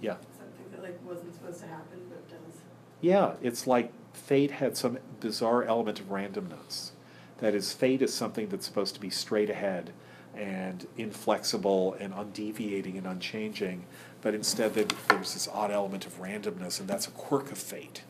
Yeah. 0.00 0.16
Something 0.38 0.70
that 0.72 0.82
like 0.82 0.98
wasn't 1.04 1.34
supposed 1.34 1.60
to 1.60 1.66
happen 1.66 2.00
but 2.08 2.28
does. 2.28 2.60
Yeah, 3.00 3.34
it's 3.42 3.66
like 3.66 3.92
fate 4.12 4.52
had 4.52 4.76
some 4.76 4.98
bizarre 5.20 5.64
element 5.64 6.00
of 6.00 6.10
randomness. 6.10 6.90
That 7.38 7.54
is, 7.54 7.72
fate 7.72 8.00
is 8.00 8.14
something 8.14 8.48
that's 8.48 8.64
supposed 8.64 8.94
to 8.94 9.00
be 9.00 9.10
straight 9.10 9.50
ahead 9.50 9.92
and 10.36 10.86
inflexible 10.96 11.94
and 12.00 12.12
undeviating 12.14 12.96
and 12.98 13.06
unchanging, 13.06 13.84
but 14.20 14.34
instead 14.34 14.74
there's 14.74 15.34
this 15.34 15.48
odd 15.52 15.70
element 15.70 16.06
of 16.06 16.20
randomness, 16.20 16.80
and 16.80 16.88
that's 16.88 17.06
a 17.06 17.10
quirk 17.12 17.52
of 17.52 17.58
fate. 17.58 18.02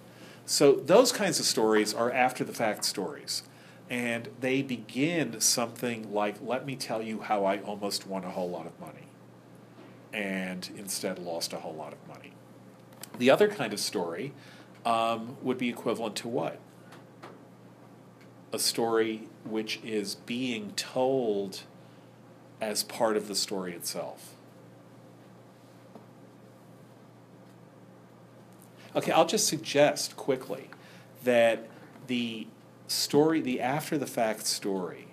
So 0.46 0.72
those 0.72 1.12
kinds 1.12 1.40
of 1.40 1.46
stories 1.46 1.94
are 1.94 2.10
after 2.12 2.44
the 2.44 2.52
fact 2.52 2.84
stories. 2.84 3.42
And 3.90 4.30
they 4.40 4.62
begin 4.62 5.40
something 5.40 6.12
like, 6.12 6.36
let 6.40 6.64
me 6.64 6.74
tell 6.74 7.02
you 7.02 7.20
how 7.20 7.44
I 7.44 7.58
almost 7.58 8.06
won 8.06 8.24
a 8.24 8.30
whole 8.30 8.48
lot 8.48 8.66
of 8.66 8.78
money 8.80 9.08
and 10.12 10.70
instead 10.76 11.18
lost 11.18 11.52
a 11.52 11.58
whole 11.58 11.74
lot 11.74 11.92
of 11.92 11.98
money. 12.08 12.32
The 13.18 13.30
other 13.30 13.48
kind 13.48 13.72
of 13.72 13.80
story 13.80 14.32
um, 14.86 15.36
would 15.42 15.58
be 15.58 15.68
equivalent 15.68 16.16
to 16.16 16.28
what? 16.28 16.58
A 18.52 18.58
story 18.58 19.28
which 19.44 19.80
is 19.84 20.14
being 20.14 20.72
told 20.76 21.64
as 22.64 22.82
part 22.82 23.16
of 23.16 23.28
the 23.28 23.34
story 23.34 23.74
itself. 23.74 24.34
Okay, 28.96 29.12
I'll 29.12 29.26
just 29.26 29.46
suggest 29.46 30.16
quickly 30.16 30.70
that 31.24 31.68
the 32.06 32.46
story, 32.86 33.40
the 33.40 33.60
after 33.60 33.98
the 33.98 34.06
fact 34.06 34.46
story, 34.46 35.08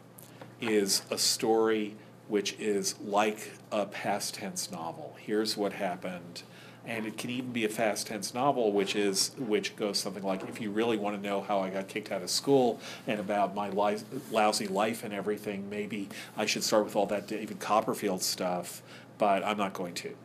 is 0.62 1.02
a 1.10 1.18
story 1.18 1.96
which 2.28 2.54
is 2.60 2.98
like 3.02 3.52
a 3.72 3.86
past 3.86 4.36
tense 4.36 4.72
novel. 4.72 5.16
Here's 5.20 5.58
what 5.58 5.74
happened. 5.74 6.44
And 6.86 7.06
it 7.06 7.18
can 7.18 7.30
even 7.30 7.52
be 7.52 7.64
a 7.64 7.70
fast 7.70 8.08
tense 8.08 8.34
novel, 8.34 8.72
which 8.72 8.96
is 8.96 9.32
which 9.38 9.76
goes 9.76 10.00
something 10.00 10.24
like, 10.24 10.42
if 10.50 10.60
you 10.60 10.72
really 10.72 10.98
want 10.98 11.16
to 11.16 11.22
know 11.22 11.42
how 11.42 11.60
I 11.60 11.70
got 11.70 11.88
kicked 11.88 12.12
out 12.12 12.24
of 12.24 12.30
school 12.30 12.80
and 13.06 13.20
about 13.20 13.54
my 13.54 13.70
li- 13.70 14.02
lousy 14.32 14.68
life 14.68 15.04
and 15.04 15.14
everything, 15.14 15.70
maybe 15.70 16.10
I 16.36 16.48
should 16.48 16.64
start 16.64 16.86
with 16.86 16.96
all 16.96 17.06
that 17.08 17.28
David 17.28 17.60
Copperfield 17.60 18.24
stuff, 18.24 18.82
but 19.20 19.46
I'm 19.46 19.58
not 19.58 19.74
going 19.74 19.94
to. 19.94 20.16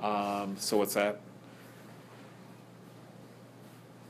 Um, 0.00 0.56
so 0.58 0.78
what's 0.78 0.94
that? 0.94 1.20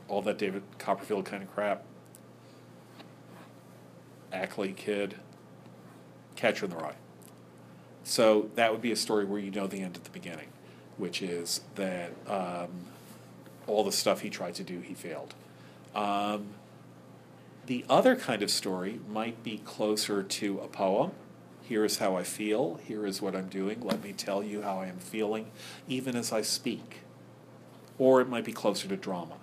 All 0.07 0.21
that 0.21 0.37
David 0.37 0.63
Copperfield 0.79 1.25
kind 1.25 1.43
of 1.43 1.53
crap. 1.53 1.83
Ackley 4.31 4.73
kid, 4.73 5.15
Catcher 6.35 6.65
in 6.65 6.71
the 6.71 6.77
Rye. 6.77 6.95
So 8.03 8.49
that 8.55 8.71
would 8.71 8.81
be 8.81 8.91
a 8.91 8.95
story 8.95 9.25
where 9.25 9.39
you 9.39 9.51
know 9.51 9.67
the 9.67 9.81
end 9.81 9.97
at 9.97 10.03
the 10.03 10.09
beginning, 10.09 10.47
which 10.97 11.21
is 11.21 11.61
that 11.75 12.11
um, 12.27 12.69
all 13.67 13.83
the 13.83 13.91
stuff 13.91 14.21
he 14.21 14.29
tried 14.29 14.55
to 14.55 14.63
do, 14.63 14.79
he 14.79 14.93
failed. 14.93 15.33
Um, 15.95 16.47
the 17.65 17.85
other 17.89 18.15
kind 18.15 18.41
of 18.41 18.49
story 18.49 18.99
might 19.09 19.43
be 19.43 19.57
closer 19.59 20.23
to 20.23 20.59
a 20.59 20.67
poem. 20.67 21.11
Here 21.61 21.83
is 21.83 21.97
how 21.97 22.15
I 22.15 22.23
feel. 22.23 22.79
Here 22.87 23.05
is 23.05 23.21
what 23.21 23.35
I'm 23.35 23.49
doing. 23.49 23.81
Let 23.81 24.01
me 24.01 24.13
tell 24.13 24.41
you 24.41 24.61
how 24.61 24.79
I 24.79 24.87
am 24.87 24.99
feeling, 24.99 25.51
even 25.87 26.15
as 26.15 26.31
I 26.31 26.41
speak. 26.41 26.99
Or 27.97 28.21
it 28.21 28.29
might 28.29 28.45
be 28.45 28.53
closer 28.53 28.87
to 28.87 28.95
drama. 28.95 29.35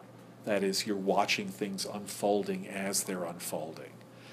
That 0.46 0.62
is, 0.62 0.86
you're 0.86 0.96
watching 0.96 1.48
things 1.48 1.84
unfolding 1.84 2.66
as 2.66 3.04
they're 3.04 3.24
unfolding. 3.24 3.90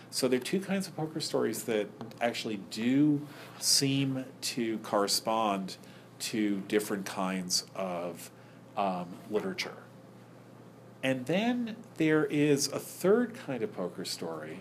So 0.10 0.28
there 0.28 0.40
are 0.40 0.44
two 0.44 0.60
kinds 0.60 0.88
of 0.88 0.96
poker 0.96 1.20
stories 1.20 1.64
that 1.64 1.88
actually 2.20 2.60
do 2.70 3.26
seem 3.60 4.26
to 4.42 4.78
correspond 4.80 5.78
to 6.22 6.62
different 6.68 7.06
kinds 7.06 7.66
of 7.76 8.30
um, 8.78 9.08
literature. 9.30 9.78
And 11.04 11.26
then 11.26 11.78
there 11.98 12.26
is 12.26 12.68
a 12.68 12.80
third 12.80 13.34
kind 13.34 13.64
of 13.64 13.74
poker 13.74 14.06
story, 14.06 14.60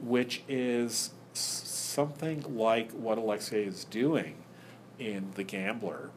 which 0.00 0.42
is 0.48 1.10
something 1.32 2.44
like 2.56 2.92
what 2.92 3.18
Alexei 3.18 3.64
is 3.64 3.84
doing 3.84 4.36
in 4.98 5.30
The 5.34 5.44
Gambler, 5.44 6.10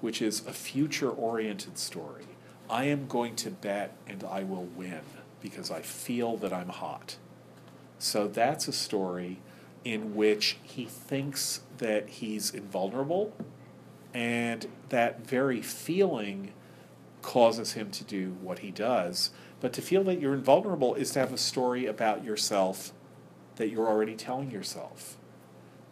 which 0.00 0.22
is 0.22 0.46
a 0.46 0.52
future 0.52 1.10
oriented 1.10 1.78
story. 1.78 2.24
I 2.68 2.84
am 2.84 3.06
going 3.06 3.36
to 3.36 3.50
bet 3.50 3.94
and 4.06 4.24
I 4.24 4.42
will 4.42 4.64
win 4.64 5.02
because 5.42 5.70
I 5.70 5.82
feel 5.82 6.38
that 6.38 6.52
I'm 6.52 6.70
hot. 6.70 7.16
So 7.98 8.26
that's 8.26 8.68
a 8.68 8.72
story 8.72 9.38
in 9.84 10.14
which 10.14 10.56
he 10.62 10.86
thinks 10.86 11.60
that 11.78 12.08
he's 12.08 12.50
invulnerable, 12.50 13.34
and 14.14 14.66
that 14.88 15.26
very 15.26 15.60
feeling 15.60 16.52
causes 17.20 17.72
him 17.72 17.90
to 17.90 18.04
do 18.04 18.36
what 18.40 18.60
he 18.60 18.70
does. 18.70 19.30
But 19.60 19.72
to 19.74 19.82
feel 19.82 20.04
that 20.04 20.20
you're 20.20 20.34
invulnerable 20.34 20.94
is 20.94 21.10
to 21.12 21.18
have 21.18 21.32
a 21.32 21.38
story 21.38 21.86
about 21.86 22.24
yourself 22.24 22.92
that 23.56 23.68
you're 23.68 23.86
already 23.86 24.14
telling 24.14 24.50
yourself. 24.50 25.16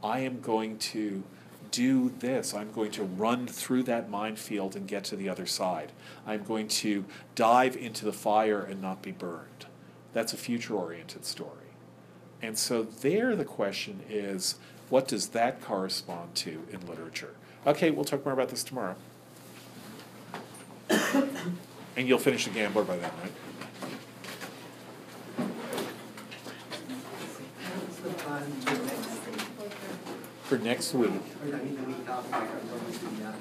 I 0.03 0.21
am 0.21 0.41
going 0.41 0.79
to 0.79 1.23
do 1.71 2.13
this. 2.19 2.55
I'm 2.55 2.73
going 2.73 2.91
to 2.93 3.05
run 3.05 3.47
through 3.47 3.85
that 3.85 4.11
minefield 4.11 4.77
and 4.77 4.87
get 4.87 5.05
to 5.05 5.17
the 5.17 5.29
other 5.29 5.47
side. 5.47 5.93
I'm 6.27 6.43
going 6.43 6.69
to 6.69 7.05
dive 7.35 7.77
into 7.77 8.05
the 8.05 8.13
fire 8.13 8.63
and 8.63 8.83
not 8.83 9.03
be 9.03 9.13
burned. 9.13 9.67
That's 10.13 10.33
a 10.33 10.37
future 10.37 10.75
oriented 10.75 11.25
story. 11.25 11.51
And 12.43 12.59
so, 12.59 12.83
there 12.83 13.37
the 13.37 13.45
question 13.45 14.01
is 14.11 14.57
what 14.91 15.09
does 15.09 15.29
that 15.29 15.63
correspond 15.63 16.35
to 16.35 16.65
in 16.71 16.87
literature? 16.87 17.35
Okay, 17.65 17.91
we'll 17.93 18.05
talk 18.05 18.25
more 18.25 18.35
about 18.35 18.49
this 18.49 18.65
tomorrow. 18.65 18.97
and 20.91 22.09
you'll 22.09 22.19
finish 22.19 22.45
The 22.45 22.51
Gambler 22.51 22.83
by 22.83 22.97
then, 22.97 23.11
right? 23.23 23.33
For 30.45 30.59
next, 30.59 30.93
week. 30.93 31.11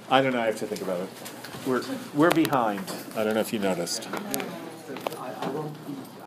I 0.09 0.22
don't 0.22 0.34
know, 0.34 0.41
I 0.41 0.45
have 0.45 0.59
to 0.59 0.67
think 0.67 0.82
about 0.82 0.99
it. 1.01 1.09
We're, 1.65 1.82
we're 2.13 2.32
behind. 2.32 2.84
I 3.15 3.24
don't 3.24 3.34
know 3.34 3.41
if 3.41 3.51
you 3.51 3.59
noticed. 3.59 4.07